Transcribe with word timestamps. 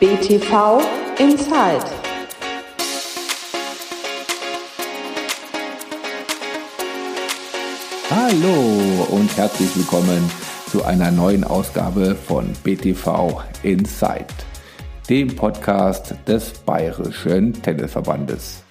BTV 0.00 0.80
Inside. 1.18 1.84
Hallo 8.08 9.06
und 9.10 9.36
herzlich 9.36 9.76
willkommen 9.76 10.30
zu 10.70 10.82
einer 10.86 11.10
neuen 11.10 11.44
Ausgabe 11.44 12.14
von 12.14 12.50
BTV 12.64 13.42
Inside, 13.62 14.24
dem 15.10 15.36
Podcast 15.36 16.14
des 16.26 16.50
Bayerischen 16.64 17.52
Tennisverbandes. 17.62 18.62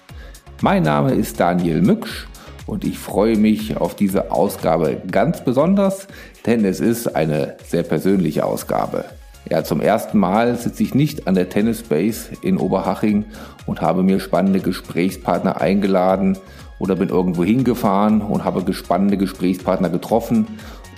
Mein 0.62 0.82
Name 0.82 1.12
ist 1.12 1.38
Daniel 1.38 1.80
Mücksch 1.80 2.26
und 2.66 2.84
ich 2.84 2.98
freue 2.98 3.36
mich 3.36 3.76
auf 3.76 3.94
diese 3.94 4.32
Ausgabe 4.32 5.00
ganz 5.08 5.44
besonders, 5.44 6.08
denn 6.44 6.64
es 6.64 6.80
ist 6.80 7.14
eine 7.14 7.56
sehr 7.68 7.84
persönliche 7.84 8.44
Ausgabe. 8.44 9.04
Ja, 9.48 9.64
zum 9.64 9.80
ersten 9.80 10.18
Mal 10.18 10.56
sitze 10.56 10.82
ich 10.82 10.94
nicht 10.94 11.26
an 11.26 11.34
der 11.34 11.48
Tennis 11.48 11.82
Base 11.82 12.30
in 12.42 12.58
Oberhaching 12.58 13.24
und 13.66 13.80
habe 13.80 14.02
mir 14.02 14.20
spannende 14.20 14.60
Gesprächspartner 14.60 15.60
eingeladen 15.60 16.38
oder 16.78 16.94
bin 16.96 17.08
irgendwo 17.08 17.42
hingefahren 17.42 18.20
und 18.20 18.44
habe 18.44 18.70
spannende 18.72 19.16
Gesprächspartner 19.16 19.88
getroffen 19.88 20.46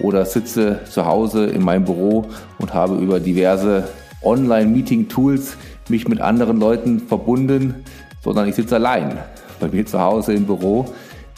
oder 0.00 0.24
sitze 0.24 0.80
zu 0.88 1.06
Hause 1.06 1.46
in 1.46 1.62
meinem 1.62 1.84
Büro 1.84 2.26
und 2.58 2.74
habe 2.74 2.96
über 2.96 3.20
diverse 3.20 3.88
Online-Meeting-Tools 4.22 5.56
mich 5.88 6.08
mit 6.08 6.20
anderen 6.20 6.58
Leuten 6.58 7.00
verbunden, 7.00 7.84
sondern 8.22 8.48
ich 8.48 8.54
sitze 8.54 8.76
allein 8.76 9.18
bei 9.60 9.68
mir 9.68 9.86
zu 9.86 10.00
Hause 10.00 10.34
im 10.34 10.46
Büro, 10.46 10.86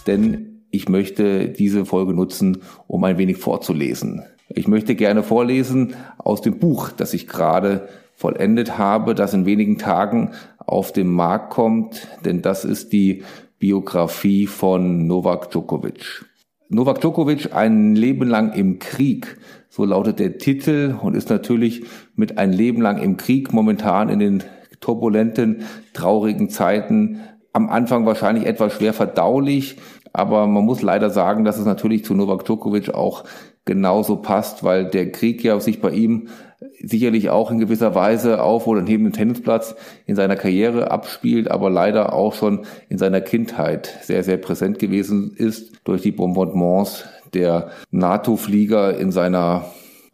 denn 0.06 0.62
ich 0.70 0.88
möchte 0.88 1.48
diese 1.48 1.84
Folge 1.84 2.14
nutzen, 2.14 2.58
um 2.86 3.05
ein 3.05 3.18
wenig 3.18 3.36
vorzulesen. 3.38 4.24
Ich 4.48 4.69
möchte 4.69 4.95
gerne 4.95 5.23
vorlesen 5.23 5.95
aus 6.19 6.42
dem 6.42 6.59
Buch, 6.59 6.91
das 6.91 7.14
ich 7.14 7.27
gerade 7.27 7.89
vollendet 8.14 8.78
habe, 8.78 9.14
das 9.14 9.34
in 9.34 9.47
wenigen 9.47 9.78
Tagen 9.78 10.33
auf 10.59 10.92
den 10.92 11.09
Markt 11.09 11.51
kommt, 11.51 12.06
denn 12.25 12.42
das 12.42 12.64
ist 12.64 12.92
die 12.92 13.23
Biografie 13.59 14.47
von 14.47 15.06
Novak 15.06 15.51
Djokovic. 15.51 16.25
Novak 16.69 17.01
Djokovic 17.01 17.55
ein 17.55 17.95
Leben 17.95 18.28
lang 18.28 18.53
im 18.53 18.78
Krieg, 18.78 19.39
so 19.69 19.84
lautet 19.84 20.19
der 20.19 20.39
Titel 20.39 20.95
und 21.01 21.17
ist 21.17 21.31
natürlich 21.31 21.84
mit 22.14 22.39
ein 22.39 22.53
Leben 22.53 22.83
lang 22.83 22.98
im 22.98 23.17
Krieg 23.17 23.53
momentan 23.53 24.08
in 24.08 24.19
den 24.19 24.45
turbulenten, 24.81 25.62
traurigen 25.95 26.51
Zeiten 26.51 27.20
am 27.53 27.70
Anfang 27.70 28.05
wahrscheinlich 28.05 28.47
etwas 28.47 28.75
schwer 28.75 28.92
verdaulich, 28.92 29.77
aber 30.15 30.47
man 30.47 30.65
muss 30.65 30.81
leider 30.81 31.11
sagen, 31.11 31.45
dass 31.45 31.59
es 31.59 31.67
natürlich 31.67 32.05
zu 32.05 32.15
Novak 32.15 32.45
Djokovic 32.45 32.95
auch 32.95 33.25
genauso 33.65 34.17
passt, 34.17 34.62
weil 34.62 34.84
der 34.84 35.11
Krieg 35.11 35.43
ja 35.43 35.59
sich 35.59 35.81
bei 35.81 35.91
ihm 35.91 36.29
sicherlich 36.81 37.31
auch 37.31 37.51
in 37.51 37.59
gewisser 37.59 37.97
Weise 37.97 38.41
auf 38.41 38.69
oder 38.69 38.81
neben 38.81 39.05
dem 39.05 39.12
Tennisplatz 39.12 39.75
in 40.07 40.15
seiner 40.15 40.37
Karriere 40.37 40.92
abspielt, 40.92 41.51
aber 41.51 41.69
leider 41.69 42.12
auch 42.12 42.33
schon 42.33 42.65
in 42.89 42.97
seiner 42.97 43.20
Kindheit 43.20 43.98
sehr, 44.03 44.23
sehr 44.23 44.37
präsent 44.37 44.79
gewesen 44.79 45.35
ist 45.37 45.73
durch 45.83 46.03
die 46.03 46.12
Bombardements 46.12 47.05
der 47.35 47.70
NATO-Flieger 47.91 48.97
in 48.97 49.11
seiner 49.11 49.65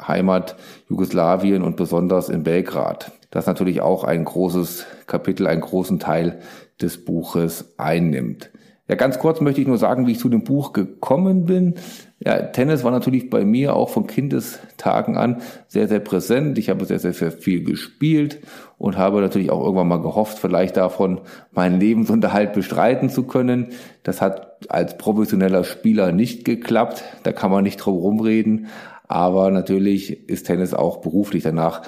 Heimat 0.01 0.57
Jugoslawien 0.89 1.63
und 1.63 1.77
besonders 1.77 2.31
in 2.31 2.43
Belgrad. 2.43 3.13
Das 3.31 3.47
natürlich 3.47 3.83
auch 3.83 4.05
ein 4.05 4.25
großes 4.25 4.87
Kapitel, 5.07 5.47
einen 5.47 5.61
großen 5.61 5.99
Teil 5.99 6.41
des 6.81 7.05
Buches 7.05 7.75
einnimmt. 7.77 8.51
Ja, 8.91 8.97
ganz 8.97 9.21
kurz 9.21 9.41
möchte 9.41 9.61
ich 9.61 9.69
nur 9.69 9.79
sagen, 9.79 10.09
wie 10.09 10.11
ich 10.11 10.19
zu 10.19 10.29
dem 10.29 10.43
Buch 10.43 10.73
gekommen 10.73 11.45
bin. 11.45 11.75
Ja, 12.19 12.43
Tennis 12.43 12.83
war 12.83 12.91
natürlich 12.91 13.31
bei 13.31 13.45
mir 13.45 13.77
auch 13.77 13.89
von 13.89 14.09
Kindestagen 14.09 15.17
an 15.17 15.43
sehr, 15.69 15.87
sehr 15.87 16.01
präsent. 16.01 16.59
Ich 16.59 16.71
habe 16.71 16.85
sehr, 16.85 16.99
sehr, 16.99 17.13
sehr 17.13 17.31
viel 17.31 17.63
gespielt 17.63 18.41
und 18.79 18.99
habe 18.99 19.21
natürlich 19.21 19.53
auch 19.53 19.63
irgendwann 19.63 19.87
mal 19.87 20.03
gehofft, 20.03 20.41
vielleicht 20.41 20.77
davon 20.77 21.21
meinen 21.53 21.79
Lebensunterhalt 21.79 22.53
bestreiten 22.53 23.11
zu 23.11 23.23
können. 23.23 23.69
Das 24.03 24.21
hat 24.21 24.69
als 24.69 24.99
professioneller 24.99 25.63
Spieler 25.63 26.11
nicht 26.11 26.45
geklappt. 26.45 27.05
Da 27.23 27.31
kann 27.31 27.53
man 27.53 27.63
nicht 27.63 27.77
drum 27.77 27.95
rumreden. 27.95 28.67
Aber 29.07 29.53
natürlich 29.53 30.29
ist 30.29 30.49
Tennis 30.49 30.75
auch 30.75 30.97
beruflich 30.97 31.45
danach 31.45 31.83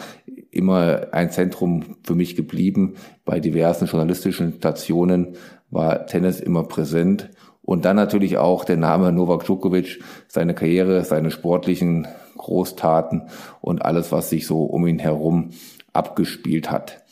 immer 0.53 1.09
ein 1.11 1.33
Zentrum 1.33 1.97
für 2.05 2.15
mich 2.15 2.37
geblieben. 2.37 2.95
Bei 3.25 3.41
diversen 3.41 3.87
journalistischen 3.87 4.55
Stationen 4.59 5.35
war 5.73 6.07
Tennis 6.07 6.39
immer 6.39 6.63
präsent. 6.63 7.31
Und 7.63 7.85
dann 7.85 7.97
natürlich 7.97 8.39
auch 8.39 8.65
der 8.65 8.77
Name 8.77 9.13
Novak 9.13 9.45
Djokovic, 9.45 10.03
seine 10.29 10.55
Karriere, 10.55 11.05
seine 11.05 11.31
sportlichen 11.31 12.07
Großtaten 12.37 13.23
und 13.61 13.85
alles, 13.85 14.13
was 14.13 14.31
sich 14.31 14.47
so 14.47 14.65
um 14.65 14.87
ihn 14.87 14.99
herum 14.99 15.51
abgespielt 15.93 16.71
hat. 16.71 17.03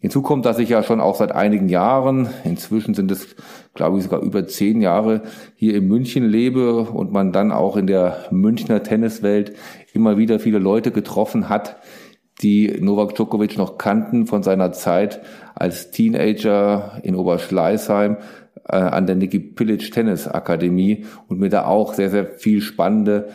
Hinzu 0.00 0.22
kommt, 0.22 0.46
dass 0.46 0.60
ich 0.60 0.68
ja 0.68 0.84
schon 0.84 1.00
auch 1.00 1.16
seit 1.16 1.32
einigen 1.32 1.68
Jahren, 1.68 2.28
inzwischen 2.44 2.94
sind 2.94 3.10
es, 3.10 3.34
glaube 3.74 3.98
ich, 3.98 4.04
sogar 4.04 4.20
über 4.20 4.46
zehn 4.46 4.80
Jahre, 4.80 5.22
hier 5.56 5.74
in 5.74 5.88
München 5.88 6.24
lebe 6.24 6.82
und 6.82 7.12
man 7.12 7.32
dann 7.32 7.50
auch 7.50 7.76
in 7.76 7.88
der 7.88 8.26
Münchner 8.30 8.84
Tenniswelt 8.84 9.54
immer 9.92 10.16
wieder 10.16 10.38
viele 10.38 10.60
Leute 10.60 10.92
getroffen 10.92 11.48
hat, 11.48 11.77
die 12.42 12.78
Novak 12.80 13.14
Djokovic 13.14 13.58
noch 13.58 13.78
kannten 13.78 14.26
von 14.26 14.42
seiner 14.42 14.72
Zeit 14.72 15.20
als 15.54 15.90
Teenager 15.90 17.00
in 17.02 17.16
Oberschleißheim 17.16 18.16
äh, 18.68 18.76
an 18.76 19.06
der 19.06 19.16
Niki 19.16 19.40
Pilic 19.40 19.90
Tennis 19.92 20.28
Akademie 20.28 21.04
und 21.26 21.40
mir 21.40 21.48
da 21.48 21.64
auch 21.66 21.94
sehr, 21.94 22.10
sehr 22.10 22.26
viel 22.26 22.60
spannende 22.60 23.28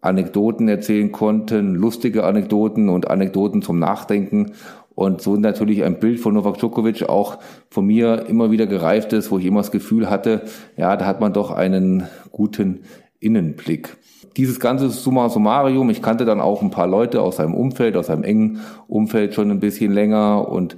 Anekdoten 0.00 0.68
erzählen 0.68 1.12
konnten, 1.12 1.74
lustige 1.74 2.24
Anekdoten 2.24 2.88
und 2.88 3.10
Anekdoten 3.10 3.62
zum 3.62 3.78
Nachdenken. 3.78 4.52
Und 4.94 5.22
so 5.22 5.36
natürlich 5.36 5.84
ein 5.84 6.00
Bild 6.00 6.20
von 6.20 6.34
Novak 6.34 6.58
Djokovic 6.58 7.08
auch 7.08 7.38
von 7.70 7.86
mir 7.86 8.26
immer 8.26 8.50
wieder 8.50 8.66
gereift 8.66 9.12
ist, 9.12 9.30
wo 9.30 9.38
ich 9.38 9.46
immer 9.46 9.60
das 9.60 9.70
Gefühl 9.70 10.10
hatte, 10.10 10.42
ja, 10.76 10.96
da 10.96 11.06
hat 11.06 11.20
man 11.20 11.32
doch 11.32 11.50
einen 11.50 12.06
guten 12.32 12.80
Innenblick. 13.20 13.96
Dieses 14.36 14.60
ganze 14.60 14.90
Summa 14.90 15.28
Summarium, 15.28 15.90
ich 15.90 16.02
kannte 16.02 16.24
dann 16.24 16.40
auch 16.40 16.62
ein 16.62 16.70
paar 16.70 16.86
Leute 16.86 17.20
aus 17.20 17.36
seinem 17.36 17.54
Umfeld, 17.54 17.96
aus 17.96 18.06
seinem 18.06 18.24
engen 18.24 18.60
Umfeld 18.88 19.34
schon 19.34 19.50
ein 19.50 19.60
bisschen 19.60 19.92
länger 19.92 20.48
und 20.48 20.76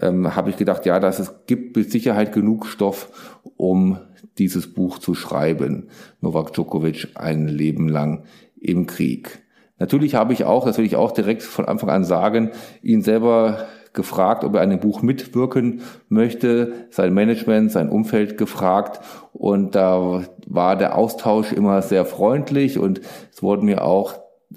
ähm, 0.00 0.34
habe 0.34 0.50
ich 0.50 0.56
gedacht, 0.56 0.86
ja, 0.86 0.98
das 1.00 1.18
es 1.18 1.46
gibt 1.46 1.76
mit 1.76 1.90
Sicherheit 1.90 2.32
genug 2.32 2.66
Stoff, 2.66 3.40
um 3.56 3.98
dieses 4.38 4.72
Buch 4.72 4.98
zu 4.98 5.14
schreiben. 5.14 5.88
Novak 6.20 6.52
Djokovic 6.52 7.08
ein 7.14 7.46
Leben 7.46 7.88
lang 7.88 8.24
im 8.60 8.86
Krieg. 8.86 9.42
Natürlich 9.78 10.14
habe 10.14 10.32
ich 10.32 10.44
auch, 10.44 10.64
das 10.64 10.78
will 10.78 10.84
ich 10.84 10.96
auch 10.96 11.12
direkt 11.12 11.42
von 11.42 11.66
Anfang 11.66 11.90
an 11.90 12.04
sagen, 12.04 12.50
ihn 12.82 13.02
selber 13.02 13.66
gefragt, 13.94 14.44
ob 14.44 14.54
er 14.54 14.60
an 14.60 14.70
dem 14.70 14.80
Buch 14.80 15.02
mitwirken 15.02 15.80
möchte, 16.08 16.72
sein 16.90 17.14
Management, 17.14 17.72
sein 17.72 17.88
Umfeld 17.88 18.36
gefragt. 18.36 19.00
Und 19.32 19.74
da 19.74 20.24
war 20.46 20.76
der 20.76 20.98
Austausch 20.98 21.52
immer 21.52 21.80
sehr 21.80 22.04
freundlich 22.04 22.78
und 22.78 23.00
es 23.32 23.42
wurden 23.42 23.66
mir 23.66 23.84
auch 23.84 24.14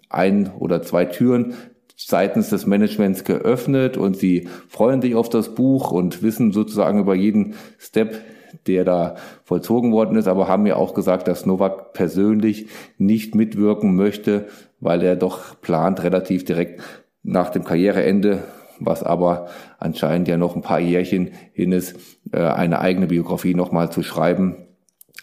ein 0.09 0.51
oder 0.59 0.81
zwei 0.81 1.05
Türen 1.05 1.53
seitens 1.95 2.49
des 2.49 2.65
Managements 2.67 3.23
geöffnet 3.23 3.97
und 3.97 4.17
sie 4.17 4.47
freuen 4.67 5.01
sich 5.01 5.15
auf 5.15 5.29
das 5.29 5.55
Buch 5.55 5.91
und 5.91 6.21
wissen 6.21 6.51
sozusagen 6.51 6.99
über 6.99 7.15
jeden 7.15 7.55
Step, 7.79 8.21
der 8.67 8.85
da 8.85 9.15
vollzogen 9.43 9.91
worden 9.91 10.17
ist, 10.17 10.27
aber 10.27 10.47
haben 10.47 10.63
mir 10.63 10.77
auch 10.77 10.93
gesagt, 10.93 11.27
dass 11.27 11.45
Novak 11.45 11.93
persönlich 11.93 12.67
nicht 12.97 13.33
mitwirken 13.33 13.95
möchte, 13.95 14.47
weil 14.79 15.01
er 15.01 15.15
doch 15.15 15.59
plant, 15.59 16.03
relativ 16.03 16.45
direkt 16.45 16.81
nach 17.23 17.49
dem 17.49 17.63
Karriereende, 17.63 18.43
was 18.79 19.03
aber 19.03 19.47
anscheinend 19.79 20.27
ja 20.27 20.37
noch 20.37 20.55
ein 20.55 20.61
paar 20.61 20.79
Jährchen 20.79 21.31
hin 21.53 21.71
ist, 21.71 21.95
äh, 22.31 22.39
eine 22.39 22.79
eigene 22.79 23.07
Biografie 23.07 23.53
nochmal 23.53 23.91
zu 23.91 24.03
schreiben 24.03 24.55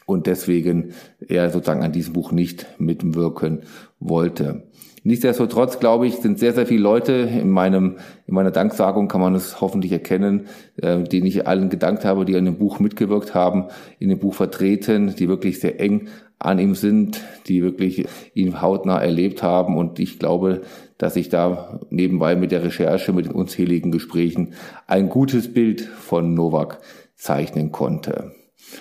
und 0.06 0.26
deswegen 0.26 0.92
er 1.26 1.50
sozusagen 1.50 1.82
an 1.82 1.92
diesem 1.92 2.12
Buch 2.12 2.32
nicht 2.32 2.66
mitwirken 2.78 3.62
wollte. 4.00 4.64
Nichtsdestotrotz, 5.06 5.80
glaube 5.80 6.06
ich, 6.06 6.16
sind 6.16 6.38
sehr, 6.38 6.54
sehr 6.54 6.66
viele 6.66 6.82
Leute 6.82 7.12
in 7.12 7.50
meinem, 7.50 7.98
in 8.26 8.34
meiner 8.34 8.50
Danksagung 8.50 9.06
kann 9.06 9.20
man 9.20 9.34
es 9.34 9.60
hoffentlich 9.60 9.92
erkennen, 9.92 10.46
äh, 10.80 11.02
denen 11.02 11.26
ich 11.26 11.46
allen 11.46 11.68
gedankt 11.68 12.06
habe, 12.06 12.24
die 12.24 12.36
an 12.36 12.46
dem 12.46 12.56
Buch 12.56 12.78
mitgewirkt 12.78 13.34
haben, 13.34 13.66
in 13.98 14.08
dem 14.08 14.18
Buch 14.18 14.32
vertreten, 14.32 15.14
die 15.14 15.28
wirklich 15.28 15.60
sehr 15.60 15.78
eng 15.78 16.08
an 16.38 16.58
ihm 16.58 16.74
sind, 16.74 17.20
die 17.46 17.62
wirklich 17.62 18.06
ihn 18.32 18.62
hautnah 18.62 18.98
erlebt 18.98 19.42
haben. 19.42 19.76
Und 19.76 19.98
ich 19.98 20.18
glaube, 20.18 20.62
dass 20.98 21.16
ich 21.16 21.28
da 21.28 21.80
nebenbei 21.90 22.36
mit 22.36 22.52
der 22.52 22.64
Recherche, 22.64 23.12
mit 23.12 23.26
den 23.26 23.32
unzähligen 23.32 23.90
Gesprächen 23.90 24.54
ein 24.86 25.08
gutes 25.08 25.52
Bild 25.52 25.80
von 25.80 26.34
Novak 26.34 26.78
zeichnen 27.16 27.72
konnte. 27.72 28.32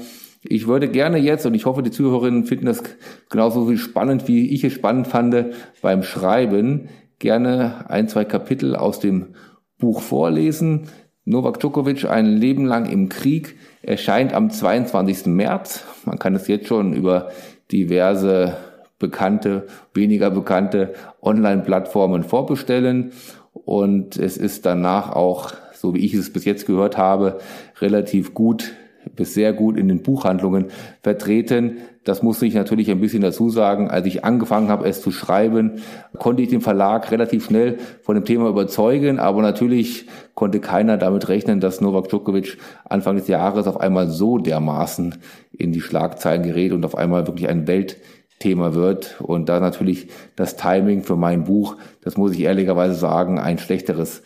Ich 0.51 0.67
würde 0.67 0.89
gerne 0.89 1.19
jetzt, 1.19 1.45
und 1.45 1.53
ich 1.53 1.67
hoffe, 1.67 1.83
die 1.83 1.91
Zuhörerinnen 1.91 2.45
finden 2.45 2.65
das 2.65 2.83
genauso 3.29 3.77
spannend, 3.77 4.29
wie 4.29 4.49
ich 4.49 4.65
es 4.65 4.73
spannend 4.73 5.07
fand 5.07 5.37
beim 5.83 6.03
Schreiben, 6.03 6.89
gerne 7.19 7.85
ein, 7.91 8.09
zwei 8.09 8.25
Kapitel 8.25 8.75
aus 8.75 8.99
dem 8.99 9.35
Buch 9.77 10.01
vorlesen. 10.01 10.89
Novak 11.27 11.61
Djokovic, 11.61 12.07
ein 12.07 12.25
Leben 12.25 12.65
lang 12.65 12.87
im 12.87 13.11
Krieg, 13.11 13.57
erscheint 13.83 14.33
am 14.33 14.49
22. 14.49 15.27
März. 15.27 15.85
Man 16.07 16.19
kann 16.19 16.35
es 16.35 16.49
jetzt 16.49 16.69
schon 16.69 16.95
über 16.95 17.29
diverse 17.71 18.57
bekannte, 18.99 19.67
weniger 19.93 20.31
bekannte 20.31 20.95
Online-Plattformen 21.21 22.23
vorbestellen. 22.23 23.13
Und 23.53 24.17
es 24.17 24.39
ist 24.39 24.65
danach 24.65 25.11
auch, 25.11 25.53
so 25.75 25.95
wie 25.95 26.07
ich 26.07 26.15
es 26.15 26.33
bis 26.33 26.47
jetzt 26.47 26.67
gehört 26.67 26.97
habe, 26.97 27.39
relativ 27.83 28.33
gut 28.33 28.73
bis 29.15 29.35
sehr 29.35 29.53
gut 29.53 29.77
in 29.77 29.89
den 29.89 30.03
Buchhandlungen 30.03 30.67
vertreten. 31.03 31.79
Das 32.05 32.23
musste 32.23 32.47
ich 32.47 32.55
natürlich 32.55 32.91
ein 32.91 33.01
bisschen 33.01 33.23
dazu 33.23 33.51
sagen. 33.51 33.91
Als 33.91 34.07
ich 34.07 34.25
angefangen 34.25 34.69
habe, 34.69 34.89
es 34.89 35.03
zu 35.03 35.11
schreiben, 35.11 35.83
konnte 36.19 36.43
ich 36.43 36.49
den 36.49 36.63
Verlag 36.63 37.11
relativ 37.11 37.45
schnell 37.45 37.79
von 38.03 38.15
dem 38.15 38.25
Thema 38.25 38.49
überzeugen, 38.49 39.19
aber 39.19 39.43
natürlich 39.43 40.07
konnte 40.35 40.61
keiner 40.61 40.97
damit 40.97 41.29
rechnen, 41.29 41.61
dass 41.61 41.81
Novak 41.81 42.09
Djokovic 42.09 42.59
Anfang 42.85 43.17
des 43.17 43.29
Jahres 43.29 43.67
auf 43.67 43.81
einmal 43.81 44.09
so 44.09 44.39
dermaßen 44.39 45.17
in 45.53 45.73
die 45.73 45.81
Schlagzeilen 45.81 46.45
gerät 46.45 46.73
und 46.73 46.85
auf 46.85 46.97
einmal 46.97 47.27
wirklich 47.27 47.49
ein 47.49 47.67
Weltthema 47.67 48.73
wird. 48.73 49.21
Und 49.21 49.49
da 49.49 49.61
natürlich 49.61 50.09
das 50.37 50.57
Timing 50.57 51.03
für 51.03 51.17
mein 51.17 51.45
Buch, 51.45 51.77
das 52.03 52.17
muss 52.17 52.33
ich 52.33 52.41
ehrlicherweise 52.41 52.95
sagen, 52.95 53.39
ein 53.39 53.59
schlechteres 53.59 54.23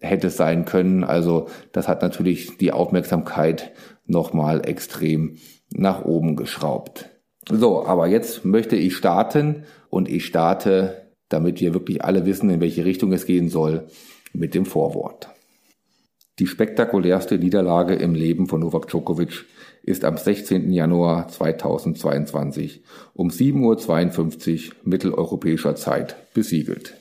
hätte 0.00 0.30
sein 0.30 0.64
können. 0.64 1.04
Also 1.04 1.48
das 1.72 1.88
hat 1.88 2.02
natürlich 2.02 2.58
die 2.58 2.72
Aufmerksamkeit 2.72 3.72
nochmal 4.12 4.68
extrem 4.68 5.38
nach 5.70 6.04
oben 6.04 6.36
geschraubt. 6.36 7.10
So, 7.50 7.84
aber 7.84 8.06
jetzt 8.06 8.44
möchte 8.44 8.76
ich 8.76 8.96
starten 8.96 9.64
und 9.90 10.08
ich 10.08 10.26
starte, 10.26 11.10
damit 11.28 11.60
wir 11.60 11.74
wirklich 11.74 12.04
alle 12.04 12.24
wissen, 12.24 12.50
in 12.50 12.60
welche 12.60 12.84
Richtung 12.84 13.12
es 13.12 13.26
gehen 13.26 13.48
soll, 13.48 13.88
mit 14.32 14.54
dem 14.54 14.64
Vorwort. 14.64 15.28
Die 16.38 16.46
spektakulärste 16.46 17.38
Niederlage 17.38 17.94
im 17.94 18.14
Leben 18.14 18.46
von 18.46 18.60
Novak 18.60 18.88
Djokovic 18.88 19.44
ist 19.82 20.04
am 20.04 20.16
16. 20.16 20.70
Januar 20.70 21.28
2022 21.28 22.84
um 23.12 23.28
7.52 23.28 24.68
Uhr 24.68 24.74
mitteleuropäischer 24.84 25.74
Zeit 25.74 26.16
besiegelt. 26.32 26.94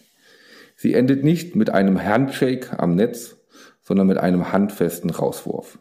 Sie 0.75 0.93
endet 0.93 1.23
nicht 1.23 1.55
mit 1.55 1.69
einem 1.69 2.03
Handshake 2.03 2.79
am 2.79 2.95
Netz, 2.95 3.37
sondern 3.81 4.07
mit 4.07 4.17
einem 4.17 4.51
handfesten 4.51 5.11
Rauswurf. 5.11 5.77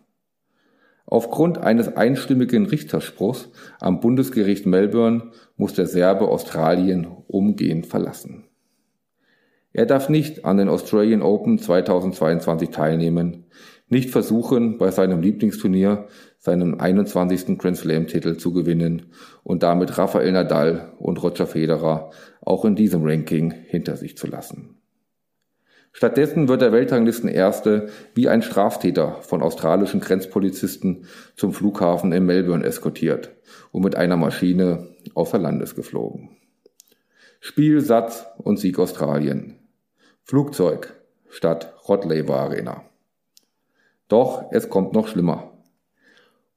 Aufgrund 1.07 1.59
eines 1.59 1.97
einstimmigen 1.97 2.67
Richterspruchs 2.67 3.51
am 3.81 4.01
Bundesgericht 4.01 4.67
Melbourne 4.67 5.31
muss 5.57 5.75
der 5.75 5.87
Serbe 5.87 6.29
Australien 6.29 7.07
umgehend 7.27 7.87
verlassen. 7.87 8.45
Er 9.73 9.87
darf 9.87 10.09
nicht 10.09 10.45
an 10.45 10.57
den 10.57 10.69
Australian 10.69 11.23
Open 11.23 11.59
2022 11.59 12.71
teilnehmen, 12.71 13.47
nicht 13.89 14.11
versuchen, 14.11 14.79
bei 14.79 14.91
seinem 14.91 15.21
Lieblingsturnier 15.21 16.07
seinen 16.39 16.81
21. 16.81 17.59
Grand 17.59 17.77
Slam 17.77 18.07
Titel 18.07 18.37
zu 18.37 18.53
gewinnen 18.53 19.07
und 19.43 19.63
damit 19.63 19.99
Rafael 19.99 20.31
Nadal 20.31 20.93
und 20.99 21.23
Roger 21.23 21.47
Federer 21.47 22.11
auch 22.41 22.65
in 22.65 22.77
diesem 22.77 23.05
Ranking 23.05 23.51
hinter 23.51 23.97
sich 23.97 24.17
zu 24.17 24.27
lassen. 24.27 24.80
Stattdessen 25.93 26.49
wird 26.49 26.63
der 26.63 26.73
Weltranglistenerste 26.73 27.89
wie 28.15 28.29
ein 28.29 28.43
Straftäter 28.43 29.17
von 29.23 29.43
australischen 29.43 30.01
Grenzpolizisten 30.01 31.07
zum 31.37 31.53
Flughafen 31.53 32.13
in 32.13 32.25
Melbourne 32.27 32.65
eskortiert 32.65 33.33
und 33.73 33.83
mit 33.83 33.97
einer 33.97 34.17
Maschine 34.17 34.89
außer 35.15 35.39
Landes 35.39 35.75
geflogen. 35.75 36.37
Spiel, 37.41 37.81
Satz 37.81 38.27
und 38.39 38.59
Sieg 38.59 38.79
Australien. 38.79 39.57
Flugzeug 40.23 40.95
statt 41.29 41.75
Rod 41.89 42.05
Laver 42.05 42.37
Arena. 42.37 42.85
Doch 44.09 44.53
es 44.53 44.69
kommt 44.69 44.93
noch 44.93 45.09
schlimmer. 45.09 45.53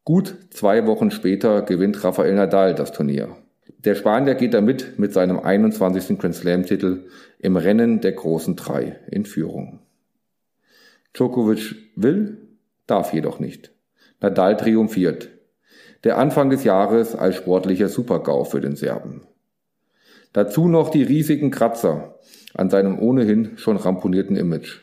Gut 0.04 0.36
zwei 0.52 0.86
Wochen 0.86 1.12
später 1.12 1.62
gewinnt 1.62 2.04
Rafael 2.04 2.36
Nadal 2.36 2.76
das 2.76 2.92
Turnier. 2.92 3.38
Der 3.68 3.96
Spanier 3.96 4.36
geht 4.36 4.54
damit 4.54 4.98
mit 5.00 5.14
seinem 5.14 5.40
21. 5.40 6.18
Grand 6.18 6.36
Slam-Titel 6.36 7.10
im 7.40 7.56
Rennen 7.56 8.02
der 8.02 8.14
großen 8.14 8.56
Drei 8.56 9.00
in 9.10 9.26
Führung. 9.26 9.80
Djokovic 11.14 11.76
will, 11.96 12.38
darf 12.88 13.14
jedoch 13.14 13.40
nicht. 13.40 13.72
Nadal 14.20 14.58
triumphiert. 14.58 15.30
Der 16.04 16.18
Anfang 16.18 16.50
des 16.50 16.64
Jahres 16.64 17.16
als 17.16 17.36
sportlicher 17.36 17.90
Supergau 17.90 18.44
für 18.44 18.62
den 18.62 18.76
Serben. 18.76 19.22
Dazu 20.34 20.68
noch 20.68 20.90
die 20.90 21.04
riesigen 21.04 21.52
Kratzer 21.52 22.20
an 22.54 22.70
seinem 22.70 23.00
ohnehin 23.00 23.58
schon 23.58 23.78
ramponierten 23.78 24.36
Image. 24.36 24.82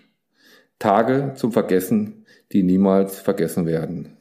Tage 0.79 1.33
zum 1.37 1.53
Vergessen, 1.53 2.25
die 2.53 2.63
niemals 2.63 3.19
vergessen 3.19 3.67
werden. 3.67 4.17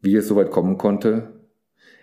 Wie 0.00 0.16
es 0.16 0.26
soweit 0.26 0.50
kommen 0.50 0.78
konnte, 0.78 1.41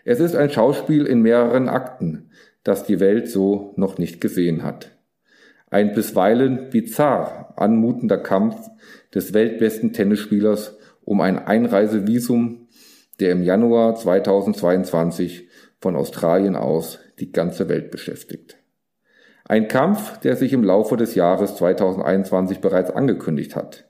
es 0.06 0.20
ist 0.20 0.36
ein 0.36 0.50
Schauspiel 0.50 1.06
in 1.06 1.22
mehreren 1.22 1.70
Akten, 1.70 2.30
das 2.64 2.84
die 2.84 3.00
Welt 3.00 3.30
so 3.30 3.74
noch 3.76 3.98
nicht 3.98 4.22
gesehen 4.22 4.64
hat. 4.64 4.92
Ein 5.70 5.94
bisweilen 5.94 6.70
bizarr 6.70 7.54
anmutender 7.58 8.18
Kampf 8.18 8.56
des 9.14 9.34
weltbesten 9.34 9.94
Tennisspielers 9.94 10.78
um 11.04 11.22
ein 11.22 11.40
Einreisevisum, 11.40 12.68
der 13.20 13.32
im 13.32 13.44
Januar 13.44 13.96
2022 13.96 15.48
von 15.80 15.96
Australien 15.96 16.56
aus 16.56 17.00
die 17.20 17.32
ganze 17.32 17.70
Welt 17.70 17.92
beschäftigt. 17.92 18.58
Ein 19.46 19.68
Kampf, 19.68 20.20
der 20.20 20.36
sich 20.36 20.54
im 20.54 20.64
Laufe 20.64 20.96
des 20.96 21.16
Jahres 21.16 21.56
2021 21.56 22.60
bereits 22.60 22.92
angekündigt 22.92 23.56
hat. 23.56 23.89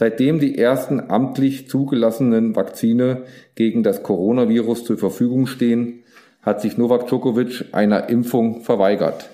Seitdem 0.00 0.38
die 0.40 0.56
ersten 0.56 1.10
amtlich 1.10 1.68
zugelassenen 1.68 2.56
Vakzine 2.56 3.24
gegen 3.54 3.82
das 3.82 4.02
Coronavirus 4.02 4.86
zur 4.86 4.96
Verfügung 4.96 5.46
stehen, 5.46 6.04
hat 6.40 6.62
sich 6.62 6.78
Novak 6.78 7.06
Djokovic 7.06 7.66
einer 7.72 8.08
Impfung 8.08 8.62
verweigert 8.62 9.28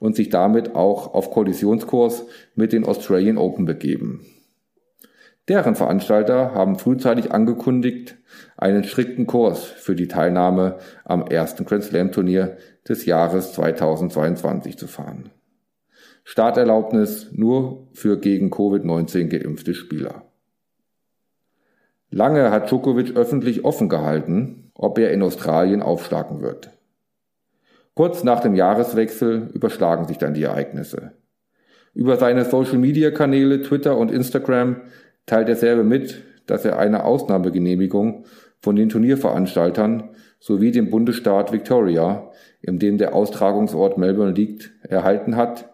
und 0.00 0.16
sich 0.16 0.28
damit 0.28 0.74
auch 0.74 1.14
auf 1.14 1.30
Kollisionskurs 1.30 2.26
mit 2.56 2.72
den 2.72 2.84
Australian 2.84 3.38
Open 3.38 3.64
begeben. 3.64 4.26
Deren 5.46 5.76
Veranstalter 5.76 6.52
haben 6.52 6.80
frühzeitig 6.80 7.30
angekündigt, 7.30 8.16
einen 8.56 8.82
strikten 8.82 9.28
Kurs 9.28 9.62
für 9.62 9.94
die 9.94 10.08
Teilnahme 10.08 10.78
am 11.04 11.28
ersten 11.28 11.64
Grand 11.64 11.84
Slam 11.84 12.10
Turnier 12.10 12.56
des 12.88 13.06
Jahres 13.06 13.52
2022 13.52 14.76
zu 14.76 14.88
fahren. 14.88 15.30
Starterlaubnis 16.24 17.30
nur 17.32 17.88
für 17.92 18.18
gegen 18.18 18.50
Covid-19 18.50 19.26
geimpfte 19.26 19.74
Spieler. 19.74 20.22
Lange 22.10 22.50
hat 22.50 22.70
Djokovic 22.70 23.16
öffentlich 23.16 23.64
offen 23.64 23.88
gehalten, 23.88 24.70
ob 24.74 24.98
er 24.98 25.12
in 25.12 25.22
Australien 25.22 25.82
aufschlagen 25.82 26.42
wird. 26.42 26.70
Kurz 27.94 28.22
nach 28.22 28.40
dem 28.40 28.54
Jahreswechsel 28.54 29.50
überschlagen 29.52 30.06
sich 30.06 30.18
dann 30.18 30.34
die 30.34 30.44
Ereignisse. 30.44 31.12
Über 31.94 32.16
seine 32.16 32.44
Social-Media-Kanäle 32.44 33.62
Twitter 33.62 33.96
und 33.96 34.10
Instagram 34.10 34.76
teilt 35.26 35.48
er 35.48 35.56
selber 35.56 35.84
mit, 35.84 36.22
dass 36.46 36.64
er 36.64 36.78
eine 36.78 37.04
Ausnahmegenehmigung 37.04 38.24
von 38.60 38.76
den 38.76 38.88
Turnierveranstaltern 38.88 40.10
sowie 40.38 40.70
dem 40.70 40.90
Bundesstaat 40.90 41.52
Victoria, 41.52 42.30
in 42.60 42.78
dem 42.78 42.96
der 42.96 43.14
Austragungsort 43.14 43.98
Melbourne 43.98 44.32
liegt, 44.32 44.72
erhalten 44.82 45.36
hat 45.36 45.71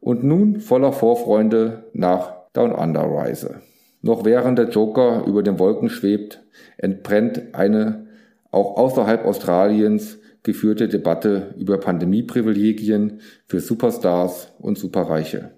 und 0.00 0.24
nun 0.24 0.60
voller 0.60 0.92
Vorfreunde 0.92 1.84
nach 1.92 2.34
Down 2.52 2.72
Under 2.72 3.02
reise. 3.02 3.60
Noch 4.00 4.24
während 4.24 4.58
der 4.58 4.68
Joker 4.68 5.24
über 5.26 5.42
den 5.42 5.58
Wolken 5.58 5.90
schwebt, 5.90 6.42
entbrennt 6.76 7.54
eine 7.54 8.06
auch 8.50 8.76
außerhalb 8.76 9.24
Australiens 9.24 10.18
geführte 10.42 10.88
Debatte 10.88 11.54
über 11.58 11.78
Pandemieprivilegien 11.78 13.20
für 13.46 13.60
Superstars 13.60 14.52
und 14.58 14.78
Superreiche. 14.78 15.50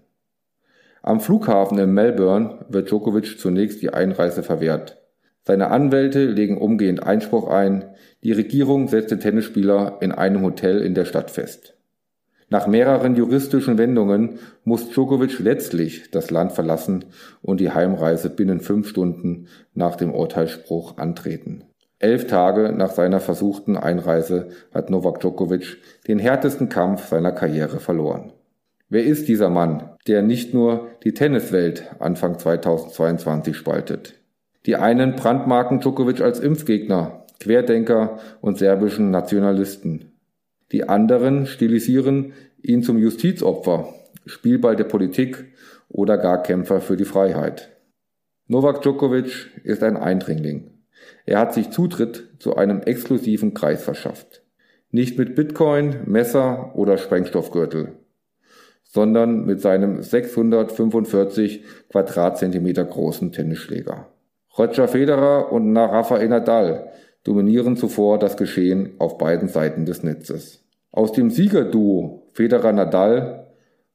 Am 1.02 1.20
Flughafen 1.20 1.78
in 1.78 1.92
Melbourne 1.92 2.66
wird 2.68 2.90
Djokovic 2.90 3.38
zunächst 3.38 3.82
die 3.82 3.90
Einreise 3.90 4.42
verwehrt. 4.42 4.99
Seine 5.42 5.70
Anwälte 5.70 6.26
legen 6.26 6.59
umgehend 6.59 7.02
Einspruch 7.02 7.49
ein, 7.49 7.85
die 8.23 8.32
Regierung 8.32 8.88
setzt 8.88 9.11
den 9.11 9.20
Tennisspieler 9.20 9.99
in 10.00 10.12
einem 10.12 10.42
Hotel 10.42 10.80
in 10.82 10.94
der 10.94 11.06
Stadt 11.06 11.30
fest. 11.30 11.79
Nach 12.52 12.66
mehreren 12.66 13.14
juristischen 13.14 13.78
Wendungen 13.78 14.40
muss 14.64 14.90
Djokovic 14.90 15.38
letztlich 15.38 16.11
das 16.11 16.33
Land 16.33 16.50
verlassen 16.50 17.04
und 17.42 17.61
die 17.61 17.71
Heimreise 17.71 18.28
binnen 18.28 18.59
fünf 18.59 18.88
Stunden 18.88 19.47
nach 19.73 19.95
dem 19.95 20.12
Urteilsspruch 20.12 20.99
antreten. 20.99 21.62
Elf 22.00 22.26
Tage 22.26 22.73
nach 22.73 22.90
seiner 22.90 23.21
versuchten 23.21 23.76
Einreise 23.76 24.49
hat 24.75 24.90
Novak 24.90 25.21
Djokovic 25.21 25.78
den 26.09 26.19
härtesten 26.19 26.69
Kampf 26.69 27.07
seiner 27.07 27.30
Karriere 27.30 27.78
verloren. 27.78 28.33
Wer 28.88 29.04
ist 29.04 29.28
dieser 29.28 29.49
Mann, 29.49 29.90
der 30.09 30.23
nicht 30.23 30.52
nur 30.52 30.88
die 31.04 31.14
Tenniswelt 31.14 31.85
Anfang 32.00 32.37
2022 32.37 33.57
spaltet? 33.57 34.14
Die 34.66 34.75
einen 34.75 35.14
brandmarken 35.14 35.78
Djokovic 35.78 36.21
als 36.21 36.40
Impfgegner, 36.40 37.26
Querdenker 37.38 38.19
und 38.40 38.59
serbischen 38.59 39.12
Nationalisten. 39.12 40.10
Die 40.72 40.88
anderen 40.88 41.46
stilisieren 41.46 42.32
ihn 42.62 42.82
zum 42.82 42.98
Justizopfer, 42.98 43.92
Spielball 44.26 44.76
der 44.76 44.84
Politik 44.84 45.46
oder 45.88 46.18
gar 46.18 46.42
Kämpfer 46.42 46.80
für 46.80 46.96
die 46.96 47.04
Freiheit. 47.04 47.70
Novak 48.46 48.82
Djokovic 48.82 49.50
ist 49.64 49.82
ein 49.82 49.96
Eindringling. 49.96 50.70
Er 51.24 51.38
hat 51.38 51.54
sich 51.54 51.70
Zutritt 51.70 52.28
zu 52.38 52.56
einem 52.56 52.82
exklusiven 52.82 53.54
Kreis 53.54 53.82
verschafft. 53.82 54.42
Nicht 54.90 55.18
mit 55.18 55.34
Bitcoin, 55.34 56.00
Messer 56.06 56.72
oder 56.74 56.98
Sprengstoffgürtel, 56.98 57.92
sondern 58.82 59.44
mit 59.44 59.60
seinem 59.60 60.02
645 60.02 61.64
Quadratzentimeter 61.90 62.84
großen 62.84 63.30
Tennisschläger. 63.30 64.08
Roger 64.58 64.88
Federer 64.88 65.52
und 65.52 65.76
Rafael 65.76 66.28
Nadal 66.28 66.90
dominieren 67.24 67.76
zuvor 67.76 68.18
das 68.18 68.36
Geschehen 68.36 68.94
auf 68.98 69.18
beiden 69.18 69.48
Seiten 69.48 69.84
des 69.84 70.02
Netzes. 70.02 70.64
Aus 70.92 71.12
dem 71.12 71.30
Siegerduo 71.30 72.22
Federer-Nadal 72.32 73.46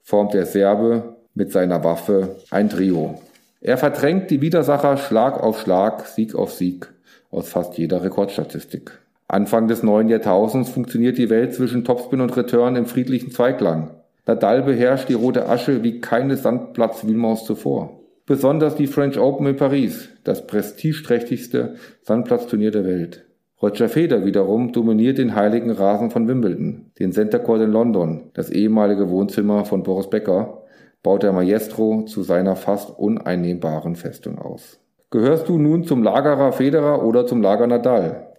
formt 0.01 0.33
der 0.33 0.45
Serbe 0.45 1.15
mit 1.33 1.51
seiner 1.51 1.83
Waffe 1.83 2.37
ein 2.51 2.69
Trio. 2.69 3.19
Er 3.61 3.77
verdrängt 3.77 4.29
die 4.31 4.41
Widersacher 4.41 4.97
Schlag 4.97 5.41
auf 5.41 5.59
Schlag, 5.59 6.05
Sieg 6.05 6.35
auf 6.35 6.53
Sieg 6.53 6.89
aus 7.31 7.49
fast 7.49 7.77
jeder 7.77 8.03
Rekordstatistik. 8.03 8.99
Anfang 9.27 9.67
des 9.67 9.83
neuen 9.83 10.07
Jahrtausends 10.07 10.69
funktioniert 10.69 11.17
die 11.17 11.29
Welt 11.29 11.53
zwischen 11.53 11.83
Topspin 11.83 12.21
und 12.21 12.37
Return 12.37 12.75
im 12.75 12.85
friedlichen 12.85 13.31
Zweiklang. 13.31 13.89
Nadal 14.27 14.63
beherrscht 14.63 15.09
die 15.09 15.15
rote 15.15 15.49
Asche 15.49 15.83
wie 15.83 15.99
keine 15.99 16.37
Sandplatz-Wühlmaus 16.37 17.45
zuvor. 17.45 17.99
Besonders 18.27 18.73
die 18.75 18.87
French 18.87 19.19
Open 19.19 19.45
in 19.45 19.55
Paris, 19.55 20.09
das 20.23 20.47
prestigeträchtigste 20.47 21.75
Sandplatzturnier 22.01 22.71
der 22.71 22.83
Welt. 22.83 23.23
Roger 23.61 23.87
Feder 23.87 24.25
wiederum 24.25 24.71
dominiert 24.71 25.19
den 25.19 25.35
heiligen 25.35 25.69
Rasen 25.69 26.09
von 26.09 26.27
Wimbledon, 26.27 26.91
den 26.97 27.11
Center 27.11 27.37
Court 27.37 27.61
in 27.61 27.71
London, 27.71 28.31
das 28.33 28.49
ehemalige 28.49 29.11
Wohnzimmer 29.11 29.63
von 29.63 29.83
Boris 29.83 30.09
Becker, 30.09 30.63
baut 31.03 31.21
der 31.21 31.33
Maestro 31.33 32.05
zu 32.05 32.23
seiner 32.23 32.55
fast 32.55 32.89
uneinnehmbaren 32.97 33.95
Festung 33.95 34.39
aus. 34.39 34.79
Gehörst 35.11 35.47
du 35.47 35.59
nun 35.59 35.83
zum 35.83 36.01
Lagerer 36.01 36.51
Federer 36.51 37.05
oder 37.05 37.27
zum 37.27 37.43
Lager 37.43 37.67
Nadal? 37.67 38.33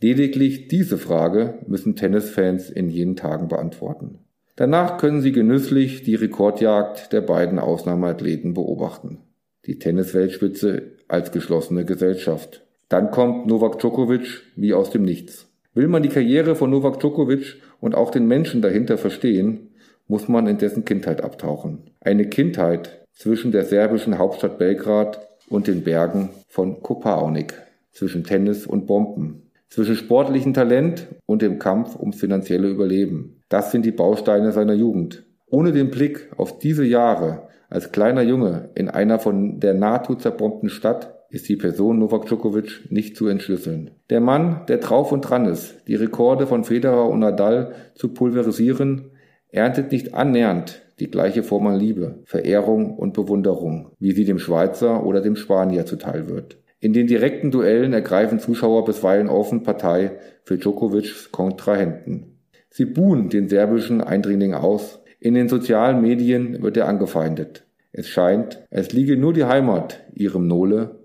Lediglich 0.00 0.68
diese 0.68 0.96
Frage 0.96 1.58
müssen 1.66 1.94
Tennisfans 1.94 2.70
in 2.70 2.88
jenen 2.88 3.16
Tagen 3.16 3.48
beantworten. 3.48 4.20
Danach 4.56 4.96
können 4.96 5.20
sie 5.20 5.32
genüsslich 5.32 6.04
die 6.04 6.14
Rekordjagd 6.14 7.12
der 7.12 7.20
beiden 7.20 7.58
Ausnahmeathleten 7.58 8.54
beobachten. 8.54 9.25
Die 9.66 9.78
Tennisweltspitze 9.78 10.82
als 11.08 11.32
geschlossene 11.32 11.84
Gesellschaft. 11.84 12.62
Dann 12.88 13.10
kommt 13.10 13.46
Novak 13.46 13.80
Djokovic 13.80 14.42
wie 14.54 14.74
aus 14.74 14.90
dem 14.90 15.02
Nichts. 15.02 15.46
Will 15.74 15.88
man 15.88 16.02
die 16.02 16.08
Karriere 16.08 16.54
von 16.54 16.70
Novak 16.70 17.00
Djokovic 17.00 17.56
und 17.80 17.94
auch 17.94 18.10
den 18.10 18.26
Menschen 18.28 18.62
dahinter 18.62 18.96
verstehen, 18.96 19.70
muss 20.08 20.28
man 20.28 20.46
in 20.46 20.58
dessen 20.58 20.84
Kindheit 20.84 21.20
abtauchen. 21.20 21.90
Eine 22.00 22.28
Kindheit 22.28 23.04
zwischen 23.12 23.50
der 23.50 23.64
serbischen 23.64 24.18
Hauptstadt 24.18 24.58
Belgrad 24.58 25.20
und 25.48 25.66
den 25.66 25.82
Bergen 25.82 26.30
von 26.48 26.80
Kopaonik, 26.82 27.54
zwischen 27.92 28.24
Tennis 28.24 28.66
und 28.66 28.86
Bomben, 28.86 29.50
zwischen 29.68 29.96
sportlichem 29.96 30.54
Talent 30.54 31.08
und 31.26 31.42
dem 31.42 31.58
Kampf 31.58 31.96
ums 31.96 32.20
finanzielle 32.20 32.68
Überleben. 32.68 33.42
Das 33.48 33.72
sind 33.72 33.84
die 33.84 33.92
Bausteine 33.92 34.52
seiner 34.52 34.74
Jugend. 34.74 35.24
Ohne 35.48 35.72
den 35.72 35.90
Blick 35.90 36.30
auf 36.36 36.58
diese 36.58 36.84
Jahre 36.84 37.45
als 37.68 37.92
kleiner 37.92 38.22
Junge 38.22 38.70
in 38.74 38.88
einer 38.88 39.18
von 39.18 39.60
der 39.60 39.74
NATO 39.74 40.14
zerbombten 40.14 40.68
Stadt 40.68 41.14
ist 41.28 41.48
die 41.48 41.56
Person 41.56 41.98
Novak 41.98 42.26
Djokovic 42.26 42.90
nicht 42.90 43.16
zu 43.16 43.26
entschlüsseln. 43.26 43.90
Der 44.10 44.20
Mann, 44.20 44.62
der 44.68 44.78
drauf 44.78 45.12
und 45.12 45.22
dran 45.22 45.46
ist, 45.46 45.86
die 45.88 45.96
Rekorde 45.96 46.46
von 46.46 46.64
Federer 46.64 47.08
und 47.08 47.18
Nadal 47.18 47.72
zu 47.94 48.14
pulverisieren, 48.14 49.10
erntet 49.50 49.92
nicht 49.92 50.14
annähernd 50.14 50.82
die 51.00 51.10
gleiche 51.10 51.42
Form 51.42 51.66
an 51.66 51.78
Liebe, 51.78 52.20
Verehrung 52.24 52.96
und 52.96 53.12
Bewunderung, 53.12 53.92
wie 53.98 54.12
sie 54.12 54.24
dem 54.24 54.38
Schweizer 54.38 55.04
oder 55.04 55.20
dem 55.20 55.36
Spanier 55.36 55.84
zuteil 55.84 56.28
wird. 56.28 56.58
In 56.80 56.92
den 56.92 57.06
direkten 57.06 57.50
Duellen 57.50 57.92
ergreifen 57.92 58.38
Zuschauer 58.38 58.84
bisweilen 58.84 59.28
offen 59.28 59.62
Partei 59.62 60.12
für 60.44 60.56
Djokovics 60.56 61.32
Kontrahenten. 61.32 62.38
Sie 62.70 62.84
buhen 62.84 63.28
den 63.28 63.48
serbischen 63.48 64.00
Eindringling 64.00 64.54
aus. 64.54 65.00
In 65.26 65.34
den 65.34 65.48
sozialen 65.48 66.00
Medien 66.02 66.62
wird 66.62 66.76
er 66.76 66.86
angefeindet. 66.86 67.64
Es 67.90 68.06
scheint, 68.06 68.64
es 68.70 68.92
liege 68.92 69.16
nur 69.16 69.32
die 69.32 69.44
Heimat 69.44 70.04
ihrem 70.14 70.46
Nole 70.46 71.00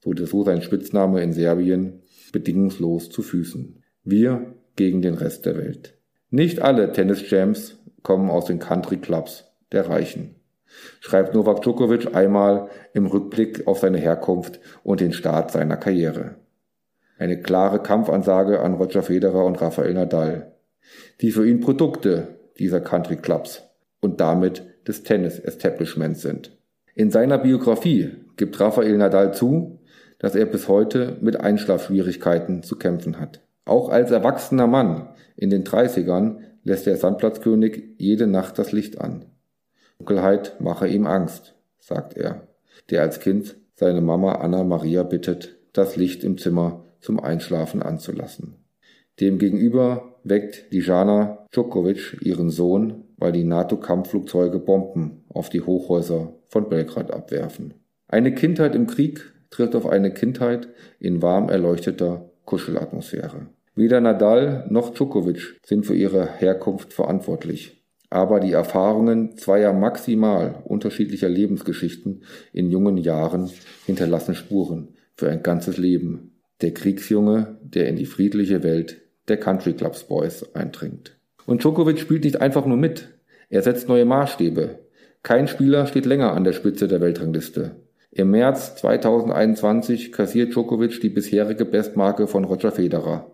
wurde 0.00 0.24
so 0.24 0.44
sein 0.44 0.62
Spitzname 0.62 1.22
in 1.22 1.34
Serbien, 1.34 2.00
bedingungslos 2.32 3.10
zu 3.10 3.20
Füßen. 3.20 3.82
Wir 4.02 4.54
gegen 4.76 5.02
den 5.02 5.12
Rest 5.12 5.44
der 5.44 5.58
Welt. 5.58 5.92
Nicht 6.30 6.62
alle 6.62 6.90
Tennis-Jams 6.90 7.78
kommen 8.02 8.30
aus 8.30 8.46
den 8.46 8.60
Country-Clubs 8.60 9.52
der 9.72 9.90
Reichen, 9.90 10.36
schreibt 11.00 11.34
Novak 11.34 11.60
Djokovic 11.60 12.14
einmal 12.14 12.70
im 12.94 13.04
Rückblick 13.04 13.66
auf 13.66 13.80
seine 13.80 13.98
Herkunft 13.98 14.58
und 14.84 15.02
den 15.02 15.12
Start 15.12 15.50
seiner 15.50 15.76
Karriere. 15.76 16.36
Eine 17.18 17.42
klare 17.42 17.82
Kampfansage 17.82 18.58
an 18.60 18.72
Roger 18.72 19.02
Federer 19.02 19.44
und 19.44 19.60
Rafael 19.60 19.92
Nadal, 19.92 20.54
die 21.20 21.30
für 21.30 21.46
ihn 21.46 21.60
Produkte 21.60 22.38
dieser 22.58 22.80
Country 22.80 23.16
Clubs 23.16 23.65
und 24.06 24.20
damit 24.20 24.64
des 24.86 25.02
Tennis-Establishments 25.02 26.22
sind. 26.22 26.56
In 26.94 27.10
seiner 27.10 27.38
Biografie 27.38 28.12
gibt 28.36 28.60
Rafael 28.60 28.96
Nadal 28.96 29.34
zu, 29.34 29.80
dass 30.20 30.36
er 30.36 30.46
bis 30.46 30.68
heute 30.68 31.16
mit 31.20 31.40
Einschlafschwierigkeiten 31.40 32.62
zu 32.62 32.76
kämpfen 32.76 33.18
hat. 33.18 33.42
Auch 33.64 33.88
als 33.88 34.12
erwachsener 34.12 34.68
Mann 34.68 35.08
in 35.34 35.50
den 35.50 35.64
30ern 35.64 36.38
lässt 36.62 36.86
der 36.86 36.96
Sandplatzkönig 36.96 37.82
jede 37.98 38.28
Nacht 38.28 38.60
das 38.60 38.70
Licht 38.70 39.00
an. 39.00 39.24
Dunkelheit 39.98 40.60
mache 40.60 40.86
ihm 40.86 41.06
Angst, 41.06 41.56
sagt 41.80 42.16
er, 42.16 42.46
der 42.90 43.02
als 43.02 43.18
Kind 43.18 43.56
seine 43.74 44.00
Mama 44.00 44.36
Anna 44.36 44.62
Maria 44.62 45.02
bittet, 45.02 45.56
das 45.72 45.96
Licht 45.96 46.22
im 46.22 46.38
Zimmer 46.38 46.84
zum 47.00 47.18
Einschlafen 47.18 47.82
anzulassen. 47.82 48.54
Demgegenüber 49.20 50.14
weckt 50.22 50.72
Dijana 50.72 51.44
Djokovic 51.52 52.18
ihren 52.20 52.50
Sohn, 52.50 53.05
weil 53.18 53.32
die 53.32 53.44
NATO-Kampfflugzeuge 53.44 54.58
Bomben 54.58 55.24
auf 55.28 55.48
die 55.48 55.60
Hochhäuser 55.60 56.34
von 56.48 56.68
Belgrad 56.68 57.10
abwerfen. 57.10 57.74
Eine 58.08 58.34
Kindheit 58.34 58.74
im 58.74 58.86
Krieg 58.86 59.32
trifft 59.50 59.74
auf 59.74 59.86
eine 59.86 60.12
Kindheit 60.12 60.68
in 61.00 61.22
warm 61.22 61.48
erleuchteter 61.48 62.30
Kuschelatmosphäre. 62.44 63.46
Weder 63.74 64.00
Nadal 64.00 64.66
noch 64.70 64.94
Djokovic 64.94 65.60
sind 65.64 65.84
für 65.84 65.94
ihre 65.94 66.26
Herkunft 66.26 66.92
verantwortlich. 66.92 67.84
Aber 68.08 68.40
die 68.40 68.52
Erfahrungen 68.52 69.36
zweier 69.36 69.72
maximal 69.72 70.62
unterschiedlicher 70.64 71.28
Lebensgeschichten 71.28 72.22
in 72.52 72.70
jungen 72.70 72.96
Jahren 72.96 73.50
hinterlassen 73.84 74.34
Spuren 74.34 74.94
für 75.14 75.28
ein 75.28 75.42
ganzes 75.42 75.76
Leben. 75.76 76.32
Der 76.62 76.72
Kriegsjunge, 76.72 77.58
der 77.62 77.88
in 77.88 77.96
die 77.96 78.06
friedliche 78.06 78.62
Welt 78.62 79.02
der 79.28 79.38
Country 79.38 79.74
Clubs 79.74 80.04
Boys 80.04 80.54
eindringt. 80.54 81.15
Und 81.46 81.62
Djokovic 81.62 81.98
spielt 81.98 82.24
nicht 82.24 82.40
einfach 82.40 82.66
nur 82.66 82.76
mit. 82.76 83.08
Er 83.48 83.62
setzt 83.62 83.88
neue 83.88 84.04
Maßstäbe. 84.04 84.80
Kein 85.22 85.48
Spieler 85.48 85.86
steht 85.86 86.06
länger 86.06 86.34
an 86.34 86.44
der 86.44 86.52
Spitze 86.52 86.88
der 86.88 87.00
Weltrangliste. 87.00 87.76
Im 88.10 88.30
März 88.30 88.76
2021 88.76 90.12
kassiert 90.12 90.54
Djokovic 90.54 91.00
die 91.00 91.08
bisherige 91.08 91.64
Bestmarke 91.64 92.26
von 92.26 92.44
Roger 92.44 92.72
Federer. 92.72 93.30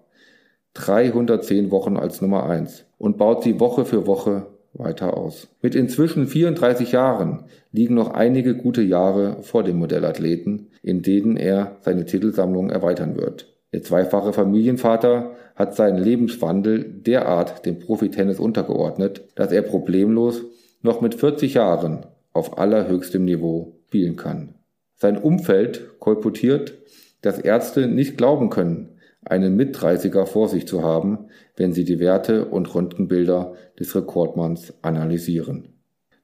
310 0.75 1.71
Wochen 1.71 1.97
als 1.97 2.23
Nummer 2.23 2.49
1 2.49 2.85
und 2.99 3.19
baut 3.19 3.43
sie 3.43 3.61
Woche 3.61 3.85
für 3.85 4.07
Woche 4.07 4.47
weiter 4.73 5.17
aus. 5.17 5.49
Mit 5.61 5.75
inzwischen 5.75 6.27
34 6.27 6.93
Jahren 6.93 7.45
liegen 7.73 7.95
noch 7.95 8.11
einige 8.11 8.57
gute 8.57 8.83
Jahre 8.83 9.43
vor 9.43 9.63
dem 9.63 9.77
Modellathleten, 9.79 10.71
in 10.83 11.03
denen 11.03 11.37
er 11.37 11.77
seine 11.81 12.07
Titelsammlung 12.07 12.71
erweitern 12.71 13.17
wird. 13.17 13.52
Der 13.73 13.83
zweifache 13.83 14.33
Familienvater 14.33 15.33
hat 15.55 15.75
seinen 15.75 15.99
Lebenswandel 15.99 16.85
derart 16.85 17.65
dem 17.65 17.79
Profitennis 17.79 18.39
untergeordnet, 18.39 19.25
dass 19.35 19.51
er 19.53 19.63
problemlos 19.63 20.43
noch 20.83 21.01
mit 21.01 21.15
40 21.15 21.55
Jahren 21.55 22.07
auf 22.33 22.59
allerhöchstem 22.59 23.25
Niveau 23.25 23.77
spielen 23.89 24.17
kann. 24.17 24.55
Sein 24.95 25.19
Umfeld 25.19 25.99
kolportiert, 25.99 26.75
dass 27.21 27.39
Ärzte 27.39 27.89
nicht 27.89 28.17
glauben 28.17 28.51
können, 28.51 28.99
einen 29.25 29.55
Mit-30er 29.55 30.27
vor 30.27 30.49
sich 30.49 30.67
zu 30.67 30.83
haben, 30.83 31.27
wenn 31.57 31.73
sie 31.73 31.85
die 31.85 32.01
Werte 32.01 32.47
und 32.47 32.75
Röntgenbilder 32.75 33.55
des 33.79 33.95
Rekordmanns 33.95 34.75
analysieren. 34.83 35.75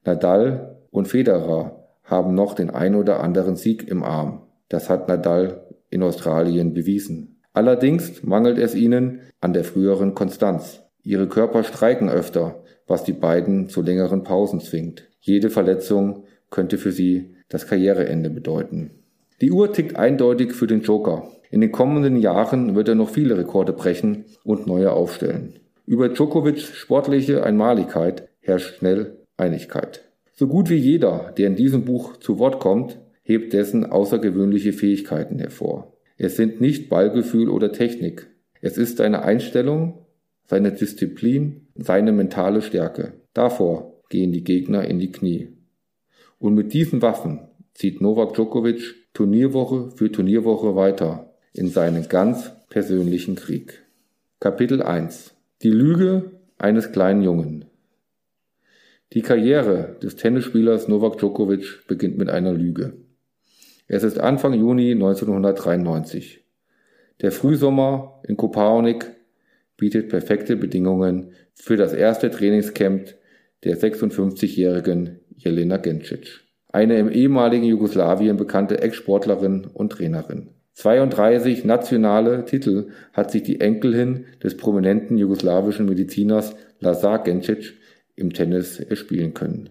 Nadal 0.05 0.79
und 0.91 1.09
Federer 1.09 1.89
haben 2.05 2.35
noch 2.35 2.55
den 2.55 2.71
ein 2.71 2.95
oder 2.95 3.21
anderen 3.21 3.57
Sieg 3.57 3.87
im 3.87 4.03
Arm. 4.03 4.43
Das 4.69 4.89
hat 4.89 5.09
Nadal 5.09 5.67
in 5.91 6.03
Australien 6.03 6.75
bewiesen. 6.75 7.38
Allerdings 7.53 8.23
mangelt 8.23 8.59
es 8.59 8.75
ihnen 8.75 9.21
an 9.41 9.53
der 9.53 9.65
früheren 9.65 10.15
Konstanz. 10.15 10.83
Ihre 11.03 11.29
Körper 11.29 11.65
streiken 11.65 12.09
öfter, 12.09 12.63
was 12.87 13.05
die 13.05 13.13
beiden 13.13 13.69
zu 13.69 13.83
längeren 13.83 14.25
Pausen 14.25 14.61
zwingt. 14.61 15.09
Jede 15.21 15.51
Verletzung 15.51 16.25
könnte 16.51 16.79
für 16.79 16.93
sie 16.93 17.35
das 17.49 17.67
Karriereende 17.67 18.31
bedeuten. 18.31 18.91
Die 19.41 19.53
Uhr 19.53 19.73
tickt 19.73 19.97
eindeutig 19.97 20.53
für 20.53 20.67
den 20.67 20.83
Joker. 20.83 21.31
In 21.51 21.61
den 21.61 21.73
kommenden 21.73 22.17
Jahren 22.17 22.75
wird 22.75 22.89
er 22.89 22.95
noch 22.95 23.11
viele 23.11 23.39
Rekorde 23.39 23.73
brechen 23.73 24.25
und 24.45 24.67
neue 24.67 24.93
aufstellen. 24.93 25.61
Über 25.87 26.09
Djokovics 26.09 26.63
sportliche 26.63 27.45
Einmaligkeit 27.45 28.29
herrscht 28.41 28.77
schnell 28.77 29.19
Einigkeit. 29.37 30.05
So 30.35 30.47
gut 30.47 30.69
wie 30.69 30.77
jeder, 30.77 31.33
der 31.37 31.47
in 31.47 31.57
diesem 31.57 31.85
Buch 31.85 32.19
zu 32.19 32.39
Wort 32.39 32.61
kommt, 32.61 32.99
hebt 33.23 33.53
dessen 33.53 33.87
außergewöhnliche 33.87 34.73
Fähigkeiten 34.73 35.39
hervor. 35.39 35.95
Es 36.19 36.37
sind 36.37 36.61
nicht 36.61 36.89
Ballgefühl 36.89 37.49
oder 37.49 37.73
Technik. 37.73 38.27
Es 38.61 38.77
ist 38.77 38.99
seine 38.99 39.23
Einstellung, 39.23 40.05
seine 40.47 40.73
Disziplin, 40.73 41.69
seine 41.77 42.11
mentale 42.11 42.61
Stärke. 42.61 43.13
Davor 43.35 44.03
gehen 44.09 44.33
die 44.33 44.43
Gegner 44.43 44.85
in 44.85 44.99
die 44.99 45.13
Knie. 45.13 45.49
Und 46.41 46.55
mit 46.55 46.73
diesen 46.73 47.03
Waffen 47.03 47.49
zieht 47.73 48.01
Novak 48.01 48.35
Djokovic 48.35 48.97
Turnierwoche 49.15 49.93
für 49.95 50.11
Turnierwoche 50.11 50.75
weiter 50.75 51.35
in 51.53 51.69
seinen 51.69 52.09
ganz 52.09 52.51
persönlichen 52.69 53.37
Krieg. 53.37 53.85
Kapitel 54.41 54.83
1 54.83 55.35
Die 55.63 55.71
Lüge 55.71 56.33
eines 56.59 56.91
kleinen 56.91 57.23
Jungen 57.23 57.67
Die 59.13 59.23
Karriere 59.23 59.97
des 60.03 60.17
Tennisspielers 60.17 60.89
Novak 60.89 61.19
Djokovic 61.19 61.87
beginnt 61.87 62.19
mit 62.19 62.29
einer 62.29 62.53
Lüge. 62.53 62.95
Es 63.91 64.03
ist 64.03 64.21
Anfang 64.21 64.53
Juni 64.53 64.93
1993. 64.93 66.45
Der 67.23 67.33
Frühsommer 67.33 68.21
in 68.29 68.37
Kopaonik 68.37 69.11
bietet 69.79 70.11
perfekte 70.11 70.57
Bedingungen 70.57 71.33
für 71.55 71.79
das 71.79 71.95
erste 71.95 72.31
Trainingscamp 72.31 73.15
der 73.65 73.79
56-jährigen 73.79 75.21
Jelena 75.37 75.79
Gencic, 75.79 76.45
eine 76.71 76.99
im 76.99 77.11
ehemaligen 77.11 77.65
Jugoslawien 77.65 78.37
bekannte 78.37 78.83
Ex-Sportlerin 78.83 79.65
und 79.73 79.93
Trainerin. 79.93 80.51
32 80.75 81.65
nationale 81.65 82.45
Titel 82.45 82.91
hat 83.15 83.31
sich 83.31 83.43
die 83.43 83.63
Enkelin 83.63 84.27
des 84.43 84.59
prominenten 84.59 85.17
jugoslawischen 85.17 85.87
Mediziners 85.87 86.55
Lazar 86.79 87.23
Gencic 87.23 87.73
im 88.17 88.35
Tennis 88.35 88.81
erspielen 88.81 89.33
können. 89.33 89.71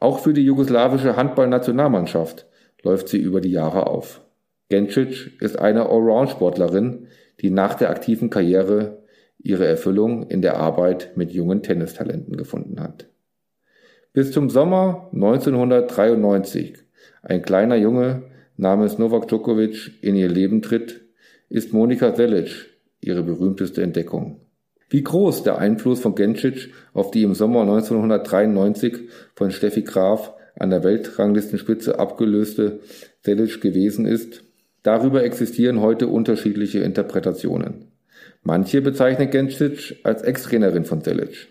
Auch 0.00 0.18
für 0.18 0.32
die 0.32 0.44
jugoslawische 0.44 1.14
Handballnationalmannschaft 1.14 2.46
läuft 2.82 3.08
sie 3.08 3.18
über 3.18 3.40
die 3.40 3.50
Jahre 3.50 3.86
auf. 3.86 4.20
Gencic 4.68 5.40
ist 5.40 5.58
eine 5.58 5.88
Allround-Sportlerin, 5.88 7.08
die 7.40 7.50
nach 7.50 7.74
der 7.74 7.90
aktiven 7.90 8.30
Karriere 8.30 9.02
ihre 9.38 9.66
Erfüllung 9.66 10.28
in 10.28 10.42
der 10.42 10.56
Arbeit 10.56 11.16
mit 11.16 11.32
jungen 11.32 11.62
Tennistalenten 11.62 12.36
gefunden 12.36 12.80
hat. 12.80 13.06
Bis 14.12 14.30
zum 14.30 14.50
Sommer 14.50 15.08
1993, 15.12 16.74
ein 17.22 17.42
kleiner 17.42 17.76
Junge 17.76 18.24
namens 18.56 18.98
Novak 18.98 19.28
Djokovic 19.28 20.02
in 20.02 20.16
ihr 20.16 20.28
Leben 20.28 20.62
tritt, 20.62 21.02
ist 21.48 21.72
Monika 21.72 22.14
Selic 22.14 22.70
ihre 23.00 23.22
berühmteste 23.22 23.82
Entdeckung. 23.82 24.40
Wie 24.88 25.02
groß 25.02 25.42
der 25.42 25.58
Einfluss 25.58 26.00
von 26.00 26.14
Gencic 26.14 26.72
auf 26.92 27.10
die 27.10 27.22
im 27.22 27.34
Sommer 27.34 27.62
1993 27.62 29.08
von 29.34 29.50
Steffi 29.50 29.82
Graf 29.82 30.34
an 30.58 30.70
der 30.70 30.84
Weltranglistenspitze 30.84 31.98
abgelöste 31.98 32.80
Selic 33.24 33.60
gewesen 33.60 34.06
ist, 34.06 34.44
darüber 34.82 35.24
existieren 35.24 35.80
heute 35.80 36.08
unterschiedliche 36.08 36.80
Interpretationen. 36.80 37.86
Manche 38.42 38.80
bezeichnen 38.82 39.30
Gencic 39.30 40.00
als 40.02 40.22
Ex-Trainerin 40.22 40.84
von 40.84 41.00
Selic, 41.00 41.48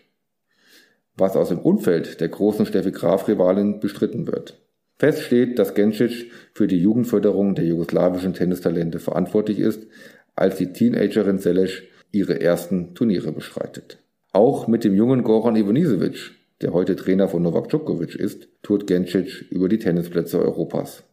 was 1.15 1.35
aus 1.35 1.49
dem 1.49 1.59
Umfeld 1.59 2.19
der 2.19 2.29
großen 2.29 2.65
Steffi 2.65 2.91
Graf-Rivalin 2.91 3.79
bestritten 3.79 4.27
wird. 4.27 4.59
Fest 4.97 5.23
steht, 5.23 5.57
dass 5.57 5.73
Gencic 5.73 6.31
für 6.53 6.67
die 6.67 6.79
Jugendförderung 6.79 7.55
der 7.55 7.65
jugoslawischen 7.65 8.33
Tennistalente 8.33 8.99
verantwortlich 8.99 9.59
ist, 9.59 9.87
als 10.35 10.57
die 10.57 10.73
Teenagerin 10.73 11.39
Seleš 11.39 11.83
ihre 12.11 12.39
ersten 12.39 12.93
Turniere 12.93 13.31
bestreitet. 13.31 13.97
Auch 14.31 14.67
mit 14.67 14.83
dem 14.83 14.93
jungen 14.93 15.23
Goran 15.23 15.55
Ivanisevic, 15.55 16.31
der 16.61 16.73
heute 16.73 16.95
Trainer 16.95 17.27
von 17.27 17.41
Novak 17.41 17.69
Djokovic 17.69 18.15
ist, 18.15 18.47
tourt 18.61 18.87
Gencic 18.87 19.45
über 19.49 19.67
die 19.67 19.79
Tennisplätze 19.79 20.39
Europas. 20.39 21.03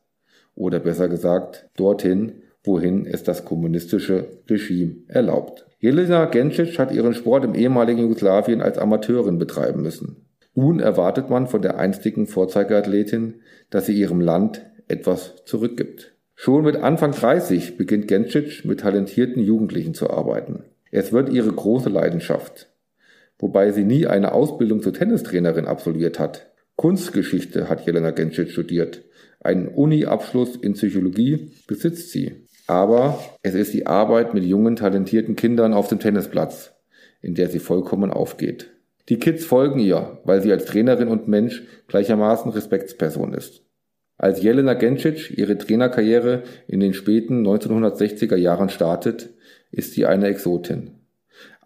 Oder 0.54 0.80
besser 0.80 1.08
gesagt, 1.08 1.68
dorthin, 1.76 2.42
wohin 2.64 3.06
es 3.06 3.22
das 3.22 3.44
kommunistische 3.44 4.26
Regime 4.48 4.96
erlaubt. 5.06 5.66
Jelena 5.78 6.24
Gencic 6.26 6.78
hat 6.78 6.92
ihren 6.92 7.14
Sport 7.14 7.44
im 7.44 7.54
ehemaligen 7.54 8.00
Jugoslawien 8.00 8.60
als 8.60 8.78
Amateurin 8.78 9.38
betreiben 9.38 9.82
müssen. 9.82 10.28
Nun 10.54 10.80
erwartet 10.80 11.30
man 11.30 11.46
von 11.46 11.62
der 11.62 11.78
einstigen 11.78 12.26
Vorzeigeathletin, 12.26 13.42
dass 13.70 13.86
sie 13.86 13.92
ihrem 13.92 14.20
Land 14.20 14.66
etwas 14.88 15.44
zurückgibt. 15.44 16.14
Schon 16.34 16.64
mit 16.64 16.76
Anfang 16.76 17.12
30 17.12 17.76
beginnt 17.76 18.08
Gencic 18.08 18.64
mit 18.64 18.80
talentierten 18.80 19.42
Jugendlichen 19.42 19.94
zu 19.94 20.10
arbeiten. 20.10 20.64
Es 20.90 21.12
wird 21.12 21.28
ihre 21.28 21.52
große 21.52 21.88
Leidenschaft. 21.88 22.67
Wobei 23.38 23.70
sie 23.70 23.84
nie 23.84 24.06
eine 24.06 24.32
Ausbildung 24.32 24.82
zur 24.82 24.92
Tennistrainerin 24.92 25.66
absolviert 25.66 26.18
hat. 26.18 26.50
Kunstgeschichte 26.76 27.68
hat 27.68 27.86
Jelena 27.86 28.10
Gencic 28.10 28.50
studiert. 28.50 29.02
Einen 29.40 29.68
Uni-Abschluss 29.68 30.56
in 30.56 30.74
Psychologie 30.74 31.52
besitzt 31.66 32.10
sie. 32.10 32.46
Aber 32.66 33.18
es 33.42 33.54
ist 33.54 33.72
die 33.72 33.86
Arbeit 33.86 34.34
mit 34.34 34.44
jungen, 34.44 34.76
talentierten 34.76 35.36
Kindern 35.36 35.72
auf 35.72 35.88
dem 35.88 36.00
Tennisplatz, 36.00 36.74
in 37.22 37.34
der 37.34 37.48
sie 37.48 37.60
vollkommen 37.60 38.10
aufgeht. 38.10 38.70
Die 39.08 39.18
Kids 39.18 39.44
folgen 39.44 39.78
ihr, 39.78 40.20
weil 40.24 40.42
sie 40.42 40.52
als 40.52 40.66
Trainerin 40.66 41.08
und 41.08 41.28
Mensch 41.28 41.62
gleichermaßen 41.86 42.50
Respektsperson 42.52 43.32
ist. 43.32 43.62
Als 44.18 44.42
Jelena 44.42 44.74
Gencic 44.74 45.38
ihre 45.38 45.56
Trainerkarriere 45.56 46.42
in 46.66 46.80
den 46.80 46.92
späten 46.92 47.46
1960er 47.46 48.36
Jahren 48.36 48.68
startet, 48.68 49.30
ist 49.70 49.92
sie 49.92 50.06
eine 50.06 50.26
Exotin. 50.26 50.97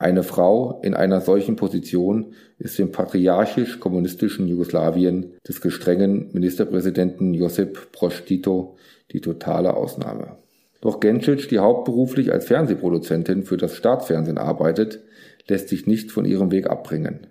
Eine 0.03 0.25
Frau 0.25 0.81
in 0.83 0.95
einer 0.95 1.21
solchen 1.21 1.55
Position 1.55 2.35
ist 2.59 2.81
im 2.81 2.91
patriarchisch-kommunistischen 2.91 4.49
Jugoslawien 4.49 5.35
des 5.47 5.61
gestrengen 5.61 6.29
Ministerpräsidenten 6.33 7.35
Josip 7.35 7.93
Broz 7.93 8.25
die 8.25 8.41
totale 8.41 9.75
Ausnahme. 9.75 10.38
Doch 10.81 10.99
Gencic, 10.99 11.49
die 11.51 11.61
hauptberuflich 11.61 12.33
als 12.33 12.47
Fernsehproduzentin 12.47 13.45
für 13.45 13.57
das 13.57 13.77
Staatsfernsehen 13.77 14.38
arbeitet, 14.38 15.05
lässt 15.47 15.69
sich 15.69 15.87
nicht 15.87 16.11
von 16.11 16.25
ihrem 16.25 16.51
Weg 16.51 16.69
abbringen. 16.69 17.29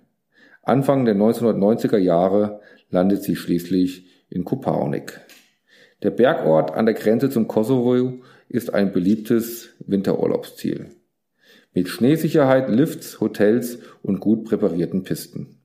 Anfang 0.62 1.04
der 1.04 1.14
1990er 1.14 1.98
Jahre 1.98 2.60
landet 2.88 3.22
sie 3.22 3.36
schließlich 3.36 4.06
in 4.30 4.46
Kopaonik. 4.46 5.20
Der 6.02 6.10
Bergort 6.10 6.72
an 6.72 6.86
der 6.86 6.94
Grenze 6.94 7.28
zum 7.28 7.48
Kosovo 7.48 8.22
ist 8.48 8.72
ein 8.72 8.92
beliebtes 8.92 9.74
Winterurlaubsziel. 9.80 10.86
Mit 11.74 11.88
Schneesicherheit, 11.88 12.68
Lifts, 12.68 13.18
Hotels 13.20 13.78
und 14.02 14.20
gut 14.20 14.44
präparierten 14.44 15.04
Pisten. 15.04 15.56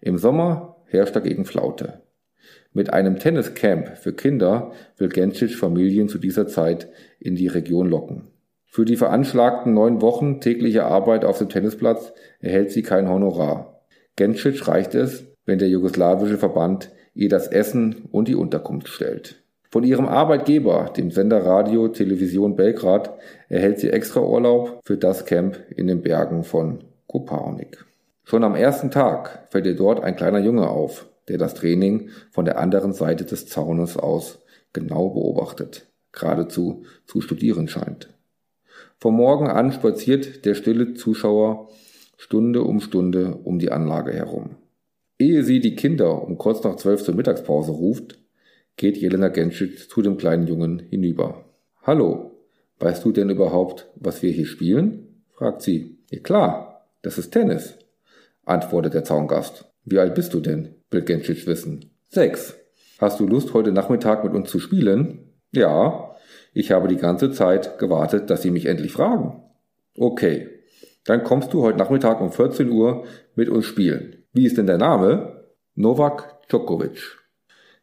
Im 0.00 0.16
Sommer 0.16 0.76
herrscht 0.86 1.16
dagegen 1.16 1.44
Flaute. 1.44 2.02
Mit 2.72 2.92
einem 2.92 3.18
Tenniscamp 3.18 3.98
für 3.98 4.12
Kinder 4.12 4.70
will 4.96 5.08
Gencic 5.08 5.56
Familien 5.56 6.08
zu 6.08 6.18
dieser 6.18 6.46
Zeit 6.46 6.88
in 7.18 7.34
die 7.34 7.48
Region 7.48 7.88
locken. 7.88 8.28
Für 8.66 8.84
die 8.84 8.96
veranschlagten 8.96 9.74
neun 9.74 10.00
Wochen 10.00 10.40
tägliche 10.40 10.84
Arbeit 10.84 11.24
auf 11.24 11.38
dem 11.38 11.48
Tennisplatz 11.48 12.12
erhält 12.38 12.70
sie 12.70 12.82
kein 12.82 13.08
Honorar. 13.08 13.82
Gencic 14.14 14.68
reicht 14.68 14.94
es, 14.94 15.24
wenn 15.44 15.58
der 15.58 15.68
jugoslawische 15.68 16.38
Verband 16.38 16.92
ihr 17.14 17.28
das 17.28 17.48
Essen 17.48 18.08
und 18.12 18.28
die 18.28 18.36
Unterkunft 18.36 18.86
stellt. 18.86 19.41
Von 19.72 19.84
ihrem 19.84 20.06
Arbeitgeber, 20.06 20.92
dem 20.94 21.10
Sender 21.10 21.46
Radio 21.46 21.88
Television 21.88 22.56
Belgrad, 22.56 23.18
erhält 23.48 23.80
sie 23.80 23.88
extra 23.88 24.20
Urlaub 24.20 24.82
für 24.84 24.98
das 24.98 25.24
Camp 25.24 25.58
in 25.74 25.86
den 25.86 26.02
Bergen 26.02 26.44
von 26.44 26.84
Kopaonik. 27.06 27.82
Schon 28.22 28.44
am 28.44 28.54
ersten 28.54 28.90
Tag 28.90 29.46
fällt 29.48 29.64
ihr 29.64 29.74
dort 29.74 30.04
ein 30.04 30.14
kleiner 30.14 30.40
Junge 30.40 30.68
auf, 30.68 31.08
der 31.28 31.38
das 31.38 31.54
Training 31.54 32.10
von 32.32 32.44
der 32.44 32.58
anderen 32.58 32.92
Seite 32.92 33.24
des 33.24 33.46
Zaunes 33.46 33.96
aus 33.96 34.40
genau 34.74 35.08
beobachtet, 35.08 35.86
geradezu 36.12 36.84
zu 37.06 37.22
studieren 37.22 37.66
scheint. 37.66 38.10
Vom 38.98 39.16
Morgen 39.16 39.46
an 39.46 39.72
spaziert 39.72 40.44
der 40.44 40.52
stille 40.52 40.92
Zuschauer 40.92 41.70
Stunde 42.18 42.62
um 42.62 42.80
Stunde 42.80 43.38
um 43.42 43.58
die 43.58 43.72
Anlage 43.72 44.12
herum. 44.12 44.50
Ehe 45.18 45.42
sie 45.44 45.60
die 45.60 45.76
Kinder 45.76 46.22
um 46.22 46.36
kurz 46.36 46.62
nach 46.62 46.76
zwölf 46.76 47.02
zur 47.02 47.14
Mittagspause 47.14 47.72
ruft, 47.72 48.21
geht 48.76 48.96
Jelena 48.96 49.28
Genschitz 49.28 49.88
zu 49.88 50.02
dem 50.02 50.16
kleinen 50.16 50.46
Jungen 50.46 50.80
hinüber. 50.90 51.44
Hallo, 51.82 52.38
weißt 52.78 53.04
du 53.04 53.12
denn 53.12 53.30
überhaupt, 53.30 53.88
was 53.96 54.22
wir 54.22 54.30
hier 54.30 54.46
spielen? 54.46 55.24
fragt 55.34 55.62
sie. 55.62 55.98
Ja 56.10 56.20
klar, 56.20 56.86
das 57.02 57.18
ist 57.18 57.30
Tennis, 57.30 57.78
antwortet 58.44 58.94
der 58.94 59.04
Zaungast. 59.04 59.64
Wie 59.84 59.98
alt 59.98 60.14
bist 60.14 60.34
du 60.34 60.40
denn? 60.40 60.76
will 60.90 61.02
Genschitz 61.02 61.46
wissen. 61.46 61.90
Sechs. 62.08 62.54
Hast 62.98 63.18
du 63.18 63.26
Lust, 63.26 63.54
heute 63.54 63.72
Nachmittag 63.72 64.22
mit 64.22 64.34
uns 64.34 64.50
zu 64.50 64.60
spielen? 64.60 65.32
Ja, 65.50 66.14
ich 66.54 66.70
habe 66.70 66.88
die 66.88 66.96
ganze 66.96 67.32
Zeit 67.32 67.78
gewartet, 67.78 68.30
dass 68.30 68.42
sie 68.42 68.50
mich 68.50 68.66
endlich 68.66 68.92
fragen. 68.92 69.42
Okay, 69.96 70.48
dann 71.04 71.24
kommst 71.24 71.52
du 71.52 71.62
heute 71.62 71.78
Nachmittag 71.78 72.20
um 72.20 72.30
14 72.30 72.70
Uhr 72.70 73.04
mit 73.34 73.48
uns 73.48 73.64
spielen. 73.64 74.24
Wie 74.32 74.46
ist 74.46 74.56
denn 74.56 74.66
der 74.66 74.78
Name? 74.78 75.46
Novak 75.74 76.46
Djokovic. 76.48 77.21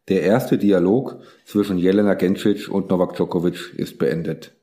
Der 0.10 0.24
erste 0.24 0.58
Dialog 0.58 1.20
zwischen 1.46 1.78
Jelena 1.78 2.16
Gencic 2.16 2.68
und 2.68 2.90
Novak 2.90 3.14
Djokovic 3.14 3.76
ist 3.78 4.00
beendet. 4.00 4.56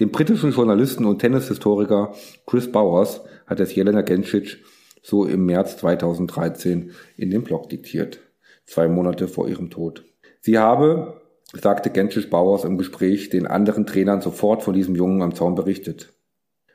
Dem 0.00 0.10
britischen 0.10 0.50
Journalisten 0.50 1.04
und 1.04 1.20
Tennishistoriker 1.20 2.14
Chris 2.46 2.70
Bowers 2.72 3.20
hat 3.46 3.60
es 3.60 3.76
Jelena 3.76 4.02
Gencic 4.02 4.58
so 5.00 5.24
im 5.24 5.46
März 5.46 5.76
2013 5.76 6.90
in 7.16 7.30
den 7.30 7.44
Blog 7.44 7.68
diktiert, 7.68 8.18
zwei 8.66 8.88
Monate 8.88 9.28
vor 9.28 9.48
ihrem 9.48 9.70
Tod. 9.70 10.04
Sie 10.40 10.58
habe, 10.58 11.20
sagte 11.52 11.90
Gencic 11.90 12.28
Bowers 12.28 12.64
im 12.64 12.76
Gespräch, 12.76 13.30
den 13.30 13.46
anderen 13.46 13.86
Trainern 13.86 14.20
sofort 14.20 14.64
von 14.64 14.74
diesem 14.74 14.96
Jungen 14.96 15.22
am 15.22 15.32
Zaun 15.32 15.54
berichtet. 15.54 16.12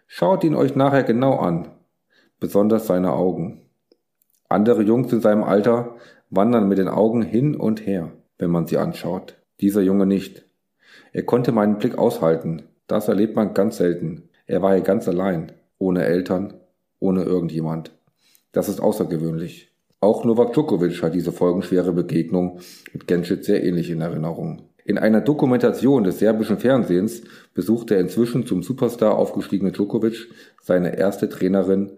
Schaut 0.08 0.46
ihn 0.46 0.56
euch 0.56 0.76
nachher 0.76 1.04
genau 1.04 1.40
an, 1.40 1.72
besonders 2.40 2.88
seine 2.88 3.12
Augen. 3.12 3.60
Andere 4.48 4.84
Jungs 4.84 5.12
in 5.12 5.20
seinem 5.20 5.44
Alter 5.44 5.98
wandern 6.36 6.67
mit 6.67 6.78
den 6.78 6.88
Augen 6.88 7.22
hin 7.22 7.56
und 7.56 7.86
her, 7.86 8.12
wenn 8.38 8.50
man 8.50 8.65
sie 8.65 8.78
anschaut. 8.78 9.36
Dieser 9.62 9.82
Junge 9.82 10.06
nicht. 10.06 10.46
Er 11.12 11.24
konnte 11.24 11.52
meinen 11.52 11.78
Blick 11.78 11.98
aushalten. 11.98 12.63
Das 12.88 13.08
erlebt 13.08 13.36
man 13.36 13.54
ganz 13.54 13.78
selten. 13.78 14.30
Er 14.48 14.62
war 14.62 14.74
hier 14.74 14.84
ganz 14.84 15.08
allein, 15.08 15.52
ohne 15.78 16.06
Eltern, 16.06 16.56
ohne 17.00 17.24
irgendjemand. 17.24 17.91
Das 18.52 18.67
ist 18.67 18.80
außergewöhnlich. 18.80 19.72
Auch 20.00 20.26
Novak 20.26 20.54
Djokovic 20.54 21.02
hat 21.02 21.13
diese 21.13 21.32
folgenschwere 21.32 21.93
Begegnung 21.93 22.60
mit 22.91 23.08
Genschit 23.08 23.46
sehr 23.46 23.63
ähnlich 23.63 23.89
in 23.89 24.02
Erinnerung. 24.02 24.63
In 24.86 24.98
einer 24.98 25.22
Dokumentation 25.22 26.04
des 26.04 26.19
serbischen 26.19 26.58
Fernsehens 26.58 27.22
besucht 27.54 27.89
der 27.89 28.00
inzwischen 28.00 28.46
zum 28.46 28.63
Superstar 28.63 29.15
aufgestiegene 29.15 29.72
Djokovic 29.72 30.28
seine 30.62 30.98
erste 30.98 31.30
Trainerin 31.30 31.93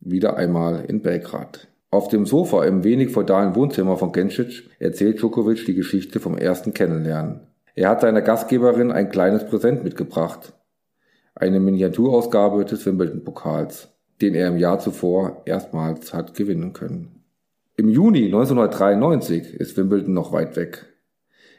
wieder 0.00 0.36
einmal 0.36 0.84
in 0.86 1.02
Belgrad. 1.02 1.68
Auf 1.94 2.08
dem 2.08 2.26
Sofa 2.26 2.64
im 2.64 2.82
wenig 2.82 3.10
feudalen 3.10 3.54
Wohnzimmer 3.54 3.96
von 3.96 4.10
Gencic 4.10 4.68
erzählt 4.80 5.20
Djokovic 5.20 5.64
die 5.64 5.76
Geschichte 5.76 6.18
vom 6.18 6.36
ersten 6.36 6.74
Kennenlernen. 6.74 7.42
Er 7.76 7.88
hat 7.88 8.00
seiner 8.00 8.20
Gastgeberin 8.20 8.90
ein 8.90 9.10
kleines 9.10 9.46
Präsent 9.46 9.84
mitgebracht. 9.84 10.54
Eine 11.36 11.60
Miniaturausgabe 11.60 12.64
des 12.64 12.84
Wimbledon-Pokals, 12.84 13.92
den 14.20 14.34
er 14.34 14.48
im 14.48 14.56
Jahr 14.56 14.80
zuvor 14.80 15.42
erstmals 15.44 16.12
hat 16.12 16.34
gewinnen 16.34 16.72
können. 16.72 17.22
Im 17.76 17.88
Juni 17.88 18.24
1993 18.24 19.54
ist 19.54 19.76
Wimbledon 19.76 20.14
noch 20.14 20.32
weit 20.32 20.56
weg. 20.56 20.86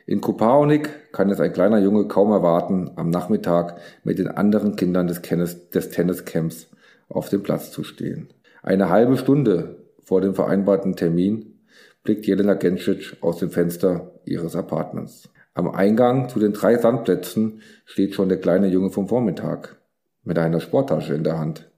In 0.06 0.20
Kopaonik 0.20 1.14
kann 1.14 1.30
es 1.30 1.40
ein 1.40 1.54
kleiner 1.54 1.80
Junge 1.80 2.10
kaum 2.10 2.34
erwarten, 2.34 2.92
am 2.98 3.10
Nachmittag 3.10 3.80
mit 4.04 4.20
den 4.20 4.28
anderen 4.28 4.76
Kindern 4.76 5.08
des, 5.08 5.22
Tennis, 5.22 5.70
des 5.70 5.92
Tenniscamps 5.92 6.68
auf 7.08 7.30
dem 7.30 7.42
Platz 7.42 7.72
zu 7.72 7.86
stehen. 7.86 8.28
Eine 8.64 8.90
halbe 8.90 9.16
Stunde 9.16 9.85
vor 10.06 10.22
dem 10.22 10.36
vereinbarten 10.36 10.96
Termin 10.96 11.60
blickt 12.04 12.28
Jelena 12.28 12.54
Gencic 12.54 13.18
aus 13.22 13.40
dem 13.40 13.50
Fenster 13.50 14.14
ihres 14.24 14.56
Apartments. 14.56 15.30
Am 15.56 15.68
Eingang 15.68 16.30
zu 16.30 16.40
den 16.40 16.54
drei 16.54 16.78
Sandplätzen 16.78 17.62
steht 17.86 18.14
schon 18.14 18.30
der 18.30 18.40
kleine 18.40 18.68
Junge 18.68 18.92
vom 18.92 19.08
Vormittag 19.08 19.78
mit 20.24 20.38
einer 20.38 20.60
Sporttasche 20.60 21.16
in 21.16 21.24
der 21.24 21.40
Hand. 21.40 21.72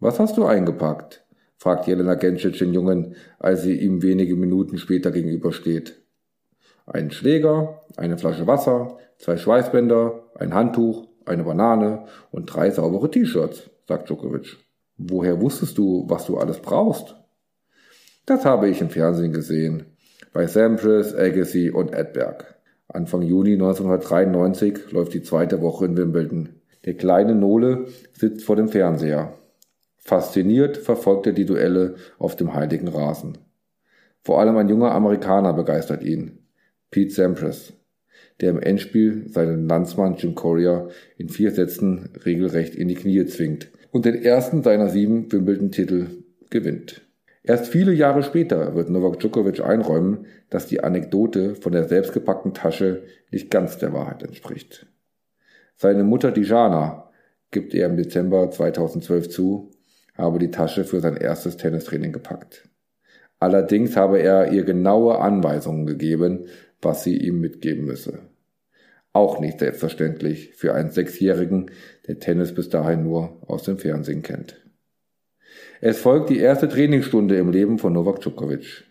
Was 0.00 0.18
hast 0.18 0.36
du 0.36 0.44
eingepackt? 0.44 1.24
fragt 1.56 1.86
Jelena 1.86 2.14
Gencic 2.14 2.58
den 2.58 2.74
Jungen, 2.74 3.14
als 3.38 3.62
sie 3.62 3.78
ihm 3.78 4.02
wenige 4.02 4.36
Minuten 4.36 4.76
später 4.76 5.10
gegenübersteht. 5.10 6.02
Einen 6.86 7.10
Schläger, 7.10 7.80
eine 7.96 8.18
Flasche 8.18 8.46
Wasser, 8.46 8.98
zwei 9.18 9.36
Schweißbänder, 9.36 10.24
ein 10.34 10.54
Handtuch, 10.54 11.06
eine 11.24 11.44
Banane 11.44 12.06
und 12.30 12.46
drei 12.46 12.70
saubere 12.70 13.10
T-Shirts, 13.10 13.70
sagt 13.86 14.08
Djokovic. 14.08 14.65
Woher 14.98 15.40
wusstest 15.40 15.76
du, 15.78 16.04
was 16.08 16.26
du 16.26 16.38
alles 16.38 16.58
brauchst? 16.60 17.16
Das 18.24 18.44
habe 18.44 18.68
ich 18.68 18.80
im 18.80 18.90
Fernsehen 18.90 19.32
gesehen. 19.32 19.84
Bei 20.32 20.46
Sampras, 20.46 21.14
Agassi 21.14 21.70
und 21.70 21.92
Edberg. 21.92 22.56
Anfang 22.88 23.22
Juni 23.22 23.52
1993 23.52 24.92
läuft 24.92 25.14
die 25.14 25.22
zweite 25.22 25.60
Woche 25.60 25.86
in 25.86 25.96
Wimbledon. 25.96 26.48
Der 26.84 26.94
kleine 26.94 27.34
Nole 27.34 27.86
sitzt 28.12 28.44
vor 28.44 28.56
dem 28.56 28.68
Fernseher. 28.68 29.34
Fasziniert 29.96 30.76
verfolgt 30.76 31.26
er 31.26 31.32
die 31.32 31.46
Duelle 31.46 31.96
auf 32.18 32.36
dem 32.36 32.54
heiligen 32.54 32.88
Rasen. 32.88 33.38
Vor 34.22 34.40
allem 34.40 34.56
ein 34.56 34.68
junger 34.68 34.92
Amerikaner 34.92 35.52
begeistert 35.52 36.02
ihn. 36.02 36.38
Pete 36.90 37.12
Sampras, 37.12 37.72
der 38.40 38.50
im 38.50 38.60
Endspiel 38.60 39.28
seinen 39.28 39.68
Landsmann 39.68 40.16
Jim 40.16 40.34
Courier 40.34 40.88
in 41.16 41.28
vier 41.28 41.50
Sätzen 41.50 42.10
regelrecht 42.24 42.74
in 42.74 42.88
die 42.88 42.94
Knie 42.94 43.24
zwingt 43.26 43.70
und 43.92 44.04
den 44.04 44.22
ersten 44.22 44.62
seiner 44.62 44.88
sieben 44.88 45.30
Wimbledon-Titel 45.32 46.08
gewinnt. 46.50 47.02
Erst 47.42 47.68
viele 47.68 47.92
Jahre 47.92 48.22
später 48.22 48.74
wird 48.74 48.90
Novak 48.90 49.20
Djokovic 49.20 49.60
einräumen, 49.60 50.26
dass 50.50 50.66
die 50.66 50.82
Anekdote 50.82 51.54
von 51.54 51.72
der 51.72 51.84
selbstgepackten 51.84 52.54
Tasche 52.54 53.04
nicht 53.30 53.50
ganz 53.50 53.78
der 53.78 53.92
Wahrheit 53.92 54.22
entspricht. 54.22 54.86
Seine 55.76 56.02
Mutter 56.02 56.32
Dijana 56.32 57.10
gibt 57.52 57.72
er 57.72 57.86
im 57.86 57.96
Dezember 57.96 58.50
2012 58.50 59.28
zu, 59.28 59.70
habe 60.16 60.38
die 60.38 60.50
Tasche 60.50 60.84
für 60.84 61.00
sein 61.00 61.16
erstes 61.16 61.56
Tennistraining 61.56 62.12
gepackt. 62.12 62.68
Allerdings 63.38 63.96
habe 63.96 64.18
er 64.18 64.52
ihr 64.52 64.64
genaue 64.64 65.18
Anweisungen 65.18 65.86
gegeben, 65.86 66.46
was 66.86 67.02
sie 67.02 67.16
ihm 67.16 67.40
mitgeben 67.40 67.84
müsse. 67.84 68.20
Auch 69.12 69.40
nicht 69.40 69.58
selbstverständlich 69.58 70.52
für 70.54 70.72
einen 70.72 70.90
Sechsjährigen, 70.90 71.72
der 72.06 72.20
Tennis 72.20 72.54
bis 72.54 72.68
dahin 72.68 73.02
nur 73.02 73.42
aus 73.48 73.64
dem 73.64 73.76
Fernsehen 73.76 74.22
kennt. 74.22 74.62
Es 75.80 75.98
folgt 75.98 76.30
die 76.30 76.38
erste 76.38 76.68
Trainingsstunde 76.68 77.36
im 77.36 77.50
Leben 77.50 77.78
von 77.78 77.92
Novak 77.92 78.20
Djokovic. 78.20 78.84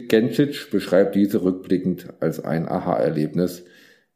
Gencic 0.00 0.70
beschreibt 0.70 1.16
diese 1.16 1.42
rückblickend 1.42 2.08
als 2.20 2.42
ein 2.42 2.66
Aha-Erlebnis, 2.66 3.64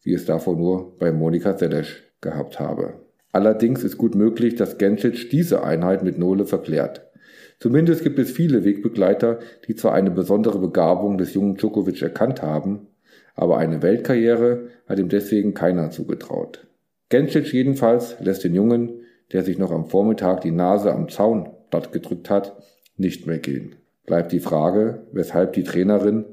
wie 0.02 0.14
es 0.14 0.24
davor 0.24 0.56
nur 0.56 0.96
bei 0.98 1.12
Monika 1.12 1.58
Seles 1.58 1.88
gehabt 2.22 2.60
habe. 2.60 3.00
Allerdings 3.30 3.84
ist 3.84 3.98
gut 3.98 4.14
möglich, 4.14 4.54
dass 4.54 4.78
Gencic 4.78 5.28
diese 5.28 5.64
Einheit 5.64 6.02
mit 6.02 6.18
Nole 6.18 6.46
verklärt. 6.46 7.10
Zumindest 7.58 8.02
gibt 8.04 8.18
es 8.18 8.30
viele 8.30 8.64
Wegbegleiter, 8.64 9.38
die 9.68 9.74
zwar 9.74 9.92
eine 9.92 10.10
besondere 10.10 10.58
Begabung 10.58 11.18
des 11.18 11.34
jungen 11.34 11.56
Djokovic 11.56 12.00
erkannt 12.00 12.40
haben, 12.42 12.88
aber 13.34 13.58
eine 13.58 13.82
Weltkarriere 13.82 14.68
hat 14.86 14.98
ihm 14.98 15.08
deswegen 15.08 15.54
keiner 15.54 15.90
zugetraut. 15.90 16.66
Gencic 17.08 17.52
jedenfalls 17.52 18.16
lässt 18.20 18.44
den 18.44 18.54
Jungen, 18.54 19.02
der 19.32 19.42
sich 19.42 19.58
noch 19.58 19.70
am 19.70 19.86
Vormittag 19.86 20.40
die 20.42 20.50
Nase 20.50 20.92
am 20.92 21.08
Zaun 21.08 21.50
plattgedrückt 21.70 22.30
hat, 22.30 22.56
nicht 22.96 23.26
mehr 23.26 23.38
gehen. 23.38 23.76
Bleibt 24.06 24.32
die 24.32 24.40
Frage, 24.40 25.06
weshalb 25.12 25.52
die 25.54 25.64
Trainerin 25.64 26.24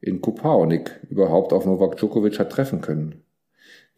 in 0.00 0.20
Kupaonik 0.20 1.00
überhaupt 1.08 1.52
auf 1.52 1.66
Novak 1.66 1.96
Djokovic 1.96 2.38
hat 2.38 2.50
treffen 2.50 2.80
können. 2.80 3.22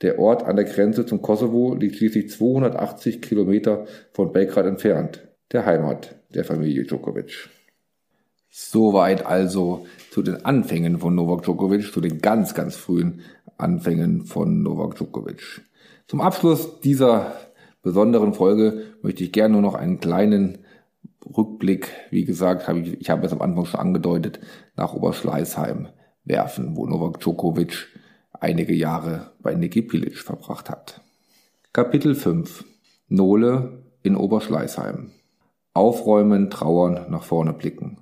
Der 0.03 0.19
Ort 0.19 0.45
an 0.45 0.57
der 0.57 0.67
Grenze 0.67 1.07
zum 1.07 1.23
Kosovo 1.23 1.75
liegt 1.75 1.97
schließlich 1.97 2.31
280 2.31 3.23
Kilometer 3.23 3.87
von 4.13 4.31
Belgrad 4.31 4.67
entfernt, 4.67 5.27
der 5.53 5.65
Heimat 5.65 6.17
der 6.35 6.45
Familie 6.45 6.85
Djokovic. 6.85 7.49
Soweit 8.59 9.27
also 9.27 9.87
zu 10.11 10.23
den 10.23 10.47
Anfängen 10.47 10.99
von 10.99 11.15
Novak 11.15 11.43
Djokovic, 11.43 11.93
zu 11.93 12.01
den 12.01 12.21
ganz, 12.21 12.55
ganz 12.55 12.75
frühen 12.75 13.21
Anfängen 13.59 14.25
von 14.25 14.63
Novak 14.63 14.95
Djokovic. 14.95 15.61
Zum 16.09 16.23
Abschluss 16.23 16.81
dieser 16.81 17.37
besonderen 17.83 18.33
Folge 18.33 18.95
möchte 19.03 19.25
ich 19.25 19.33
gerne 19.33 19.53
nur 19.53 19.61
noch 19.61 19.75
einen 19.75 20.01
kleinen 20.01 20.65
Rückblick, 21.37 21.93
wie 22.09 22.25
gesagt, 22.25 22.67
habe 22.67 22.79
ich, 22.79 22.99
ich 22.99 23.11
habe 23.11 23.27
es 23.27 23.33
am 23.35 23.43
Anfang 23.43 23.67
schon 23.67 23.79
angedeutet, 23.81 24.41
nach 24.75 24.95
Oberschleißheim 24.95 25.89
werfen, 26.25 26.79
wo 26.79 26.87
Novak 26.87 27.21
Djokovic 27.21 27.89
einige 28.33 28.73
Jahre 28.73 29.33
bei 29.43 29.55
Niki 29.55 29.83
Pilic 29.83 30.17
verbracht 30.17 30.71
hat. 30.71 31.03
Kapitel 31.75 32.15
5 32.15 32.65
Nole 33.09 33.83
in 34.03 34.17
Oberschleißheim 34.17 35.11
Aufräumen, 35.75 36.49
trauern, 36.49 37.05
nach 37.11 37.23
vorne 37.23 37.53
blicken. 37.53 37.99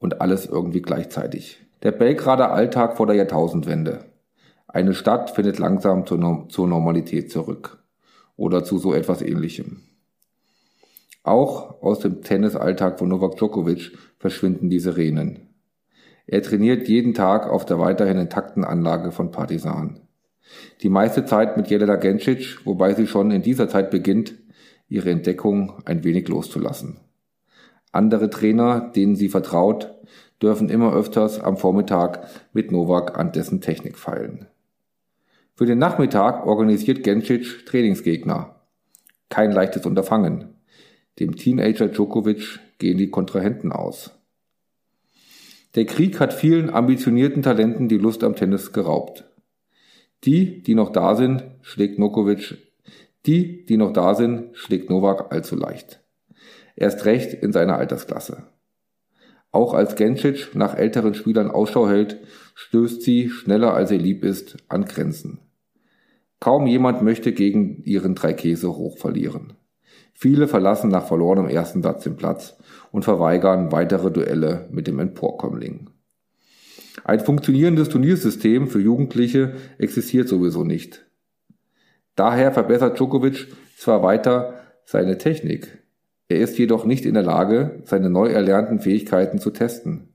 Und 0.00 0.20
alles 0.20 0.46
irgendwie 0.46 0.82
gleichzeitig. 0.82 1.64
Der 1.84 1.92
Belgrader 1.92 2.50
Alltag 2.52 2.96
vor 2.96 3.06
der 3.06 3.14
Jahrtausendwende. 3.14 4.06
Eine 4.66 4.94
Stadt 4.94 5.30
findet 5.30 5.58
langsam 5.58 6.06
zur, 6.06 6.46
zur 6.48 6.66
Normalität 6.66 7.30
zurück. 7.30 7.84
Oder 8.36 8.64
zu 8.64 8.78
so 8.78 8.92
etwas 8.92 9.22
ähnlichem. 9.22 9.82
Auch 11.22 11.82
aus 11.82 12.00
dem 12.00 12.22
Tennisalltag 12.22 12.98
von 12.98 13.08
Novak 13.08 13.36
Djokovic 13.36 13.92
verschwinden 14.18 14.70
die 14.70 14.80
Sirenen. 14.80 15.50
Er 16.26 16.42
trainiert 16.42 16.88
jeden 16.88 17.12
Tag 17.12 17.48
auf 17.48 17.66
der 17.66 17.78
weiterhin 17.78 18.16
intakten 18.16 18.64
Anlage 18.64 19.12
von 19.12 19.30
Partisan. 19.30 20.00
Die 20.80 20.88
meiste 20.88 21.24
Zeit 21.24 21.56
mit 21.56 21.68
Jelena 21.68 21.96
Gencic, 21.96 22.64
wobei 22.64 22.94
sie 22.94 23.06
schon 23.06 23.30
in 23.30 23.42
dieser 23.42 23.68
Zeit 23.68 23.90
beginnt, 23.90 24.34
ihre 24.88 25.10
Entdeckung 25.10 25.82
ein 25.84 26.04
wenig 26.04 26.28
loszulassen. 26.28 27.00
Andere 27.92 28.30
Trainer, 28.30 28.90
denen 28.94 29.16
sie 29.16 29.28
vertraut, 29.28 29.94
dürfen 30.40 30.68
immer 30.68 30.94
öfters 30.94 31.40
am 31.40 31.56
Vormittag 31.56 32.28
mit 32.52 32.72
Novak 32.72 33.18
an 33.18 33.32
dessen 33.32 33.60
Technik 33.60 33.98
feilen. 33.98 34.46
Für 35.54 35.66
den 35.66 35.78
Nachmittag 35.78 36.46
organisiert 36.46 37.02
Gencic 37.02 37.66
Trainingsgegner. 37.66 38.56
Kein 39.28 39.52
leichtes 39.52 39.84
Unterfangen. 39.84 40.54
Dem 41.18 41.36
Teenager 41.36 41.88
Djokovic 41.88 42.60
gehen 42.78 42.96
die 42.96 43.10
Kontrahenten 43.10 43.72
aus. 43.72 44.12
Der 45.74 45.84
Krieg 45.84 46.18
hat 46.18 46.32
vielen 46.32 46.70
ambitionierten 46.70 47.42
Talenten 47.42 47.88
die 47.88 47.98
Lust 47.98 48.24
am 48.24 48.34
Tennis 48.34 48.72
geraubt. 48.72 49.24
Die, 50.24 50.62
die 50.62 50.74
noch 50.74 50.90
da 50.90 51.14
sind, 51.14 51.44
schlägt 51.62 51.98
Nokovic, 51.98 52.56
die, 53.26 53.64
die 53.66 53.76
noch 53.76 53.92
da 53.92 54.14
sind, 54.14 54.56
schlägt 54.56 54.90
Novak 54.90 55.32
allzu 55.32 55.56
leicht. 55.56 55.99
Erst 56.80 57.04
recht 57.04 57.34
in 57.34 57.52
seiner 57.52 57.76
Altersklasse. 57.76 58.44
Auch 59.52 59.74
als 59.74 59.96
Gencic 59.96 60.54
nach 60.54 60.74
älteren 60.74 61.12
Spielern 61.12 61.50
Ausschau 61.50 61.86
hält, 61.86 62.16
stößt 62.54 63.02
sie, 63.02 63.28
schneller 63.28 63.74
als 63.74 63.90
ihr 63.90 63.98
lieb 63.98 64.24
ist, 64.24 64.56
an 64.68 64.86
Grenzen. 64.86 65.40
Kaum 66.40 66.66
jemand 66.66 67.02
möchte 67.02 67.32
gegen 67.32 67.82
ihren 67.84 68.14
Dreikäse 68.14 68.74
hoch 68.74 68.96
verlieren. 68.96 69.52
Viele 70.14 70.48
verlassen 70.48 70.88
nach 70.88 71.06
verlorenem 71.06 71.50
ersten 71.50 71.82
Satz 71.82 72.04
den 72.04 72.16
Platz 72.16 72.56
und 72.92 73.04
verweigern 73.04 73.72
weitere 73.72 74.10
Duelle 74.10 74.66
mit 74.70 74.86
dem 74.86 75.00
Emporkömmling. 75.00 75.90
Ein 77.04 77.20
funktionierendes 77.20 77.90
Turniersystem 77.90 78.68
für 78.68 78.80
Jugendliche 78.80 79.54
existiert 79.76 80.28
sowieso 80.28 80.64
nicht. 80.64 81.04
Daher 82.16 82.52
verbessert 82.52 82.98
Djokovic 82.98 83.48
zwar 83.76 84.02
weiter 84.02 84.54
seine 84.86 85.18
Technik, 85.18 85.79
er 86.30 86.38
ist 86.38 86.56
jedoch 86.58 86.84
nicht 86.84 87.06
in 87.06 87.14
der 87.14 87.24
Lage, 87.24 87.82
seine 87.84 88.08
neu 88.08 88.28
erlernten 88.28 88.78
Fähigkeiten 88.78 89.40
zu 89.40 89.50
testen. 89.50 90.10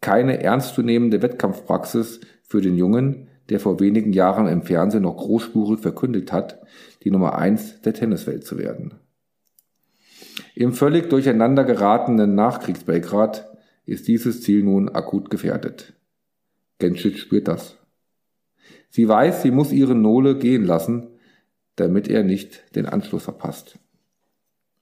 Keine 0.00 0.44
ernstzunehmende 0.44 1.22
Wettkampfpraxis 1.22 2.20
für 2.44 2.60
den 2.60 2.76
Jungen, 2.76 3.26
der 3.48 3.58
vor 3.58 3.80
wenigen 3.80 4.12
Jahren 4.12 4.46
im 4.46 4.62
Fernsehen 4.62 5.02
noch 5.02 5.16
großspurig 5.16 5.80
verkündigt 5.80 6.30
hat, 6.30 6.60
die 7.02 7.10
Nummer 7.10 7.36
eins 7.36 7.80
der 7.82 7.94
Tenniswelt 7.94 8.46
zu 8.46 8.58
werden. 8.58 8.94
Im 10.54 10.72
völlig 10.72 11.10
durcheinander 11.10 11.64
geratenen 11.64 12.36
Nachkriegsbelgrad 12.36 13.50
ist 13.84 14.06
dieses 14.06 14.40
Ziel 14.42 14.62
nun 14.62 14.88
akut 14.88 15.30
gefährdet. 15.30 15.94
Genschic 16.78 17.18
spürt 17.18 17.48
das. 17.48 17.76
Sie 18.88 19.08
weiß, 19.08 19.42
sie 19.42 19.50
muss 19.50 19.72
ihren 19.72 20.00
Nole 20.00 20.38
gehen 20.38 20.64
lassen, 20.64 21.08
damit 21.74 22.06
er 22.06 22.22
nicht 22.22 22.76
den 22.76 22.86
Anschluss 22.86 23.24
verpasst. 23.24 23.80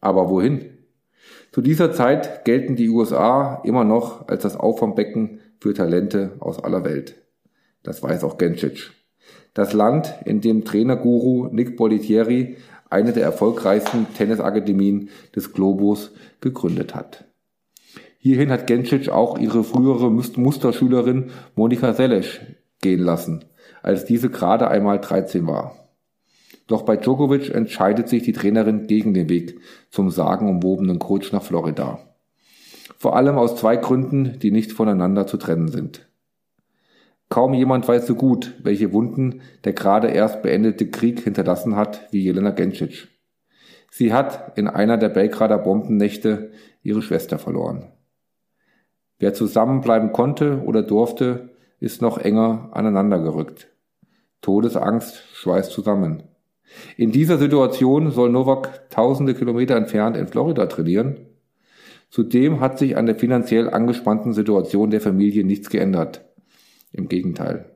Aber 0.01 0.29
wohin? 0.29 0.79
Zu 1.53 1.63
dieser 1.63 1.93
Zeit 1.93 2.45
gelten 2.45 2.77
die 2.77 2.89
USA 2.89 3.61
immer 3.65 3.85
noch 3.85 4.29
als 4.29 4.43
das 4.43 4.57
Auffangbecken 4.57 5.41
für 5.59 5.75
Talente 5.75 6.33
aus 6.41 6.63
aller 6.63 6.85
Welt. 6.85 7.17
Das 7.83 8.03
weiß 8.03 8.25
auch 8.25 8.39
Gencic. 8.39 8.91
Das 9.53 9.73
Land, 9.73 10.15
in 10.25 10.41
dem 10.41 10.65
Trainerguru 10.65 11.49
Nick 11.51 11.77
Bolitieri 11.77 12.57
eine 12.89 13.13
der 13.13 13.25
erfolgreichsten 13.25 14.07
Tennisakademien 14.15 15.11
des 15.35 15.53
Globus 15.53 16.13
gegründet 16.41 16.95
hat. 16.95 17.25
Hierhin 18.19 18.51
hat 18.51 18.67
Gencic 18.67 19.09
auch 19.09 19.39
ihre 19.39 19.65
frühere 19.65 20.11
Musterschülerin 20.11 21.31
Monika 21.55 21.95
Seles 21.95 22.41
gehen 22.81 23.01
lassen, 23.01 23.45
als 23.83 24.05
diese 24.05 24.29
gerade 24.29 24.69
einmal 24.69 25.01
13 25.01 25.47
war. 25.47 25.80
Doch 26.71 26.83
bei 26.83 26.97
Djokovic 26.97 27.53
entscheidet 27.53 28.09
sich 28.09 28.23
die 28.23 28.33
Trainerin 28.33 28.87
gegen 28.87 29.13
den 29.13 29.29
Weg 29.29 29.59
zum 29.91 30.09
sagenumwobenen 30.09 31.01
Coach 31.01 31.33
nach 31.33 31.43
Florida. 31.43 31.99
Vor 32.97 33.17
allem 33.17 33.37
aus 33.37 33.57
zwei 33.57 33.75
Gründen, 33.75 34.39
die 34.39 34.53
nicht 34.53 34.71
voneinander 34.71 35.27
zu 35.27 35.37
trennen 35.37 35.67
sind. 35.67 36.09
Kaum 37.29 37.55
jemand 37.55 37.89
weiß 37.89 38.07
so 38.07 38.15
gut, 38.15 38.55
welche 38.63 38.93
Wunden 38.93 39.41
der 39.65 39.73
gerade 39.73 40.11
erst 40.11 40.43
beendete 40.43 40.89
Krieg 40.89 41.19
hinterlassen 41.19 41.75
hat 41.75 42.07
wie 42.13 42.23
Jelena 42.23 42.51
Gencic. 42.51 43.09
Sie 43.91 44.13
hat 44.13 44.57
in 44.57 44.69
einer 44.69 44.97
der 44.97 45.09
Belgrader 45.09 45.59
Bombennächte 45.59 46.53
ihre 46.85 47.03
Schwester 47.03 47.41
verloren. 47.41 47.91
Wer 49.19 49.35
zusammenbleiben 49.35 50.13
konnte 50.13 50.63
oder 50.65 50.85
durfte, 50.85 51.49
ist 51.81 52.01
noch 52.01 52.19
enger 52.19 52.69
aneinandergerückt. 52.75 53.67
Todesangst 54.41 55.25
schweißt 55.33 55.73
zusammen. 55.73 56.30
In 56.97 57.13
dieser 57.13 57.39
Situation 57.39 58.11
soll 58.11 58.31
Novak 58.31 58.91
tausende 58.91 59.35
Kilometer 59.35 59.77
entfernt 59.77 60.17
in 60.17 60.27
Florida 60.27 60.67
trainieren. 60.67 61.27
Zudem 62.11 62.61
hat 62.61 62.79
sich 62.79 62.97
an 62.97 63.07
der 63.07 63.15
finanziell 63.15 63.71
angespannten 63.71 64.33
Situation 64.33 64.91
der 64.91 65.01
Familie 65.01 65.45
nichts 65.45 65.71
geändert. 65.71 66.25
Im 66.93 67.09
Gegenteil. 67.09 67.67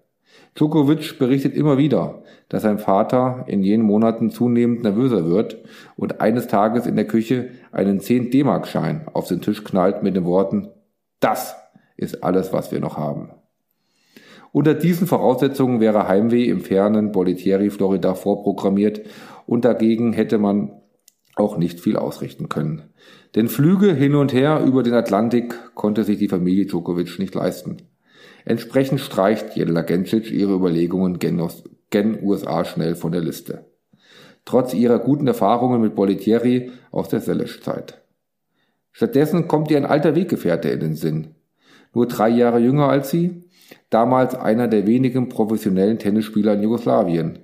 Djokovic 0.57 1.19
berichtet 1.19 1.55
immer 1.55 1.79
wieder, 1.79 2.23
dass 2.49 2.63
sein 2.63 2.79
Vater 2.79 3.45
in 3.49 3.63
jenen 3.63 3.85
Monaten 3.85 4.31
zunehmend 4.31 4.83
nervöser 4.83 5.27
wird 5.27 5.59
und 5.97 6.21
eines 6.21 6.47
Tages 6.47 6.87
in 6.87 6.95
der 6.97 7.07
Küche 7.07 7.51
einen 7.73 8.01
10 8.01 8.31
D-Mark-Schein 8.31 9.09
auf 9.13 9.27
den 9.27 9.41
Tisch 9.41 9.65
knallt 9.65 10.03
mit 10.03 10.15
den 10.15 10.25
Worten, 10.25 10.69
das 11.19 11.57
ist 11.97 12.23
alles, 12.23 12.53
was 12.53 12.71
wir 12.71 12.81
noch 12.81 12.97
haben. 12.97 13.31
Unter 14.55 14.75
diesen 14.75 15.09
Voraussetzungen 15.09 15.81
wäre 15.81 16.07
Heimweh 16.07 16.45
im 16.45 16.61
fernen 16.61 17.11
Bolitieri, 17.11 17.71
Florida 17.71 18.15
vorprogrammiert 18.15 19.01
und 19.47 19.65
dagegen 19.65 20.13
hätte 20.13 20.39
man 20.39 20.71
auch 21.35 21.59
nicht 21.59 21.81
viel 21.81 21.97
ausrichten 21.97 22.49
können. 22.49 22.83
Denn 23.35 23.49
Flüge 23.49 23.93
hin 23.93 24.15
und 24.15 24.33
her 24.33 24.63
über 24.65 24.85
den 24.85 24.95
Atlantik 24.95 25.75
konnte 25.75 26.05
sich 26.05 26.19
die 26.19 26.29
Familie 26.29 26.67
Djokovic 26.67 27.19
nicht 27.19 27.35
leisten. 27.35 27.79
Entsprechend 28.45 29.01
streicht 29.01 29.57
Jelena 29.57 29.83
Gencic 29.83 30.31
ihre 30.31 30.55
Überlegungen 30.55 31.19
gen, 31.19 31.43
gen 31.91 32.23
USA 32.23 32.65
schnell 32.65 32.95
von 32.95 33.11
der 33.11 33.23
Liste. 33.23 33.65
Trotz 34.45 34.73
ihrer 34.73 35.01
guten 35.01 35.27
Erfahrungen 35.27 35.81
mit 35.81 35.97
Bolitieri 35.97 36.71
aus 36.93 37.09
der 37.09 37.19
Selesch-Zeit. 37.19 38.05
Stattdessen 38.93 39.49
kommt 39.49 39.73
ihr 39.73 39.79
ein 39.79 39.85
alter 39.85 40.15
Weggefährte 40.15 40.69
in 40.69 40.79
den 40.79 40.95
Sinn. 40.95 41.35
Nur 41.93 42.07
drei 42.07 42.29
Jahre 42.29 42.61
jünger 42.61 42.89
als 42.89 43.11
sie, 43.11 43.45
damals 43.95 44.35
einer 44.35 44.69
der 44.69 44.87
wenigen 44.87 45.29
professionellen 45.29 45.99
Tennisspieler 45.99 46.55
in 46.55 46.63
Jugoslawien. 46.63 47.39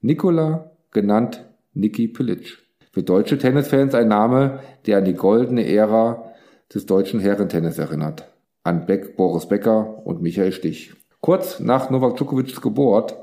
Nikola, 0.00 0.70
genannt 0.92 1.44
Niki 1.74 2.08
Pilic. 2.08 2.58
Für 2.92 3.02
deutsche 3.02 3.38
Tennisfans 3.38 3.94
ein 3.94 4.08
Name, 4.08 4.60
der 4.86 4.98
an 4.98 5.04
die 5.04 5.14
goldene 5.14 5.66
Ära 5.66 6.32
des 6.72 6.86
deutschen 6.86 7.20
Herrentennis 7.20 7.78
erinnert 7.78 8.30
an 8.62 8.86
Beck, 8.86 9.16
Boris 9.16 9.46
Becker 9.46 10.06
und 10.06 10.22
Michael 10.22 10.52
Stich. 10.52 10.92
Kurz 11.20 11.60
nach 11.60 11.90
Novak 11.90 12.16
Djokovic's 12.16 12.60
Geburt 12.60 13.16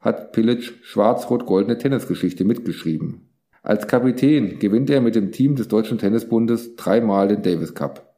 hat 0.00 0.32
Pilic 0.32 0.62
schwarz-rot-goldene 0.82 1.78
Tennisgeschichte 1.78 2.44
mitgeschrieben. 2.44 3.28
Als 3.62 3.86
Kapitän 3.86 4.58
gewinnt 4.58 4.90
er 4.90 5.00
mit 5.00 5.14
dem 5.14 5.32
Team 5.32 5.54
des 5.54 5.68
Deutschen 5.68 5.98
Tennisbundes 5.98 6.76
dreimal 6.76 7.28
den 7.28 7.42
Davis 7.42 7.74
Cup. 7.74 8.09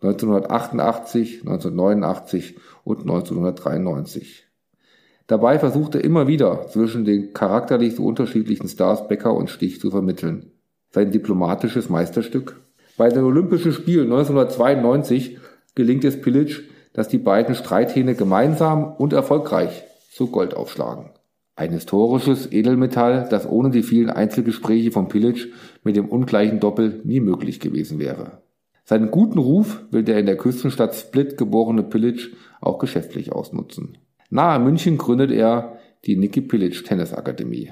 1988, 0.00 1.40
1989 1.40 2.56
und 2.84 3.00
1993. 3.00 4.46
Dabei 5.26 5.58
versucht 5.58 5.94
er 5.94 6.04
immer 6.04 6.26
wieder 6.26 6.68
zwischen 6.68 7.04
den 7.04 7.34
charakterlich 7.34 7.96
so 7.96 8.04
unterschiedlichen 8.04 8.68
Stars 8.68 9.08
Becker 9.08 9.34
und 9.34 9.50
Stich 9.50 9.80
zu 9.80 9.90
vermitteln. 9.90 10.52
Sein 10.90 11.10
diplomatisches 11.10 11.88
Meisterstück? 11.88 12.60
Bei 12.96 13.10
den 13.10 13.24
Olympischen 13.24 13.72
Spielen 13.72 14.10
1992 14.12 15.38
gelingt 15.74 16.04
es 16.04 16.20
Pilic, 16.20 16.62
dass 16.92 17.08
die 17.08 17.18
beiden 17.18 17.54
Streithähne 17.54 18.14
gemeinsam 18.14 18.92
und 18.92 19.12
erfolgreich 19.12 19.84
zu 20.10 20.28
Gold 20.28 20.54
aufschlagen. 20.54 21.10
Ein 21.56 21.72
historisches 21.72 22.50
Edelmetall, 22.52 23.26
das 23.30 23.48
ohne 23.48 23.70
die 23.70 23.82
vielen 23.82 24.10
Einzelgespräche 24.10 24.92
von 24.92 25.08
Pilic 25.08 25.52
mit 25.82 25.96
dem 25.96 26.08
ungleichen 26.08 26.60
Doppel 26.60 27.00
nie 27.04 27.20
möglich 27.20 27.60
gewesen 27.60 27.98
wäre. 27.98 28.42
Seinen 28.88 29.10
guten 29.10 29.38
Ruf 29.38 29.84
will 29.90 30.02
der 30.02 30.18
in 30.18 30.24
der 30.24 30.38
Küstenstadt 30.38 30.94
Split 30.94 31.36
geborene 31.36 31.82
Pilic 31.82 32.34
auch 32.62 32.78
geschäftlich 32.78 33.32
ausnutzen. 33.32 33.98
Nahe 34.30 34.58
München 34.58 34.96
gründet 34.96 35.30
er 35.30 35.76
die 36.06 36.16
Niki 36.16 36.40
Pilic 36.40 36.86
Tennisakademie 36.86 37.70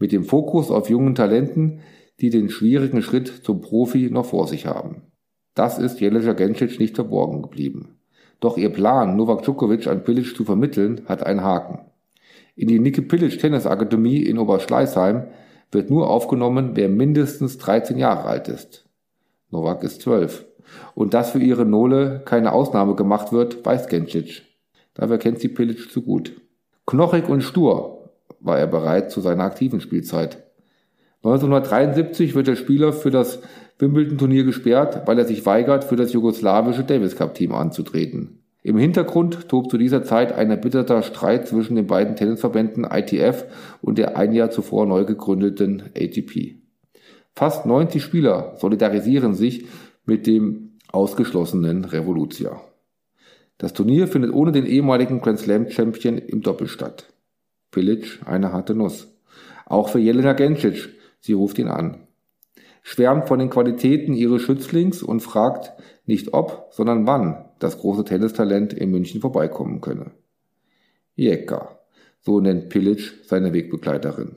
mit 0.00 0.10
dem 0.10 0.24
Fokus 0.24 0.72
auf 0.72 0.90
jungen 0.90 1.14
Talenten, 1.14 1.78
die 2.20 2.30
den 2.30 2.50
schwierigen 2.50 3.02
Schritt 3.02 3.28
zum 3.44 3.60
Profi 3.60 4.10
noch 4.10 4.24
vor 4.24 4.48
sich 4.48 4.66
haben. 4.66 5.02
Das 5.54 5.78
ist 5.78 6.00
Jelena 6.00 6.32
Gencic 6.32 6.80
nicht 6.80 6.96
verborgen 6.96 7.40
geblieben. 7.40 7.94
Doch 8.40 8.58
ihr 8.58 8.70
Plan, 8.70 9.16
Novak 9.16 9.44
Djokovic 9.44 9.86
an 9.86 10.02
Pilic 10.02 10.34
zu 10.34 10.42
vermitteln, 10.42 11.02
hat 11.06 11.24
einen 11.24 11.44
Haken. 11.44 11.82
In 12.56 12.66
die 12.66 12.80
Niki 12.80 13.02
Pilic 13.02 13.38
Tennisakademie 13.38 14.24
in 14.24 14.38
Oberschleißheim 14.38 15.28
wird 15.70 15.88
nur 15.88 16.10
aufgenommen, 16.10 16.72
wer 16.74 16.88
mindestens 16.88 17.58
13 17.58 17.96
Jahre 17.96 18.24
alt 18.24 18.48
ist. 18.48 18.88
Novak 19.52 19.84
ist 19.84 20.02
12. 20.02 20.47
Und 20.94 21.14
dass 21.14 21.30
für 21.30 21.38
ihre 21.38 21.64
Nole 21.64 22.22
keine 22.24 22.52
Ausnahme 22.52 22.94
gemacht 22.94 23.32
wird, 23.32 23.64
weiß 23.64 23.88
Gencic. 23.88 24.42
Dafür 24.94 25.18
kennt 25.18 25.40
sie 25.40 25.48
Pilic 25.48 25.90
zu 25.90 26.02
gut. 26.02 26.32
Knochig 26.86 27.28
und 27.28 27.42
stur 27.42 28.10
war 28.40 28.58
er 28.58 28.66
bereit 28.66 29.10
zu 29.10 29.20
seiner 29.20 29.44
aktiven 29.44 29.80
Spielzeit. 29.80 30.44
1973 31.22 32.34
wird 32.34 32.46
der 32.46 32.56
Spieler 32.56 32.92
für 32.92 33.10
das 33.10 33.40
Wimbledon-Turnier 33.78 34.44
gesperrt, 34.44 35.02
weil 35.06 35.18
er 35.18 35.24
sich 35.24 35.44
weigert, 35.46 35.84
für 35.84 35.96
das 35.96 36.12
jugoslawische 36.12 36.84
Davis 36.84 37.16
Cup-Team 37.16 37.52
anzutreten. 37.52 38.42
Im 38.62 38.76
Hintergrund 38.76 39.48
tobt 39.48 39.70
zu 39.70 39.78
dieser 39.78 40.02
Zeit 40.02 40.32
ein 40.32 40.50
erbitterter 40.50 41.02
Streit 41.02 41.48
zwischen 41.48 41.76
den 41.76 41.86
beiden 41.86 42.16
Tennisverbänden 42.16 42.84
ITF 42.84 43.44
und 43.80 43.98
der 43.98 44.16
ein 44.16 44.32
Jahr 44.32 44.50
zuvor 44.50 44.84
neu 44.86 45.04
gegründeten 45.04 45.84
ATP. 45.96 46.56
Fast 47.34 47.66
90 47.66 48.02
Spieler 48.02 48.54
solidarisieren 48.56 49.34
sich 49.34 49.66
mit 50.08 50.26
dem 50.26 50.78
ausgeschlossenen 50.90 51.84
Revolutia. 51.84 52.62
Das 53.58 53.74
Turnier 53.74 54.08
findet 54.08 54.32
ohne 54.32 54.52
den 54.52 54.64
ehemaligen 54.64 55.20
Grand 55.20 55.38
Slam 55.38 55.68
Champion 55.68 56.16
im 56.16 56.40
Doppel 56.40 56.66
statt. 56.66 57.12
Pilic 57.70 58.20
eine 58.24 58.52
harte 58.52 58.74
Nuss. 58.74 59.08
Auch 59.66 59.90
für 59.90 59.98
Jelena 59.98 60.32
Gencic, 60.32 60.88
sie 61.20 61.34
ruft 61.34 61.58
ihn 61.58 61.68
an. 61.68 62.06
Schwärmt 62.82 63.28
von 63.28 63.38
den 63.38 63.50
Qualitäten 63.50 64.14
ihres 64.14 64.40
Schützlings 64.40 65.02
und 65.02 65.20
fragt 65.20 65.72
nicht 66.06 66.32
ob, 66.32 66.68
sondern 66.70 67.06
wann 67.06 67.44
das 67.58 67.78
große 67.78 68.04
Tennistalent 68.04 68.72
in 68.72 68.90
München 68.90 69.20
vorbeikommen 69.20 69.82
könne. 69.82 70.12
Jekka, 71.16 71.80
so 72.20 72.40
nennt 72.40 72.70
Pilic 72.70 73.12
seine 73.26 73.52
Wegbegleiterin. 73.52 74.36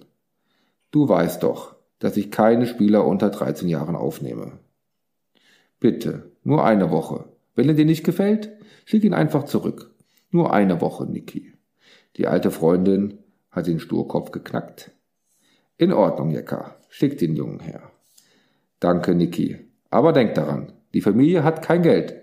Du 0.92 1.08
weißt 1.08 1.44
doch, 1.44 1.76
dass 2.00 2.18
ich 2.18 2.30
keine 2.30 2.68
Spieler 2.68 3.06
unter 3.06 3.30
13 3.30 3.70
Jahren 3.70 3.96
aufnehme. 3.96 4.60
Bitte, 5.82 6.32
nur 6.46 6.64
eine 6.64 6.92
Woche. 6.92 7.26
Wenn 7.56 7.68
er 7.68 7.76
dir 7.76 7.86
nicht 7.86 8.06
gefällt, 8.06 8.52
Schick 8.92 9.06
ihn 9.06 9.14
einfach 9.14 9.44
zurück. 9.46 9.94
Nur 10.32 10.54
eine 10.54 10.82
Woche, 10.82 11.06
Niki. 11.06 11.54
Die 12.18 12.28
alte 12.28 12.52
Freundin 12.52 13.20
hat 13.52 13.68
den 13.68 13.80
Sturkopf 13.80 14.32
geknackt. 14.32 14.92
In 15.78 15.94
Ordnung, 15.94 16.32
Jekka. 16.32 16.76
Schick 16.90 17.18
den 17.18 17.38
Jungen 17.38 17.62
her. 17.62 17.90
Danke, 18.82 19.16
Niki. 19.16 19.60
Aber 19.90 20.12
denk 20.12 20.36
daran, 20.36 20.74
die 20.94 21.00
Familie 21.02 21.46
hat 21.46 21.62
kein 21.62 21.84
Geld. 21.84 22.16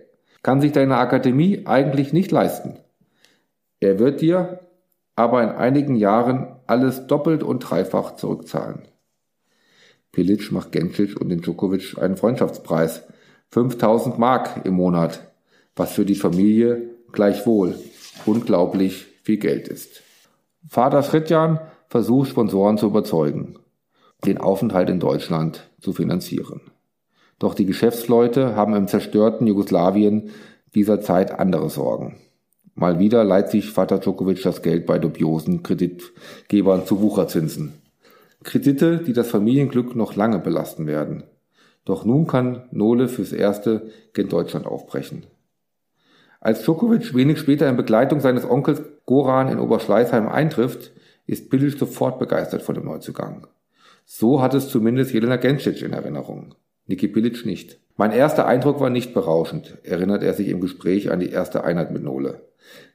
Kann 0.42 0.60
sich 0.60 0.72
deine 0.72 0.98
Akademie 0.98 1.66
eigentlich 1.66 2.12
nicht 2.12 2.30
leisten. 2.30 2.78
Er 3.80 3.98
wird 3.98 4.20
dir 4.20 4.60
aber 5.16 5.42
in 5.42 5.48
einigen 5.48 5.96
Jahren 5.96 6.54
alles 6.66 7.06
doppelt 7.06 7.42
und 7.42 7.60
dreifach 7.60 8.16
zurückzahlen. 8.16 8.82
Pilic 10.12 10.52
macht 10.52 10.72
Gencic 10.72 11.18
und 11.18 11.30
den 11.30 11.40
Djokovic 11.40 11.96
einen 11.98 12.18
Freundschaftspreis. 12.18 13.07
5000 13.50 14.18
Mark 14.18 14.64
im 14.64 14.74
Monat 14.74 15.28
was 15.78 15.92
für 15.92 16.04
die 16.04 16.16
Familie 16.16 16.90
gleichwohl 17.12 17.76
unglaublich 18.26 19.06
viel 19.22 19.38
Geld 19.38 19.68
ist. 19.68 20.02
Vater 20.68 21.02
Fritjan 21.02 21.60
versucht 21.88 22.30
Sponsoren 22.30 22.76
zu 22.76 22.86
überzeugen, 22.86 23.58
den 24.26 24.38
Aufenthalt 24.38 24.90
in 24.90 25.00
Deutschland 25.00 25.70
zu 25.80 25.92
finanzieren. 25.92 26.60
Doch 27.38 27.54
die 27.54 27.64
Geschäftsleute 27.64 28.56
haben 28.56 28.74
im 28.74 28.88
zerstörten 28.88 29.46
Jugoslawien 29.46 30.30
dieser 30.74 31.00
Zeit 31.00 31.38
andere 31.38 31.70
Sorgen. 31.70 32.16
Mal 32.74 32.98
wieder 32.98 33.24
leiht 33.24 33.48
sich 33.50 33.70
Vater 33.70 33.98
Djokovic 33.98 34.42
das 34.42 34.62
Geld 34.62 34.86
bei 34.86 34.98
dubiosen 34.98 35.62
Kreditgebern 35.62 36.84
zu 36.84 37.00
Wucherzinsen. 37.00 37.74
Kredite, 38.44 38.98
die 38.98 39.12
das 39.12 39.30
Familienglück 39.30 39.96
noch 39.96 40.14
lange 40.14 40.38
belasten 40.38 40.86
werden. 40.86 41.24
Doch 41.88 42.04
nun 42.04 42.26
kann 42.26 42.64
Nole 42.70 43.08
fürs 43.08 43.32
Erste 43.32 43.90
gen 44.12 44.28
Deutschland 44.28 44.66
aufbrechen. 44.66 45.24
Als 46.38 46.62
Djokovic 46.62 47.14
wenig 47.14 47.38
später 47.38 47.66
in 47.66 47.78
Begleitung 47.78 48.20
seines 48.20 48.44
Onkels 48.44 48.82
Goran 49.06 49.48
in 49.48 49.58
Oberschleißheim 49.58 50.28
eintrifft, 50.28 50.92
ist 51.26 51.48
Bilic 51.48 51.78
sofort 51.78 52.18
begeistert 52.18 52.60
von 52.60 52.74
dem 52.74 52.84
Neuzugang. 52.84 53.46
So 54.04 54.42
hat 54.42 54.52
es 54.52 54.68
zumindest 54.68 55.14
Jelena 55.14 55.36
Gencic 55.36 55.80
in 55.80 55.94
Erinnerung. 55.94 56.54
Niki 56.86 57.08
Bilic 57.08 57.46
nicht. 57.46 57.78
Mein 57.96 58.12
erster 58.12 58.46
Eindruck 58.46 58.80
war 58.80 58.90
nicht 58.90 59.14
berauschend, 59.14 59.78
erinnert 59.82 60.22
er 60.22 60.34
sich 60.34 60.48
im 60.48 60.60
Gespräch 60.60 61.10
an 61.10 61.20
die 61.20 61.30
erste 61.30 61.64
Einheit 61.64 61.90
mit 61.90 62.02
Nole. 62.02 62.42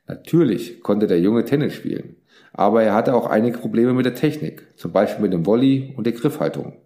Natürlich 0.06 0.84
konnte 0.84 1.08
der 1.08 1.20
Junge 1.20 1.46
Tennis 1.46 1.74
spielen, 1.74 2.18
aber 2.54 2.84
er 2.84 2.94
hatte 2.94 3.16
auch 3.16 3.26
einige 3.26 3.58
Probleme 3.58 3.94
mit 3.94 4.06
der 4.06 4.14
Technik, 4.14 4.68
zum 4.78 4.92
Beispiel 4.92 5.24
mit 5.24 5.34
dem 5.34 5.48
Volley 5.48 5.96
und 5.98 6.06
der 6.06 6.14
Griffhaltung. 6.14 6.83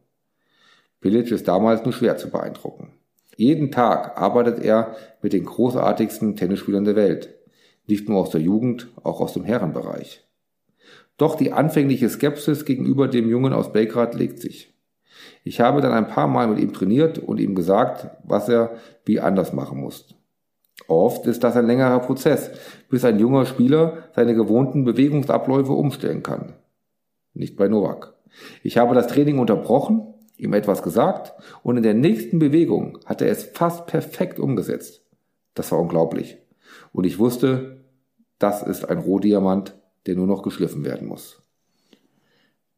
Bilic 1.00 1.32
ist 1.32 1.48
damals 1.48 1.84
nur 1.84 1.94
schwer 1.94 2.18
zu 2.18 2.30
beeindrucken. 2.30 2.94
Jeden 3.36 3.72
Tag 3.72 4.20
arbeitet 4.20 4.64
er 4.64 4.96
mit 5.22 5.34
den 5.34 5.46
großartigsten 5.46 6.36
Tennisspielern 6.36 6.86
der 6.86 6.96
Welt. 6.96 7.36
Nicht 7.86 8.10
nur 8.10 8.20
aus 8.20 8.32
der 8.32 8.42
Jugend, 8.42 8.90
auch 9.04 9.22
aus 9.22 9.34
dem 9.34 9.44
Herrenbereich. 9.44 10.28
Doch 11.18 11.36
die 11.36 11.52
anfängliche 11.52 12.10
Skepsis 12.10 12.66
gegenüber 12.66 13.08
dem 13.08 13.30
Jungen 13.30 13.54
aus 13.54 13.72
Belgrad 13.72 14.16
legt 14.16 14.40
sich. 14.40 14.74
Ich 15.44 15.60
habe 15.60 15.82
dann 15.82 15.94
ein 15.94 16.08
paar 16.08 16.28
Mal 16.28 16.48
mit 16.48 16.60
ihm 16.60 16.74
trainiert 16.74 17.20
und 17.20 17.40
ihm 17.40 17.56
gesagt, 17.56 18.10
was 18.24 18.50
er 18.50 18.78
wie 19.06 19.20
anders 19.20 19.54
machen 19.54 19.80
muss. 19.80 20.16
Oft 20.88 21.26
ist 21.26 21.44
das 21.44 21.56
ein 21.56 21.66
längerer 21.66 22.00
Prozess, 22.00 22.52
bis 22.90 23.04
ein 23.04 23.20
junger 23.20 23.46
Spieler 23.46 24.10
seine 24.16 24.36
gewohnten 24.36 24.84
Bewegungsabläufe 24.84 25.72
umstellen 25.72 26.24
kann. 26.24 26.54
Nicht 27.34 27.56
bei 27.56 27.68
Novak. 27.68 28.14
Ich 28.64 28.78
habe 28.78 28.94
das 28.94 29.08
Training 29.08 29.40
unterbrochen 29.40 30.14
ihm 30.38 30.54
etwas 30.54 30.84
gesagt 30.84 31.34
und 31.63 31.78
in 31.78 31.84
der 31.84 31.93
nächsten 31.93 32.39
Bewegung 32.39 33.00
hat 33.06 33.21
er 33.21 33.30
es 33.30 33.43
fast 33.43 33.88
perfekt 33.88 34.39
umgesetzt. 34.39 35.04
Das 35.54 35.71
war 35.71 35.80
unglaublich. 35.80 36.38
Und 36.93 37.06
ich 37.06 37.19
wusste, 37.19 37.84
das 38.39 38.63
ist 38.63 38.88
ein 38.88 39.00
Rohdiamant, 39.00 39.76
der 40.06 40.15
nur 40.15 40.28
noch 40.28 40.43
geschliffen 40.43 40.86
werden 40.86 41.08
muss. 41.08 41.41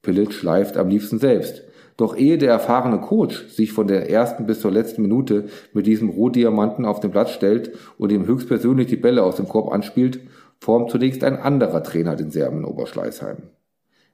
Pilic 0.02 0.34
schleift 0.34 0.78
am 0.78 0.90
liebsten 0.90 1.20
selbst. 1.20 1.64
Doch 1.98 2.16
ehe 2.16 2.38
der 2.38 2.52
erfahrene 2.52 3.02
Coach 3.02 3.50
sich 3.50 3.74
von 3.74 3.88
der 3.88 4.10
ersten 4.10 4.46
bis 4.46 4.62
zur 4.62 4.72
letzten 4.72 5.02
Minute 5.02 5.50
mit 5.74 5.86
diesem 5.86 6.10
Rohdiamanten 6.10 6.86
auf 6.86 7.02
den 7.02 7.12
Platz 7.12 7.32
stellt 7.32 7.76
und 7.98 8.14
ihm 8.14 8.26
höchstpersönlich 8.26 8.88
die 8.88 8.96
Bälle 8.96 9.22
aus 9.22 9.36
dem 9.36 9.50
Korb 9.50 9.74
anspielt, 9.74 10.22
formt 10.62 10.92
zunächst 10.92 11.26
ein 11.26 11.36
anderer 11.36 11.84
Trainer 11.84 12.16
den 12.16 12.32
Serben 12.32 12.60
in 12.60 12.66
Oberschleißheim. 12.66 13.44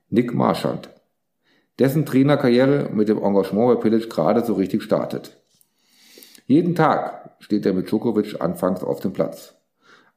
Nick 0.10 0.34
Marschand, 0.34 0.90
dessen 1.80 2.06
Trainerkarriere 2.06 2.90
mit 2.94 3.10
dem 3.10 3.22
Engagement 3.22 3.76
bei 3.76 3.82
Pilic 3.82 4.10
gerade 4.10 4.44
so 4.44 4.54
richtig 4.54 4.84
startet. 4.84 5.38
Jeden 6.48 6.76
Tag 6.76 7.36
steht 7.40 7.66
er 7.66 7.74
mit 7.74 7.90
Djokovic 7.90 8.40
anfangs 8.40 8.84
auf 8.84 9.00
dem 9.00 9.14
Platz. 9.14 9.56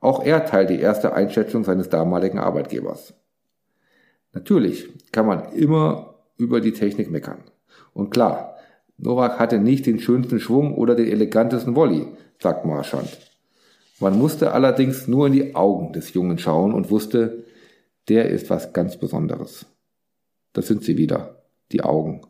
Auch 0.00 0.24
er 0.24 0.44
teilt 0.44 0.70
die 0.70 0.80
erste 0.80 1.14
Einschätzung 1.14 1.64
seines 1.64 1.88
damaligen 1.88 2.38
Arbeitgebers. 2.38 3.14
Natürlich 4.32 4.88
kann 5.10 5.26
man 5.26 5.52
immer 5.52 6.14
über 6.36 6.60
die 6.60 6.72
Technik 6.72 7.10
meckern. 7.10 7.42
Und 7.92 8.10
klar, 8.10 8.56
Novak 8.98 9.38
hatte 9.38 9.58
nicht 9.58 9.86
den 9.86 9.98
schönsten 9.98 10.38
Schwung 10.38 10.76
oder 10.76 10.94
den 10.94 11.08
elegantesten 11.08 11.74
Volley, 11.74 12.06
sagt 12.40 12.64
Marschand. 12.64 13.18
Man 14.00 14.16
musste 14.16 14.52
allerdings 14.52 15.08
nur 15.08 15.26
in 15.26 15.32
die 15.32 15.54
Augen 15.56 15.92
des 15.92 16.12
Jungen 16.14 16.38
schauen 16.38 16.72
und 16.72 16.90
wusste, 16.90 17.44
der 18.08 18.28
ist 18.28 18.48
was 18.50 18.72
ganz 18.72 18.96
Besonderes. 18.96 19.66
Das 20.52 20.68
sind 20.68 20.84
sie 20.84 20.96
wieder 20.96 21.38
die 21.72 21.82
Augen. 21.82 22.22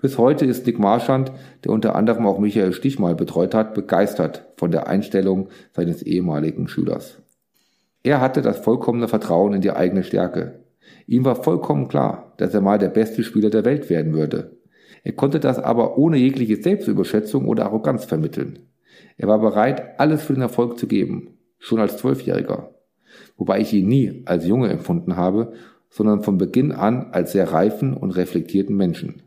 Bis 0.00 0.18
heute 0.18 0.44
ist 0.44 0.66
Nick 0.66 0.78
Marschand, 0.78 1.32
der 1.64 1.72
unter 1.72 1.96
anderem 1.96 2.26
auch 2.26 2.38
Michael 2.38 2.72
Stich 2.72 2.98
mal 2.98 3.14
betreut 3.14 3.54
hat, 3.54 3.74
begeistert 3.74 4.46
von 4.56 4.70
der 4.70 4.86
Einstellung 4.86 5.48
seines 5.72 6.02
ehemaligen 6.02 6.68
Schülers. 6.68 7.18
Er 8.02 8.20
hatte 8.20 8.42
das 8.42 8.58
vollkommene 8.58 9.08
Vertrauen 9.08 9.54
in 9.54 9.60
die 9.60 9.72
eigene 9.72 10.04
Stärke. 10.04 10.60
Ihm 11.06 11.24
war 11.24 11.42
vollkommen 11.42 11.88
klar, 11.88 12.34
dass 12.36 12.54
er 12.54 12.60
mal 12.60 12.78
der 12.78 12.88
beste 12.88 13.24
Spieler 13.24 13.50
der 13.50 13.64
Welt 13.64 13.90
werden 13.90 14.12
würde. 14.12 14.56
Er 15.02 15.12
konnte 15.12 15.40
das 15.40 15.58
aber 15.58 15.98
ohne 15.98 16.16
jegliche 16.16 16.62
Selbstüberschätzung 16.62 17.48
oder 17.48 17.64
Arroganz 17.64 18.04
vermitteln. 18.04 18.60
Er 19.16 19.28
war 19.28 19.38
bereit, 19.38 19.98
alles 19.98 20.22
für 20.22 20.34
den 20.34 20.42
Erfolg 20.42 20.78
zu 20.78 20.86
geben, 20.86 21.38
schon 21.58 21.80
als 21.80 21.96
Zwölfjähriger. 21.96 22.74
Wobei 23.36 23.60
ich 23.60 23.72
ihn 23.72 23.88
nie 23.88 24.22
als 24.26 24.46
Junge 24.46 24.68
empfunden 24.68 25.16
habe 25.16 25.52
sondern 25.96 26.20
von 26.20 26.36
Beginn 26.36 26.72
an 26.72 27.06
als 27.12 27.32
sehr 27.32 27.52
reifen 27.52 27.94
und 27.94 28.10
reflektierten 28.10 28.76
Menschen. 28.76 29.22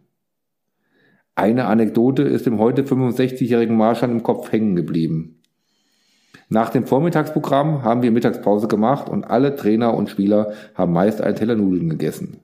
Eine 1.33 1.65
Anekdote 1.65 2.21
ist 2.21 2.45
dem 2.45 2.59
heute 2.59 2.83
65-jährigen 2.83 3.75
Marschall 3.75 4.11
im 4.11 4.21
Kopf 4.21 4.51
hängen 4.51 4.75
geblieben. 4.75 5.41
Nach 6.47 6.69
dem 6.69 6.85
Vormittagsprogramm 6.85 7.83
haben 7.83 8.03
wir 8.03 8.11
Mittagspause 8.11 8.67
gemacht 8.67 9.09
und 9.09 9.23
alle 9.23 9.55
Trainer 9.55 9.95
und 9.95 10.11
Spieler 10.11 10.53
haben 10.75 10.93
meist 10.93 11.21
einen 11.21 11.35
Teller 11.35 11.55
Nudeln 11.55 11.89
gegessen. 11.89 12.37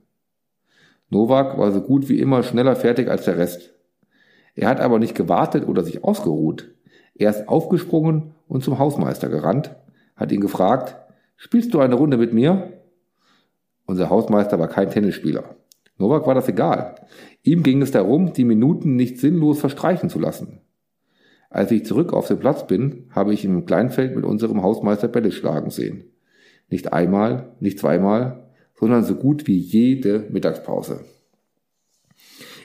Novak 1.08 1.56
war 1.56 1.70
so 1.70 1.80
gut 1.80 2.08
wie 2.08 2.18
immer 2.18 2.42
schneller 2.42 2.74
fertig 2.74 3.08
als 3.08 3.26
der 3.26 3.38
Rest. 3.38 3.74
Er 4.56 4.68
hat 4.68 4.80
aber 4.80 4.98
nicht 4.98 5.14
gewartet 5.14 5.68
oder 5.68 5.84
sich 5.84 6.02
ausgeruht. 6.02 6.74
Er 7.14 7.30
ist 7.30 7.48
aufgesprungen 7.48 8.34
und 8.48 8.64
zum 8.64 8.80
Hausmeister 8.80 9.28
gerannt, 9.28 9.76
hat 10.16 10.32
ihn 10.32 10.40
gefragt, 10.40 10.96
spielst 11.36 11.72
du 11.74 11.78
eine 11.78 11.94
Runde 11.94 12.16
mit 12.16 12.32
mir? 12.32 12.72
Unser 13.86 14.10
Hausmeister 14.10 14.58
war 14.58 14.68
kein 14.68 14.90
Tennisspieler. 14.90 15.56
Novak 15.98 16.26
war 16.26 16.34
das 16.34 16.48
egal. 16.48 16.96
Ihm 17.42 17.62
ging 17.62 17.80
es 17.80 17.90
darum, 17.90 18.32
die 18.32 18.44
Minuten 18.44 18.96
nicht 18.96 19.18
sinnlos 19.18 19.60
verstreichen 19.60 20.10
zu 20.10 20.18
lassen. 20.18 20.60
Als 21.48 21.70
ich 21.70 21.86
zurück 21.86 22.12
auf 22.12 22.28
den 22.28 22.38
Platz 22.38 22.66
bin, 22.66 23.08
habe 23.10 23.32
ich 23.32 23.44
im 23.44 23.64
Kleinfeld 23.64 24.14
mit 24.14 24.24
unserem 24.24 24.62
Hausmeister 24.62 25.08
Bälle 25.08 25.32
schlagen 25.32 25.70
sehen. 25.70 26.12
Nicht 26.68 26.92
einmal, 26.92 27.54
nicht 27.60 27.78
zweimal, 27.78 28.50
sondern 28.74 29.04
so 29.04 29.14
gut 29.14 29.46
wie 29.46 29.56
jede 29.56 30.26
Mittagspause. 30.30 31.04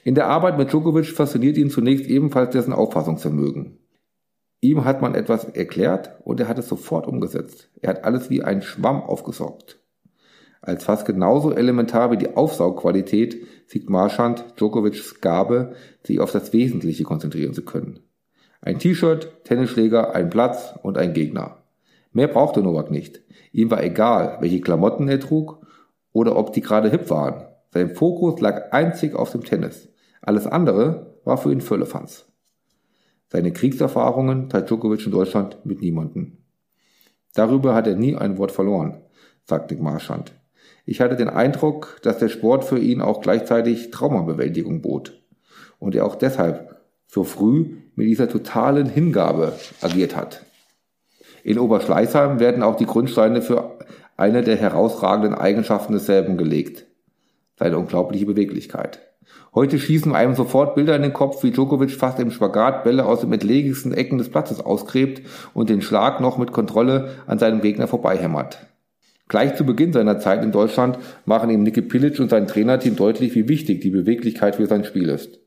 In 0.03 0.15
der 0.15 0.27
Arbeit 0.27 0.57
mit 0.57 0.71
Djokovic 0.71 1.05
fasziniert 1.05 1.57
ihn 1.57 1.69
zunächst 1.69 2.07
ebenfalls 2.07 2.49
dessen 2.49 2.73
Auffassungsvermögen. 2.73 3.77
Ihm 4.59 4.83
hat 4.83 5.01
man 5.01 5.15
etwas 5.15 5.45
erklärt 5.45 6.19
und 6.23 6.39
er 6.39 6.47
hat 6.47 6.59
es 6.59 6.67
sofort 6.67 7.07
umgesetzt. 7.07 7.69
Er 7.81 7.91
hat 7.91 8.03
alles 8.03 8.29
wie 8.29 8.43
ein 8.43 8.61
Schwamm 8.61 9.01
aufgesaugt. 9.01 9.80
Als 10.61 10.83
fast 10.83 11.05
genauso 11.05 11.51
elementar 11.51 12.11
wie 12.11 12.17
die 12.17 12.35
Aufsaugqualität 12.35 13.47
sieht 13.65 13.89
Marschand 13.89 14.45
Djokovics 14.59 15.19
Gabe, 15.19 15.73
sich 16.03 16.19
auf 16.19 16.31
das 16.31 16.53
Wesentliche 16.53 17.03
konzentrieren 17.03 17.53
zu 17.53 17.63
können. 17.63 17.99
Ein 18.61 18.77
T-Shirt, 18.77 19.43
Tennisschläger, 19.43 20.13
ein 20.13 20.29
Platz 20.29 20.75
und 20.83 20.99
ein 20.99 21.13
Gegner. 21.13 21.63
Mehr 22.13 22.27
brauchte 22.27 22.61
Novak 22.61 22.91
nicht. 22.91 23.21
Ihm 23.51 23.71
war 23.71 23.83
egal, 23.83 24.37
welche 24.41 24.61
Klamotten 24.61 25.07
er 25.07 25.19
trug 25.19 25.65
oder 26.13 26.35
ob 26.35 26.53
die 26.53 26.61
gerade 26.61 26.91
hip 26.91 27.09
waren. 27.09 27.47
Sein 27.73 27.95
Fokus 27.95 28.39
lag 28.39 28.71
einzig 28.71 29.15
auf 29.15 29.31
dem 29.31 29.43
Tennis. 29.43 29.89
Alles 30.21 30.45
andere 30.45 31.17
war 31.23 31.37
für 31.37 31.51
ihn 31.51 31.61
Völlefanz. 31.61 32.27
Seine 33.29 33.51
Kriegserfahrungen 33.51 34.49
teilt 34.49 34.69
Djokovic 34.69 35.05
in 35.05 35.11
Deutschland 35.11 35.65
mit 35.65 35.81
niemanden. 35.81 36.45
Darüber 37.33 37.73
hat 37.73 37.87
er 37.87 37.95
nie 37.95 38.15
ein 38.15 38.37
Wort 38.37 38.51
verloren, 38.51 39.01
sagt 39.45 39.71
Nick 39.71 39.81
Marschand. 39.81 40.33
Ich 40.85 41.01
hatte 41.01 41.15
den 41.15 41.29
Eindruck, 41.29 41.99
dass 42.01 42.17
der 42.17 42.29
Sport 42.29 42.63
für 42.63 42.79
ihn 42.79 43.01
auch 43.01 43.21
gleichzeitig 43.21 43.91
Traumabewältigung 43.91 44.81
bot 44.81 45.21
und 45.79 45.95
er 45.95 46.05
auch 46.05 46.15
deshalb 46.15 46.81
so 47.07 47.23
früh 47.23 47.77
mit 47.95 48.07
dieser 48.07 48.29
totalen 48.29 48.87
Hingabe 48.87 49.53
agiert 49.81 50.15
hat. 50.15 50.45
In 51.43 51.59
Oberschleißheim 51.59 52.39
werden 52.39 52.63
auch 52.63 52.75
die 52.75 52.85
Grundsteine 52.85 53.41
für 53.41 53.79
eine 54.15 54.43
der 54.43 54.55
herausragenden 54.57 55.33
Eigenschaften 55.33 55.93
desselben 55.93 56.37
gelegt. 56.37 56.85
Seine 57.57 57.77
unglaubliche 57.77 58.25
Beweglichkeit. 58.25 58.99
Heute 59.53 59.79
schießen 59.79 60.15
einem 60.15 60.35
sofort 60.35 60.75
Bilder 60.75 60.95
in 60.95 61.01
den 61.01 61.13
Kopf, 61.13 61.43
wie 61.43 61.51
Djokovic 61.51 61.91
fast 61.91 62.19
im 62.19 62.31
Spagat 62.31 62.83
Bälle 62.83 63.05
aus 63.05 63.21
den 63.21 63.33
entlegensten 63.33 63.93
Ecken 63.93 64.17
des 64.17 64.29
Platzes 64.29 64.61
ausgräbt 64.61 65.21
und 65.53 65.69
den 65.69 65.81
Schlag 65.81 66.21
noch 66.21 66.37
mit 66.37 66.53
Kontrolle 66.53 67.15
an 67.27 67.37
seinem 67.37 67.61
Gegner 67.61 67.87
vorbeihämmert. 67.87 68.59
Gleich 69.31 69.55
zu 69.55 69.65
Beginn 69.65 69.93
seiner 69.93 70.19
Zeit 70.19 70.43
in 70.43 70.51
Deutschland 70.51 70.99
machen 71.23 71.49
ihm 71.49 71.63
Niki 71.63 71.81
Pilic 71.81 72.19
und 72.19 72.29
sein 72.29 72.47
Trainerteam 72.47 72.97
deutlich, 72.97 73.33
wie 73.33 73.47
wichtig 73.47 73.79
die 73.79 73.89
Beweglichkeit 73.89 74.57
für 74.57 74.65
sein 74.65 74.83
Spiel 74.83 75.07
ist. 75.07 75.39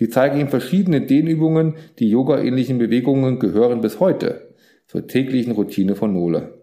Sie 0.00 0.08
zeigen 0.08 0.40
ihm 0.40 0.48
verschiedene 0.48 1.00
Dehnübungen, 1.00 1.74
die 2.00 2.10
yogaähnlichen 2.10 2.78
Bewegungen 2.78 3.38
gehören 3.38 3.82
bis 3.82 4.00
heute 4.00 4.52
zur 4.88 5.06
täglichen 5.06 5.52
Routine 5.52 5.94
von 5.94 6.12
Nole. 6.12 6.54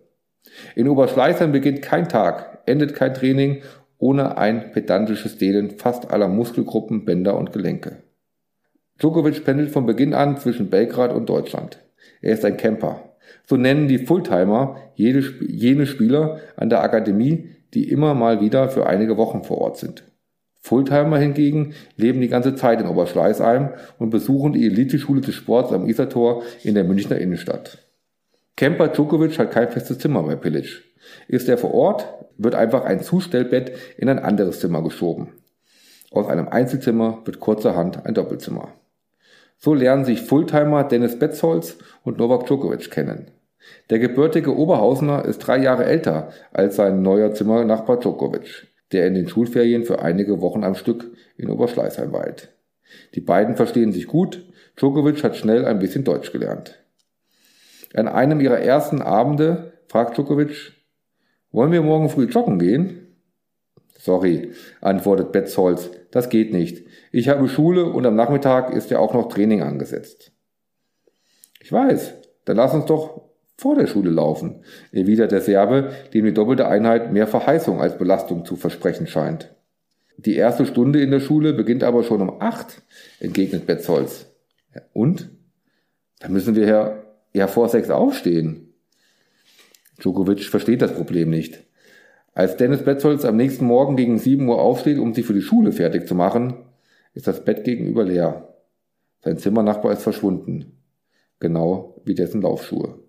In 0.76 0.90
Oberschleißheim 0.90 1.54
beginnt 1.54 1.84
kein 1.84 2.10
Tag, 2.10 2.64
endet 2.66 2.96
kein 2.96 3.14
Training 3.14 3.62
ohne 3.98 4.38
ein 4.38 4.74
pedantisches 4.74 5.38
Dehnen 5.38 5.70
fast 5.70 6.12
aller 6.12 6.28
Muskelgruppen, 6.28 7.06
Bänder 7.06 7.38
und 7.38 7.54
Gelenke. 7.54 8.04
Djokovic 9.00 9.46
pendelt 9.46 9.72
von 9.72 9.86
Beginn 9.86 10.14
an 10.14 10.36
zwischen 10.36 10.70
Belgrad 10.70 11.14
und 11.14 11.30
Deutschland. 11.30 11.78
Er 12.22 12.34
ist 12.34 12.44
ein 12.44 12.58
Camper. 12.58 13.07
So 13.50 13.56
nennen 13.56 13.88
die 13.88 14.00
Fulltimer 14.00 14.76
jede, 14.96 15.24
jene 15.48 15.86
Spieler 15.86 16.42
an 16.58 16.70
der 16.70 16.82
Akademie, 16.84 17.50
die 17.74 17.90
immer 17.90 18.14
mal 18.14 18.42
wieder 18.42 18.70
für 18.70 18.88
einige 18.88 19.16
Wochen 19.16 19.44
vor 19.44 19.60
Ort 19.60 19.78
sind. 19.78 20.04
Fulltimer 20.60 21.18
hingegen 21.18 21.74
leben 21.96 22.20
die 22.20 22.28
ganze 22.28 22.56
Zeit 22.56 22.82
in 22.82 22.88
Oberschleißheim 22.88 23.70
und 24.00 24.10
besuchen 24.10 24.52
die 24.52 24.66
Eliteschule 24.66 25.22
des 25.22 25.36
Sports 25.36 25.72
am 25.72 25.88
Isartor 25.88 26.44
in 26.64 26.76
der 26.76 26.84
Münchner 26.84 27.20
Innenstadt. 27.20 27.78
Kemper 28.58 28.90
Djokovic 28.90 29.40
hat 29.40 29.52
kein 29.52 29.70
festes 29.70 30.00
Zimmer 30.00 30.24
bei 30.24 30.36
Pilic. 30.36 30.84
Ist 31.30 31.48
er 31.48 31.58
vor 31.58 31.74
Ort, 31.74 32.06
wird 32.38 32.54
einfach 32.54 32.84
ein 32.84 33.02
Zustellbett 33.02 33.72
in 33.98 34.10
ein 34.10 34.20
anderes 34.20 34.60
Zimmer 34.60 34.84
geschoben. 34.84 35.30
Aus 36.12 36.28
einem 36.28 36.50
Einzelzimmer 36.50 37.22
wird 37.24 37.40
kurzerhand 37.40 38.06
ein 38.06 38.14
Doppelzimmer. 38.14 38.74
So 39.58 39.74
lernen 39.74 40.04
sich 40.04 40.22
Fulltimer 40.22 40.84
Dennis 40.84 41.18
Betzold 41.18 41.78
und 42.04 42.18
Novak 42.18 42.46
Djokovic 42.46 42.92
kennen. 42.92 43.32
Der 43.90 44.00
gebürtige 44.00 44.56
Oberhausener 44.56 45.26
ist 45.26 45.40
drei 45.40 45.58
Jahre 45.58 45.86
älter 45.86 46.32
als 46.52 46.76
sein 46.76 47.02
neuer 47.02 47.34
Zimmernachbar 47.34 48.00
Djokovic 48.00 48.68
der 48.92 49.08
in 49.08 49.14
den 49.14 49.28
Schulferien 49.28 49.84
für 49.84 50.02
einige 50.02 50.42
Wochen 50.42 50.64
am 50.64 50.76
Stück 50.76 51.12
in 51.36 51.50
Oberschleißheim 51.50 52.12
weilt. 52.14 52.54
Die 53.16 53.22
beiden 53.22 53.56
verstehen 53.56 53.92
sich 53.92 54.08
gut, 54.08 54.46
Djokovic 54.78 55.24
hat 55.24 55.36
schnell 55.36 55.66
ein 55.66 55.80
bisschen 55.80 56.04
Deutsch 56.04 56.32
gelernt. 56.32 56.80
An 57.94 58.08
einem 58.08 58.40
ihrer 58.40 58.60
ersten 58.60 59.02
Abende 59.02 59.74
fragt 59.88 60.18
Djokovic, 60.18 60.74
wollen 61.52 61.72
wir 61.72 61.82
morgen 61.82 62.10
früh 62.10 62.26
joggen 62.26 62.60
gehen? 62.60 63.16
Sorry, 63.98 64.52
antwortet 64.80 65.32
Betzold, 65.32 65.90
das 66.12 66.30
geht 66.30 66.54
nicht. 66.54 66.86
Ich 67.12 67.30
habe 67.30 67.50
Schule 67.50 67.86
und 67.86 68.06
am 68.06 68.16
Nachmittag 68.16 68.72
ist 68.72 68.92
ja 68.92 69.00
auch 69.00 69.14
noch 69.14 69.28
Training 69.28 69.64
angesetzt. 69.64 70.32
Ich 71.60 71.72
weiß, 71.72 72.14
dann 72.46 72.58
lass 72.58 72.74
uns 72.74 72.86
doch 72.86 73.27
vor 73.58 73.76
der 73.76 73.88
Schule 73.88 74.12
laufen, 74.12 74.62
erwidert 74.92 75.32
der 75.32 75.42
Serbe, 75.42 75.92
dem 76.14 76.26
die 76.26 76.34
doppelte 76.34 76.68
Einheit 76.68 77.12
mehr 77.12 77.26
Verheißung 77.26 77.82
als 77.82 77.98
Belastung 77.98 78.46
zu 78.46 78.56
versprechen 78.56 79.08
scheint. 79.08 79.54
Die 80.18 80.36
erste 80.36 80.66
Stunde 80.66 81.02
in 81.02 81.12
der 81.12 81.20
Schule 81.20 81.54
beginnt 81.54 81.84
aber 81.84 82.04
schon 82.04 82.22
um 82.22 82.40
acht, 82.40 82.82
entgegnet 83.20 83.66
Betzold. 83.66 84.28
Und? 84.94 85.30
Da 86.20 86.30
müssen 86.30 86.56
wir 86.56 86.68
ja, 86.68 87.04
ja 87.34 87.48
vor 87.48 87.70
sechs 87.70 87.90
aufstehen. 87.90 88.74
Djokovic 90.00 90.44
versteht 90.44 90.82
das 90.82 90.94
Problem 90.94 91.30
nicht. 91.30 91.64
Als 92.34 92.58
Dennis 92.58 92.84
Betzold 92.84 93.26
am 93.26 93.38
nächsten 93.38 93.66
Morgen 93.66 93.96
gegen 93.96 94.20
sieben 94.20 94.48
Uhr 94.48 94.62
aufsteht, 94.62 95.00
um 95.00 95.14
sich 95.16 95.26
für 95.26 95.34
die 95.34 95.42
Schule 95.42 95.72
fertig 95.72 96.08
zu 96.08 96.14
machen, 96.14 96.66
ist 97.16 97.28
das 97.28 97.44
Bett 97.44 97.64
gegenüber 97.64 98.04
leer. 98.04 98.54
Sein 99.24 99.40
Zimmernachbar 99.40 99.94
ist 99.94 100.04
verschwunden. 100.04 100.84
Genau 101.40 102.02
wie 102.06 102.14
dessen 102.14 102.42
Laufschuhe. 102.44 103.07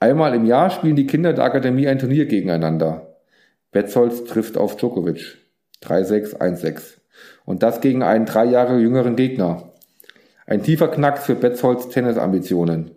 Einmal 0.00 0.34
im 0.34 0.44
Jahr 0.44 0.70
spielen 0.70 0.94
die 0.94 1.06
Kinder 1.06 1.32
der 1.32 1.44
Akademie 1.44 1.88
ein 1.88 1.98
Turnier 1.98 2.26
gegeneinander. 2.26 3.16
Betzold 3.72 4.28
trifft 4.28 4.56
auf 4.56 4.76
Djokovic. 4.76 5.38
3-6, 5.82 6.36
1-6. 6.36 6.98
Und 7.44 7.62
das 7.62 7.80
gegen 7.80 8.02
einen 8.02 8.24
drei 8.24 8.44
Jahre 8.44 8.78
jüngeren 8.78 9.16
Gegner. 9.16 9.72
Ein 10.46 10.62
tiefer 10.62 10.88
Knacks 10.88 11.26
für 11.26 11.34
Betzolds 11.34 11.88
Tennisambitionen. 11.88 12.92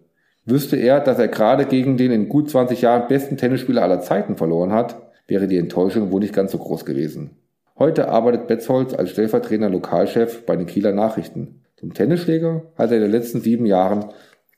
Wüsste 0.45 0.77
er, 0.77 0.99
dass 0.99 1.19
er 1.19 1.27
gerade 1.27 1.65
gegen 1.65 1.97
den 1.97 2.11
in 2.11 2.29
gut 2.29 2.49
20 2.49 2.81
Jahren 2.81 3.07
besten 3.07 3.37
Tennisspieler 3.37 3.83
aller 3.83 4.01
Zeiten 4.01 4.37
verloren 4.37 4.71
hat, 4.71 4.95
wäre 5.27 5.47
die 5.47 5.57
Enttäuschung 5.57 6.11
wohl 6.11 6.21
nicht 6.21 6.33
ganz 6.33 6.51
so 6.51 6.57
groß 6.57 6.85
gewesen. 6.85 7.31
Heute 7.77 8.09
arbeitet 8.09 8.47
Betzold 8.47 8.97
als 8.97 9.11
stellvertretender 9.11 9.69
Lokalchef 9.69 10.45
bei 10.45 10.55
den 10.55 10.67
Kieler 10.67 10.91
Nachrichten. 10.91 11.63
Zum 11.77 11.93
Tennisschläger 11.93 12.63
hat 12.77 12.91
er 12.91 12.97
in 12.97 13.03
den 13.03 13.11
letzten 13.11 13.41
sieben 13.41 13.65
Jahren 13.65 14.05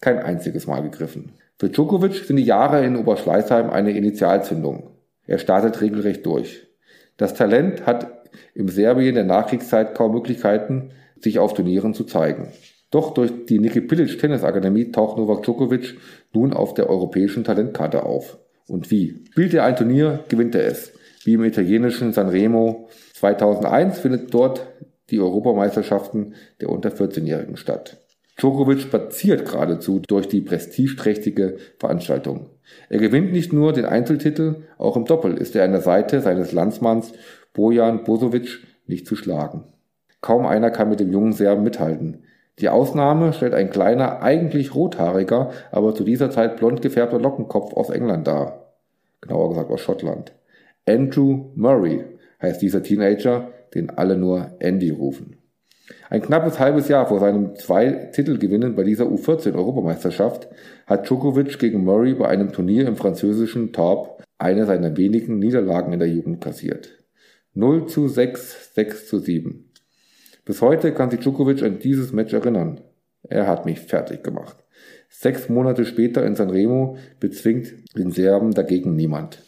kein 0.02 0.20
einziges 0.20 0.68
Mal 0.68 0.82
gegriffen. 0.82 1.32
Für 1.60 1.70
Djokovic 1.70 2.16
sind 2.26 2.38
die 2.38 2.44
Jahre 2.44 2.84
in 2.86 2.96
Oberschleißheim 2.96 3.70
eine 3.70 3.92
Initialzündung. 3.92 4.92
Er 5.26 5.38
startet 5.38 5.82
regelrecht 5.82 6.26
durch. 6.26 6.68
Das 7.18 7.34
Talent 7.34 7.86
hat 7.86 8.08
im 8.56 8.68
Serbien 8.68 9.16
der 9.16 9.24
Nachkriegszeit 9.24 9.96
kaum 9.96 10.14
Möglichkeiten, 10.14 10.92
sich 11.20 11.40
auf 11.40 11.54
Turnieren 11.54 11.94
zu 11.94 12.04
zeigen. 12.04 12.50
Doch 12.92 13.14
durch 13.14 13.32
die 13.48 13.60
Niki 13.60 13.82
Pilic 13.82 14.20
Tennisakademie 14.20 14.92
taucht 14.92 15.18
Novak 15.18 15.44
Djokovic 15.44 15.98
nun 16.34 16.54
auf 16.54 16.74
der 16.74 16.90
europäischen 16.90 17.44
Talentkarte 17.44 18.04
auf. 18.04 18.38
Und 18.68 18.92
wie? 18.92 19.24
Spielt 19.32 19.54
er 19.54 19.66
ein 19.66 19.76
Turnier, 19.76 20.24
gewinnt 20.30 20.56
er 20.56 20.66
es. 20.66 20.94
Wie 21.24 21.34
im 21.34 21.44
italienischen 21.44 22.14
Sanremo 22.14 22.90
2001 23.14 24.00
findet 24.00 24.34
dort 24.34 24.68
die 25.10 25.20
Europameisterschaften 25.20 26.34
der 26.60 26.70
unter 26.70 26.90
14-Jährigen 26.90 27.58
statt. 27.58 27.98
Djokovic 28.38 28.82
spaziert 28.82 29.46
geradezu 29.46 30.00
durch 30.00 30.28
die 30.28 30.42
prestigeträchtige 30.42 31.58
Veranstaltung. 31.80 32.50
Er 32.90 33.00
gewinnt 33.00 33.32
nicht 33.32 33.54
nur 33.54 33.74
den 33.74 33.86
Einzeltitel, 33.86 34.64
auch 34.78 34.98
im 34.98 35.06
Doppel 35.06 35.38
ist 35.38 35.56
er 35.56 35.66
an 35.66 35.72
der 35.72 35.82
Seite 35.82 36.22
seines 36.22 36.52
Landsmanns 36.52 37.14
Bojan 37.54 38.04
Bosovic 38.04 38.60
nicht 38.88 39.06
zu 39.06 39.16
schlagen. 39.16 39.66
Kaum 40.22 40.46
einer 40.46 40.72
kann 40.72 40.90
mit 40.90 41.00
dem 41.00 41.12
jungen 41.12 41.34
Serben 41.34 41.64
mithalten, 41.64 42.24
Die 42.60 42.70
Ausnahme 42.70 43.34
stellt 43.34 43.56
ein 43.56 43.72
kleiner, 43.72 44.22
eigentlich 44.22 44.76
rothaariger, 44.76 45.52
aber 45.72 45.96
zu 45.96 46.04
dieser 46.04 46.30
Zeit 46.30 46.58
blond 46.58 46.82
gefärbter 46.82 47.20
Lockenkopf 47.20 47.74
aus 47.74 47.90
England 47.90 48.28
dar. 48.28 48.74
Genauer 49.22 49.50
gesagt 49.50 49.72
aus 49.72 49.82
Schottland. 49.82 50.34
Andrew 50.88 51.52
Murray 51.56 52.06
heißt 52.42 52.62
dieser 52.62 52.84
Teenager, 52.84 53.50
den 53.74 53.90
alle 53.90 54.18
nur 54.18 54.52
Andy 54.60 54.92
rufen. 54.92 55.38
Ein 56.10 56.22
knappes 56.22 56.60
halbes 56.60 56.88
Jahr 56.88 57.08
vor 57.08 57.20
seinem 57.20 57.56
zwei 57.56 58.10
Titelgewinnen 58.14 58.76
bei 58.76 58.84
dieser 58.84 59.06
U14-Europameisterschaft 59.06 60.48
hat 60.86 61.08
Djokovic 61.08 61.60
gegen 61.60 61.84
Murray 61.84 62.14
bei 62.14 62.28
einem 62.28 62.54
Turnier 62.54 62.88
im 62.88 62.96
französischen 62.96 63.74
Torp 63.74 64.24
eine 64.38 64.66
seiner 64.66 64.96
wenigen 64.96 65.40
Niederlagen 65.40 65.92
in 65.94 66.00
der 66.00 66.10
Jugend 66.10 66.42
kassiert. 66.42 66.90
0 67.54 67.88
zu 67.88 68.08
6, 68.08 68.74
6 68.74 69.08
zu 69.08 69.20
7. 69.20 69.72
Bis 70.46 70.62
heute 70.62 70.94
kann 70.94 71.10
sich 71.10 71.20
Djokovic 71.20 71.62
an 71.64 71.80
dieses 71.80 72.14
Match 72.14 72.34
erinnern. 72.34 72.82
Er 73.24 73.48
hat 73.48 73.66
mich 73.66 73.80
fertig 73.80 74.24
gemacht. 74.24 74.58
Sechs 75.10 75.48
Monate 75.48 75.86
später 75.86 76.26
in 76.26 76.36
Sanremo 76.36 76.98
bezwingt 77.20 77.74
den 77.96 78.12
Serben 78.12 78.52
dagegen 78.52 78.96
niemand. 78.96 79.44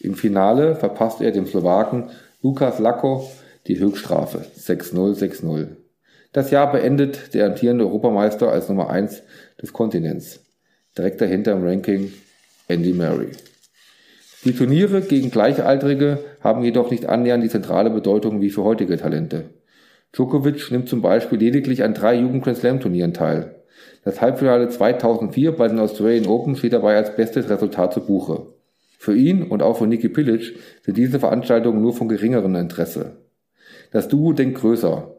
Im 0.00 0.14
Finale 0.14 0.74
verpasst 0.74 1.20
er 1.20 1.32
dem 1.32 1.46
Slowaken 1.46 2.10
Lukas 2.42 2.78
Lako 2.78 3.26
die 3.68 3.78
Höchststrafe 3.78 4.44
6-0, 4.58 5.18
6-0. 5.18 5.68
Das 6.32 6.50
Jahr 6.50 6.70
beendet 6.70 7.34
der 7.34 7.46
amtierende 7.46 7.84
Europameister 7.84 8.50
als 8.50 8.68
Nummer 8.68 8.90
1 8.90 9.22
des 9.60 9.72
Kontinents. 9.72 10.40
Direkt 10.96 11.20
dahinter 11.20 11.52
im 11.52 11.64
Ranking 11.64 12.12
Andy 12.68 12.92
Murray. 12.92 13.30
Die 14.44 14.52
Turniere 14.52 15.00
gegen 15.00 15.30
Gleichaltrige 15.30 16.18
haben 16.40 16.62
jedoch 16.62 16.90
nicht 16.90 17.06
annähernd 17.06 17.42
die 17.42 17.48
zentrale 17.48 17.90
Bedeutung 17.90 18.40
wie 18.40 18.50
für 18.50 18.64
heutige 18.64 18.96
Talente. 18.96 19.50
Djokovic 20.12 20.70
nimmt 20.70 20.88
zum 20.88 21.02
Beispiel 21.02 21.38
lediglich 21.38 21.82
an 21.82 21.94
drei 21.94 22.14
Jugend 22.16 22.44
Slam 22.56 22.80
Turnieren 22.80 23.12
teil. 23.12 23.56
Das 24.04 24.20
Halbfinale 24.20 24.68
2004 24.68 25.52
bei 25.52 25.68
den 25.68 25.80
Australian 25.80 26.26
Open 26.26 26.54
steht 26.54 26.74
dabei 26.74 26.96
als 26.96 27.16
bestes 27.16 27.50
Resultat 27.50 27.92
zu 27.92 28.00
Buche. 28.00 28.46
Für 28.98 29.16
ihn 29.16 29.42
und 29.42 29.62
auch 29.62 29.78
für 29.78 29.86
Niki 29.86 30.08
Pilic 30.08 30.54
sind 30.82 30.96
diese 30.96 31.18
Veranstaltungen 31.18 31.82
nur 31.82 31.92
von 31.92 32.08
geringerem 32.08 32.54
Interesse. 32.54 33.25
Das 33.96 34.08
Duo 34.08 34.34
denkt 34.34 34.58
größer. 34.58 35.10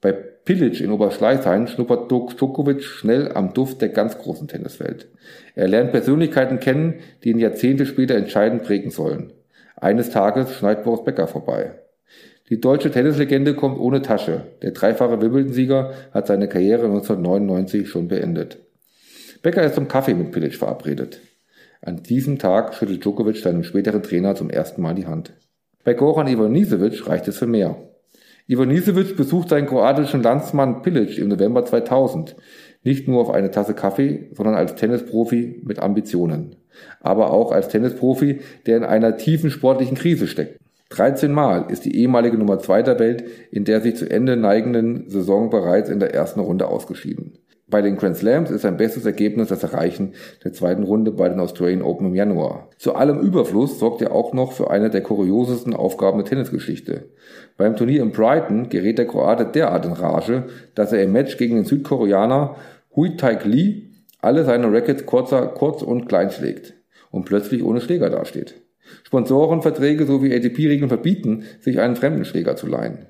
Bei 0.00 0.10
Pilic 0.10 0.80
in 0.80 0.90
Oberschleißheim 0.90 1.68
schnuppert 1.68 2.10
Djokovic 2.10 2.82
schnell 2.82 3.30
am 3.30 3.54
Duft 3.54 3.80
der 3.80 3.90
ganz 3.90 4.18
großen 4.18 4.48
Tenniswelt. 4.48 5.06
Er 5.54 5.68
lernt 5.68 5.92
Persönlichkeiten 5.92 6.58
kennen, 6.58 6.94
die 7.22 7.30
ihn 7.30 7.38
Jahrzehnte 7.38 7.86
später 7.86 8.16
entscheidend 8.16 8.64
prägen 8.64 8.90
sollen. 8.90 9.32
Eines 9.76 10.10
Tages 10.10 10.52
schneit 10.52 10.82
Boris 10.82 11.04
Becker 11.04 11.28
vorbei. 11.28 11.78
Die 12.50 12.60
deutsche 12.60 12.90
Tennislegende 12.90 13.54
kommt 13.54 13.78
ohne 13.78 14.02
Tasche. 14.02 14.40
Der 14.62 14.72
dreifache 14.72 15.22
Wimbledon-Sieger 15.22 15.92
hat 16.10 16.26
seine 16.26 16.48
Karriere 16.48 16.86
1999 16.86 17.88
schon 17.88 18.08
beendet. 18.08 18.58
Becker 19.42 19.62
ist 19.62 19.76
zum 19.76 19.86
Kaffee 19.86 20.14
mit 20.14 20.32
Pilic 20.32 20.56
verabredet. 20.56 21.20
An 21.82 22.02
diesem 22.02 22.40
Tag 22.40 22.74
schüttelt 22.74 23.04
Djokovic 23.04 23.36
seinem 23.36 23.62
späteren 23.62 24.02
Trainer 24.02 24.34
zum 24.34 24.50
ersten 24.50 24.82
Mal 24.82 24.96
die 24.96 25.06
Hand. 25.06 25.34
Bei 25.84 25.94
Goran 25.94 26.26
Ivanisevic 26.26 27.06
reicht 27.06 27.28
es 27.28 27.38
für 27.38 27.46
mehr. 27.46 27.93
Ivanisevic 28.46 29.16
besucht 29.16 29.48
seinen 29.48 29.66
kroatischen 29.66 30.22
Landsmann 30.22 30.82
Pilic 30.82 31.16
im 31.16 31.28
November 31.28 31.64
2000. 31.64 32.36
Nicht 32.82 33.08
nur 33.08 33.22
auf 33.22 33.30
eine 33.30 33.50
Tasse 33.50 33.72
Kaffee, 33.72 34.28
sondern 34.32 34.54
als 34.54 34.74
Tennisprofi 34.74 35.62
mit 35.64 35.78
Ambitionen. 35.78 36.56
Aber 37.00 37.30
auch 37.30 37.52
als 37.52 37.68
Tennisprofi, 37.68 38.40
der 38.66 38.76
in 38.76 38.84
einer 38.84 39.16
tiefen 39.16 39.50
sportlichen 39.50 39.96
Krise 39.96 40.26
steckt. 40.26 40.58
13 40.90 41.32
Mal 41.32 41.70
ist 41.70 41.86
die 41.86 41.96
ehemalige 41.96 42.36
Nummer 42.36 42.58
2 42.58 42.82
der 42.82 42.98
Welt 42.98 43.24
in 43.50 43.64
der 43.64 43.80
sich 43.80 43.96
zu 43.96 44.10
Ende 44.10 44.36
neigenden 44.36 45.08
Saison 45.08 45.48
bereits 45.48 45.88
in 45.88 45.98
der 45.98 46.12
ersten 46.12 46.40
Runde 46.40 46.68
ausgeschieden. 46.68 47.38
Bei 47.66 47.80
den 47.80 47.96
Grand 47.96 48.16
Slams 48.16 48.50
ist 48.50 48.62
sein 48.62 48.76
bestes 48.76 49.06
Ergebnis 49.06 49.48
das 49.48 49.62
Erreichen 49.62 50.12
der 50.44 50.52
zweiten 50.52 50.82
Runde 50.82 51.12
bei 51.12 51.30
den 51.30 51.40
Australian 51.40 51.82
Open 51.82 52.08
im 52.08 52.14
Januar. 52.14 52.68
Zu 52.76 52.94
allem 52.94 53.20
Überfluss 53.20 53.78
sorgt 53.78 54.02
er 54.02 54.12
auch 54.12 54.34
noch 54.34 54.52
für 54.52 54.70
eine 54.70 54.90
der 54.90 55.00
kuriosesten 55.00 55.74
Aufgaben 55.74 56.18
der 56.18 56.26
Tennisgeschichte. 56.26 57.08
Beim 57.56 57.74
Turnier 57.74 58.02
in 58.02 58.12
Brighton 58.12 58.68
gerät 58.68 58.98
der 58.98 59.06
Kroate 59.06 59.46
derart 59.46 59.86
in 59.86 59.92
Rage, 59.92 60.44
dass 60.74 60.92
er 60.92 61.02
im 61.02 61.12
Match 61.12 61.38
gegen 61.38 61.56
den 61.56 61.64
Südkoreaner 61.64 62.56
Hui 62.94 63.16
Taik 63.16 63.46
Lee 63.46 63.84
alle 64.20 64.44
seine 64.44 64.70
Rackets 64.70 65.06
kurzer, 65.06 65.46
kurz 65.46 65.82
und 65.82 66.06
klein 66.06 66.30
schlägt 66.30 66.74
und 67.10 67.24
plötzlich 67.24 67.64
ohne 67.64 67.80
Schläger 67.80 68.10
dasteht. 68.10 68.56
Sponsorenverträge 69.04 70.04
sowie 70.04 70.34
ATP-Regeln 70.34 70.88
verbieten, 70.88 71.44
sich 71.60 71.80
einen 71.80 71.96
fremden 71.96 72.26
Schläger 72.26 72.56
zu 72.56 72.66
leihen. 72.66 73.06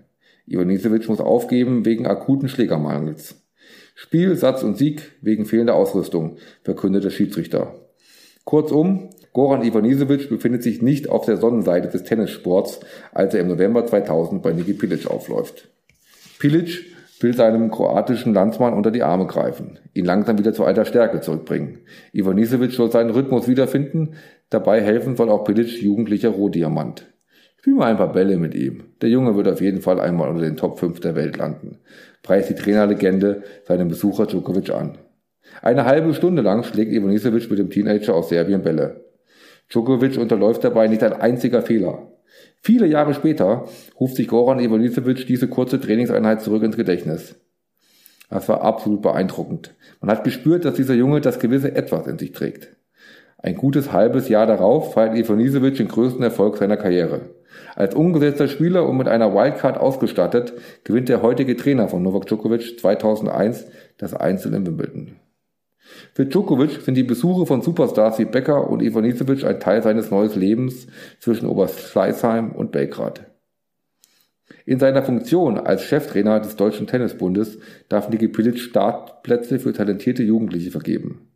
Ivanisevic 0.46 1.08
muss 1.08 1.20
aufgeben 1.20 1.84
wegen 1.84 2.06
akuten 2.06 2.48
Schlägermangels. 2.48 3.43
Spiel, 3.94 4.36
Satz 4.36 4.62
und 4.62 4.76
Sieg 4.76 5.12
wegen 5.20 5.46
fehlender 5.46 5.74
Ausrüstung, 5.74 6.36
verkündet 6.62 7.04
der 7.04 7.10
Schiedsrichter. 7.10 7.74
Kurzum, 8.44 9.10
Goran 9.32 9.64
Ivanisevic 9.64 10.28
befindet 10.28 10.62
sich 10.62 10.82
nicht 10.82 11.08
auf 11.08 11.24
der 11.24 11.38
Sonnenseite 11.38 11.88
des 11.88 12.04
Tennissports, 12.04 12.80
als 13.12 13.34
er 13.34 13.40
im 13.40 13.48
November 13.48 13.86
2000 13.86 14.42
bei 14.42 14.52
Niki 14.52 14.74
Pilic 14.74 15.08
aufläuft. 15.08 15.68
Pilic 16.38 16.84
will 17.20 17.34
seinem 17.34 17.70
kroatischen 17.70 18.34
Landsmann 18.34 18.74
unter 18.74 18.90
die 18.90 19.02
Arme 19.02 19.26
greifen, 19.26 19.78
ihn 19.94 20.04
langsam 20.04 20.38
wieder 20.38 20.52
zu 20.52 20.64
alter 20.64 20.84
Stärke 20.84 21.20
zurückbringen. 21.20 21.78
Ivanisevic 22.12 22.72
soll 22.72 22.92
seinen 22.92 23.10
Rhythmus 23.10 23.48
wiederfinden, 23.48 24.14
dabei 24.50 24.80
helfen 24.80 25.16
soll 25.16 25.30
auch 25.30 25.44
Pilic 25.44 25.82
jugendlicher 25.82 26.30
Rohdiamant. 26.30 27.06
Spiel 27.58 27.74
mal 27.74 27.90
ein 27.90 27.96
paar 27.96 28.12
Bälle 28.12 28.36
mit 28.36 28.54
ihm. 28.54 28.84
Der 29.00 29.08
Junge 29.08 29.36
wird 29.36 29.48
auf 29.48 29.62
jeden 29.62 29.80
Fall 29.80 29.98
einmal 29.98 30.28
unter 30.28 30.42
den 30.42 30.58
Top 30.58 30.78
5 30.78 31.00
der 31.00 31.16
Welt 31.16 31.38
landen, 31.38 31.78
preist 32.24 32.50
die 32.50 32.56
Trainerlegende 32.56 33.44
seinem 33.68 33.86
Besucher 33.86 34.26
Djokovic 34.26 34.70
an. 34.70 34.98
Eine 35.62 35.84
halbe 35.84 36.12
Stunde 36.14 36.42
lang 36.42 36.64
schlägt 36.64 36.90
Ivanisevic 36.92 37.48
mit 37.48 37.60
dem 37.60 37.70
Teenager 37.70 38.14
aus 38.14 38.30
Serbien 38.30 38.62
Bälle. 38.62 39.04
Djokovic 39.70 40.18
unterläuft 40.18 40.64
dabei 40.64 40.88
nicht 40.88 41.04
ein 41.04 41.12
einziger 41.12 41.62
Fehler. 41.62 42.08
Viele 42.60 42.86
Jahre 42.86 43.14
später 43.14 43.68
ruft 44.00 44.16
sich 44.16 44.26
Goran 44.26 44.58
Ivanisevic 44.58 45.26
diese 45.26 45.48
kurze 45.48 45.80
Trainingseinheit 45.80 46.40
zurück 46.40 46.64
ins 46.64 46.76
Gedächtnis. 46.76 47.36
Das 48.30 48.48
war 48.48 48.62
absolut 48.62 49.02
beeindruckend. 49.02 49.74
Man 50.00 50.10
hat 50.10 50.24
gespürt, 50.24 50.64
dass 50.64 50.74
dieser 50.74 50.94
Junge 50.94 51.20
das 51.20 51.38
gewisse 51.38 51.74
Etwas 51.76 52.06
in 52.06 52.18
sich 52.18 52.32
trägt. 52.32 52.74
Ein 53.36 53.56
gutes 53.56 53.92
halbes 53.92 54.30
Jahr 54.30 54.46
darauf 54.46 54.94
feiert 54.94 55.16
Ivanisevic 55.16 55.76
den 55.76 55.88
größten 55.88 56.22
Erfolg 56.22 56.56
seiner 56.56 56.78
Karriere. 56.78 57.28
Als 57.74 57.94
umgesetzter 57.94 58.48
Spieler 58.48 58.88
und 58.88 58.96
mit 58.96 59.08
einer 59.08 59.34
Wildcard 59.34 59.78
ausgestattet, 59.78 60.52
gewinnt 60.84 61.08
der 61.08 61.22
heutige 61.22 61.56
Trainer 61.56 61.88
von 61.88 62.02
Novak 62.02 62.26
Djokovic 62.26 62.78
2001 62.78 63.66
das 63.98 64.14
Einzel 64.14 64.54
in 64.54 64.66
Wimbledon. 64.66 65.16
Für 66.14 66.26
Djokovic 66.26 66.82
sind 66.82 66.94
die 66.94 67.02
Besuche 67.02 67.46
von 67.46 67.62
Superstars 67.62 68.18
wie 68.18 68.24
Becker 68.24 68.70
und 68.70 68.82
Ivanisevic 68.82 69.44
ein 69.44 69.60
Teil 69.60 69.82
seines 69.82 70.10
neuen 70.10 70.32
Lebens 70.38 70.86
zwischen 71.20 71.48
Oberschleißheim 71.48 72.52
und 72.52 72.72
Belgrad. 72.72 73.26
In 74.66 74.78
seiner 74.78 75.02
Funktion 75.02 75.58
als 75.58 75.84
Cheftrainer 75.84 76.40
des 76.40 76.56
Deutschen 76.56 76.86
Tennisbundes 76.86 77.58
darf 77.88 78.08
Niki 78.08 78.28
Pilic 78.28 78.58
Startplätze 78.58 79.58
für 79.58 79.72
talentierte 79.72 80.22
Jugendliche 80.22 80.70
vergeben. 80.70 81.28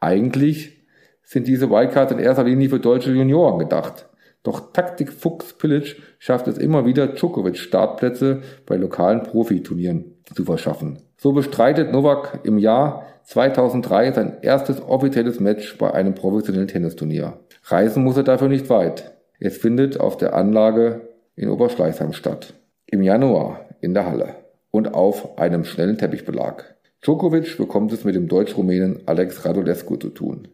Eigentlich 0.00 0.84
sind 1.22 1.46
diese 1.46 1.70
Wildcards 1.70 2.12
in 2.12 2.18
erster 2.18 2.44
Linie 2.44 2.70
für 2.70 2.80
deutsche 2.80 3.12
Junioren 3.12 3.58
gedacht. 3.58 4.08
Doch 4.44 4.72
Taktikfuchs 4.72 5.54
Pilic 5.54 5.96
schafft 6.18 6.46
es 6.46 6.58
immer 6.58 6.84
wieder, 6.86 7.08
Djokovic 7.08 7.56
Startplätze 7.56 8.42
bei 8.66 8.76
lokalen 8.76 9.22
Profiturnieren 9.22 10.14
zu 10.34 10.44
verschaffen. 10.44 10.98
So 11.16 11.32
bestreitet 11.32 11.90
Novak 11.90 12.40
im 12.44 12.58
Jahr 12.58 13.06
2003 13.24 14.12
sein 14.12 14.36
erstes 14.42 14.82
offizielles 14.82 15.40
Match 15.40 15.78
bei 15.78 15.92
einem 15.92 16.14
professionellen 16.14 16.68
Tennisturnier. 16.68 17.38
Reisen 17.64 18.04
muss 18.04 18.18
er 18.18 18.22
dafür 18.22 18.48
nicht 18.48 18.68
weit. 18.68 19.14
Es 19.40 19.56
findet 19.56 19.98
auf 19.98 20.18
der 20.18 20.34
Anlage 20.34 21.08
in 21.34 21.48
Oberschleißheim 21.48 22.12
statt. 22.12 22.52
Im 22.86 23.02
Januar 23.02 23.60
in 23.80 23.94
der 23.94 24.06
Halle 24.06 24.34
und 24.70 24.92
auf 24.92 25.38
einem 25.38 25.64
schnellen 25.64 25.96
Teppichbelag. 25.96 26.74
Djokovic 27.00 27.56
bekommt 27.56 27.92
es 27.92 28.04
mit 28.04 28.14
dem 28.14 28.28
Deutsch-Rumänen 28.28 29.00
Alex 29.06 29.46
Radulescu 29.46 29.96
zu 29.96 30.10
tun. 30.10 30.48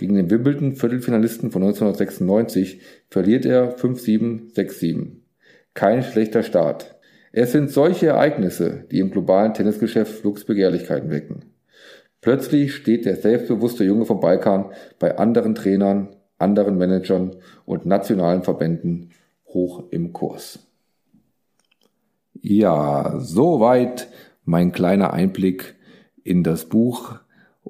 Gegen 0.00 0.14
den 0.14 0.30
Wimbledon-Viertelfinalisten 0.30 1.50
von 1.50 1.60
1996 1.60 2.80
verliert 3.10 3.44
er 3.44 3.76
5-7, 3.76 4.54
6-7. 4.54 5.16
Kein 5.74 6.02
schlechter 6.02 6.42
Start. 6.42 6.98
Es 7.32 7.52
sind 7.52 7.70
solche 7.70 8.06
Ereignisse, 8.06 8.86
die 8.90 9.00
im 9.00 9.10
globalen 9.10 9.52
Tennisgeschäft 9.52 10.20
Flugsbegehrlichkeiten 10.20 11.10
wecken. 11.10 11.44
Plötzlich 12.22 12.74
steht 12.76 13.04
der 13.04 13.16
selbstbewusste 13.16 13.84
Junge 13.84 14.06
vom 14.06 14.20
Balkan 14.20 14.72
bei 14.98 15.18
anderen 15.18 15.54
Trainern, 15.54 16.16
anderen 16.38 16.78
Managern 16.78 17.36
und 17.66 17.84
nationalen 17.84 18.42
Verbänden 18.42 19.10
hoch 19.48 19.84
im 19.90 20.14
Kurs. 20.14 20.60
Ja, 22.40 23.18
soweit 23.18 24.08
mein 24.46 24.72
kleiner 24.72 25.12
Einblick 25.12 25.74
in 26.24 26.42
das 26.42 26.70
Buch 26.70 27.20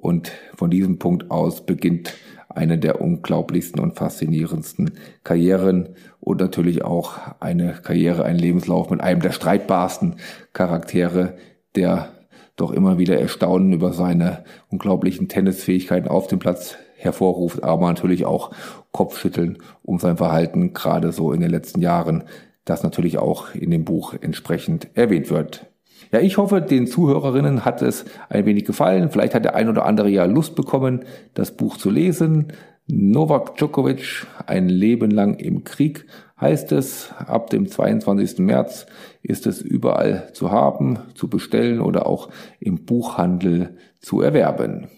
und 0.01 0.32
von 0.55 0.70
diesem 0.70 0.98
Punkt 0.98 1.30
aus 1.30 1.64
beginnt 1.66 2.14
eine 2.48 2.78
der 2.78 3.01
unglaublichsten 3.01 3.80
und 3.80 3.96
faszinierendsten 3.96 4.92
Karrieren 5.22 5.90
und 6.18 6.40
natürlich 6.40 6.84
auch 6.84 7.18
eine 7.38 7.74
Karriere, 7.74 8.24
ein 8.24 8.36
Lebenslauf 8.36 8.90
mit 8.90 9.01
einem 9.01 9.20
der 9.20 9.32
streitbarsten 9.32 10.16
Charaktere, 10.53 11.36
der 11.76 12.09
doch 12.57 12.72
immer 12.72 12.98
wieder 12.98 13.18
Erstaunen 13.18 13.72
über 13.72 13.92
seine 13.92 14.44
unglaublichen 14.68 15.28
Tennisfähigkeiten 15.28 16.09
auf 16.09 16.26
dem 16.26 16.38
Platz 16.38 16.76
hervorruft, 16.96 17.62
aber 17.62 17.86
natürlich 17.86 18.26
auch 18.26 18.51
Kopfschütteln 18.92 19.59
um 19.82 19.98
sein 19.98 20.18
Verhalten, 20.18 20.74
gerade 20.74 21.12
so 21.12 21.32
in 21.32 21.40
den 21.40 21.51
letzten 21.51 21.80
Jahren, 21.80 22.24
das 22.64 22.82
natürlich 22.82 23.18
auch 23.18 23.55
in 23.55 23.70
dem 23.70 23.84
Buch 23.84 24.14
entsprechend 24.20 24.88
erwähnt 24.94 25.30
wird. 25.30 25.69
Ja, 26.12 26.20
ich 26.20 26.38
hoffe, 26.38 26.61
den 26.61 26.88
Zuhörerinnen 26.88 27.64
hat 27.64 27.82
es 27.82 28.04
ein 28.28 28.44
wenig 28.44 28.64
gefallen. 28.64 29.11
Vielleicht 29.11 29.34
hat 29.34 29.44
der 29.44 29.54
ein 29.54 29.68
oder 29.68 29.84
andere 29.86 30.08
ja 30.08 30.24
Lust 30.24 30.56
bekommen, 30.56 31.04
das 31.34 31.56
Buch 31.56 31.76
zu 31.76 31.88
lesen. 31.88 32.48
Novak 32.88 33.56
Djokovic, 33.56 34.26
ein 34.46 34.68
Leben 34.68 35.12
lang 35.12 35.34
im 35.34 35.62
Krieg, 35.62 36.06
heißt 36.40 36.72
es. 36.72 37.12
Ab 37.12 37.50
dem 37.50 37.68
22. 37.68 38.38
März 38.38 38.86
ist 39.22 39.46
es 39.46 39.62
überall 39.62 40.30
zu 40.32 40.50
haben, 40.50 40.98
zu 41.14 41.28
bestellen 41.28 41.80
oder 41.80 42.06
auch 42.06 42.28
im 42.58 42.84
Buchhandel 42.84 43.76
zu 44.00 44.20
erwerben. 44.20 44.88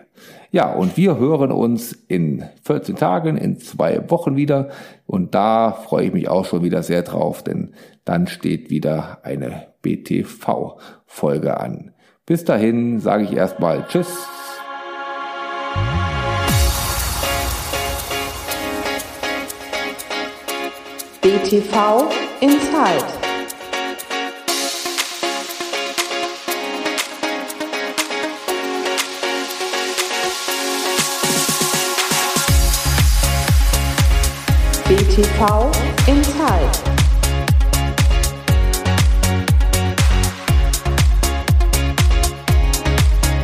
Ja, 0.51 0.73
und 0.73 0.97
wir 0.97 1.19
hören 1.19 1.53
uns 1.53 1.93
in 1.93 2.45
14 2.63 2.97
Tagen, 2.97 3.37
in 3.37 3.59
zwei 3.59 4.11
Wochen 4.11 4.37
wieder. 4.37 4.71
Und 5.07 5.35
da 5.35 5.73
freue 5.73 6.07
ich 6.07 6.13
mich 6.13 6.29
auch 6.29 6.47
schon 6.47 6.63
wieder 6.63 6.83
sehr 6.83 7.03
drauf, 7.03 7.43
denn 7.43 7.75
dann 8.05 8.27
steht 8.27 8.71
wieder 8.71 9.19
eine 9.23 9.67
BTV-Folge 9.83 11.61
an. 11.61 11.93
Bis 12.25 12.45
dahin 12.45 12.99
sage 12.99 13.25
ich 13.25 13.33
erstmal 13.33 13.87
Tschüss. 13.89 14.27
BTV 21.21 22.11
Inside. 22.41 23.18
TV 35.19 35.71
in 36.07 36.23
Zeit. 36.25 36.88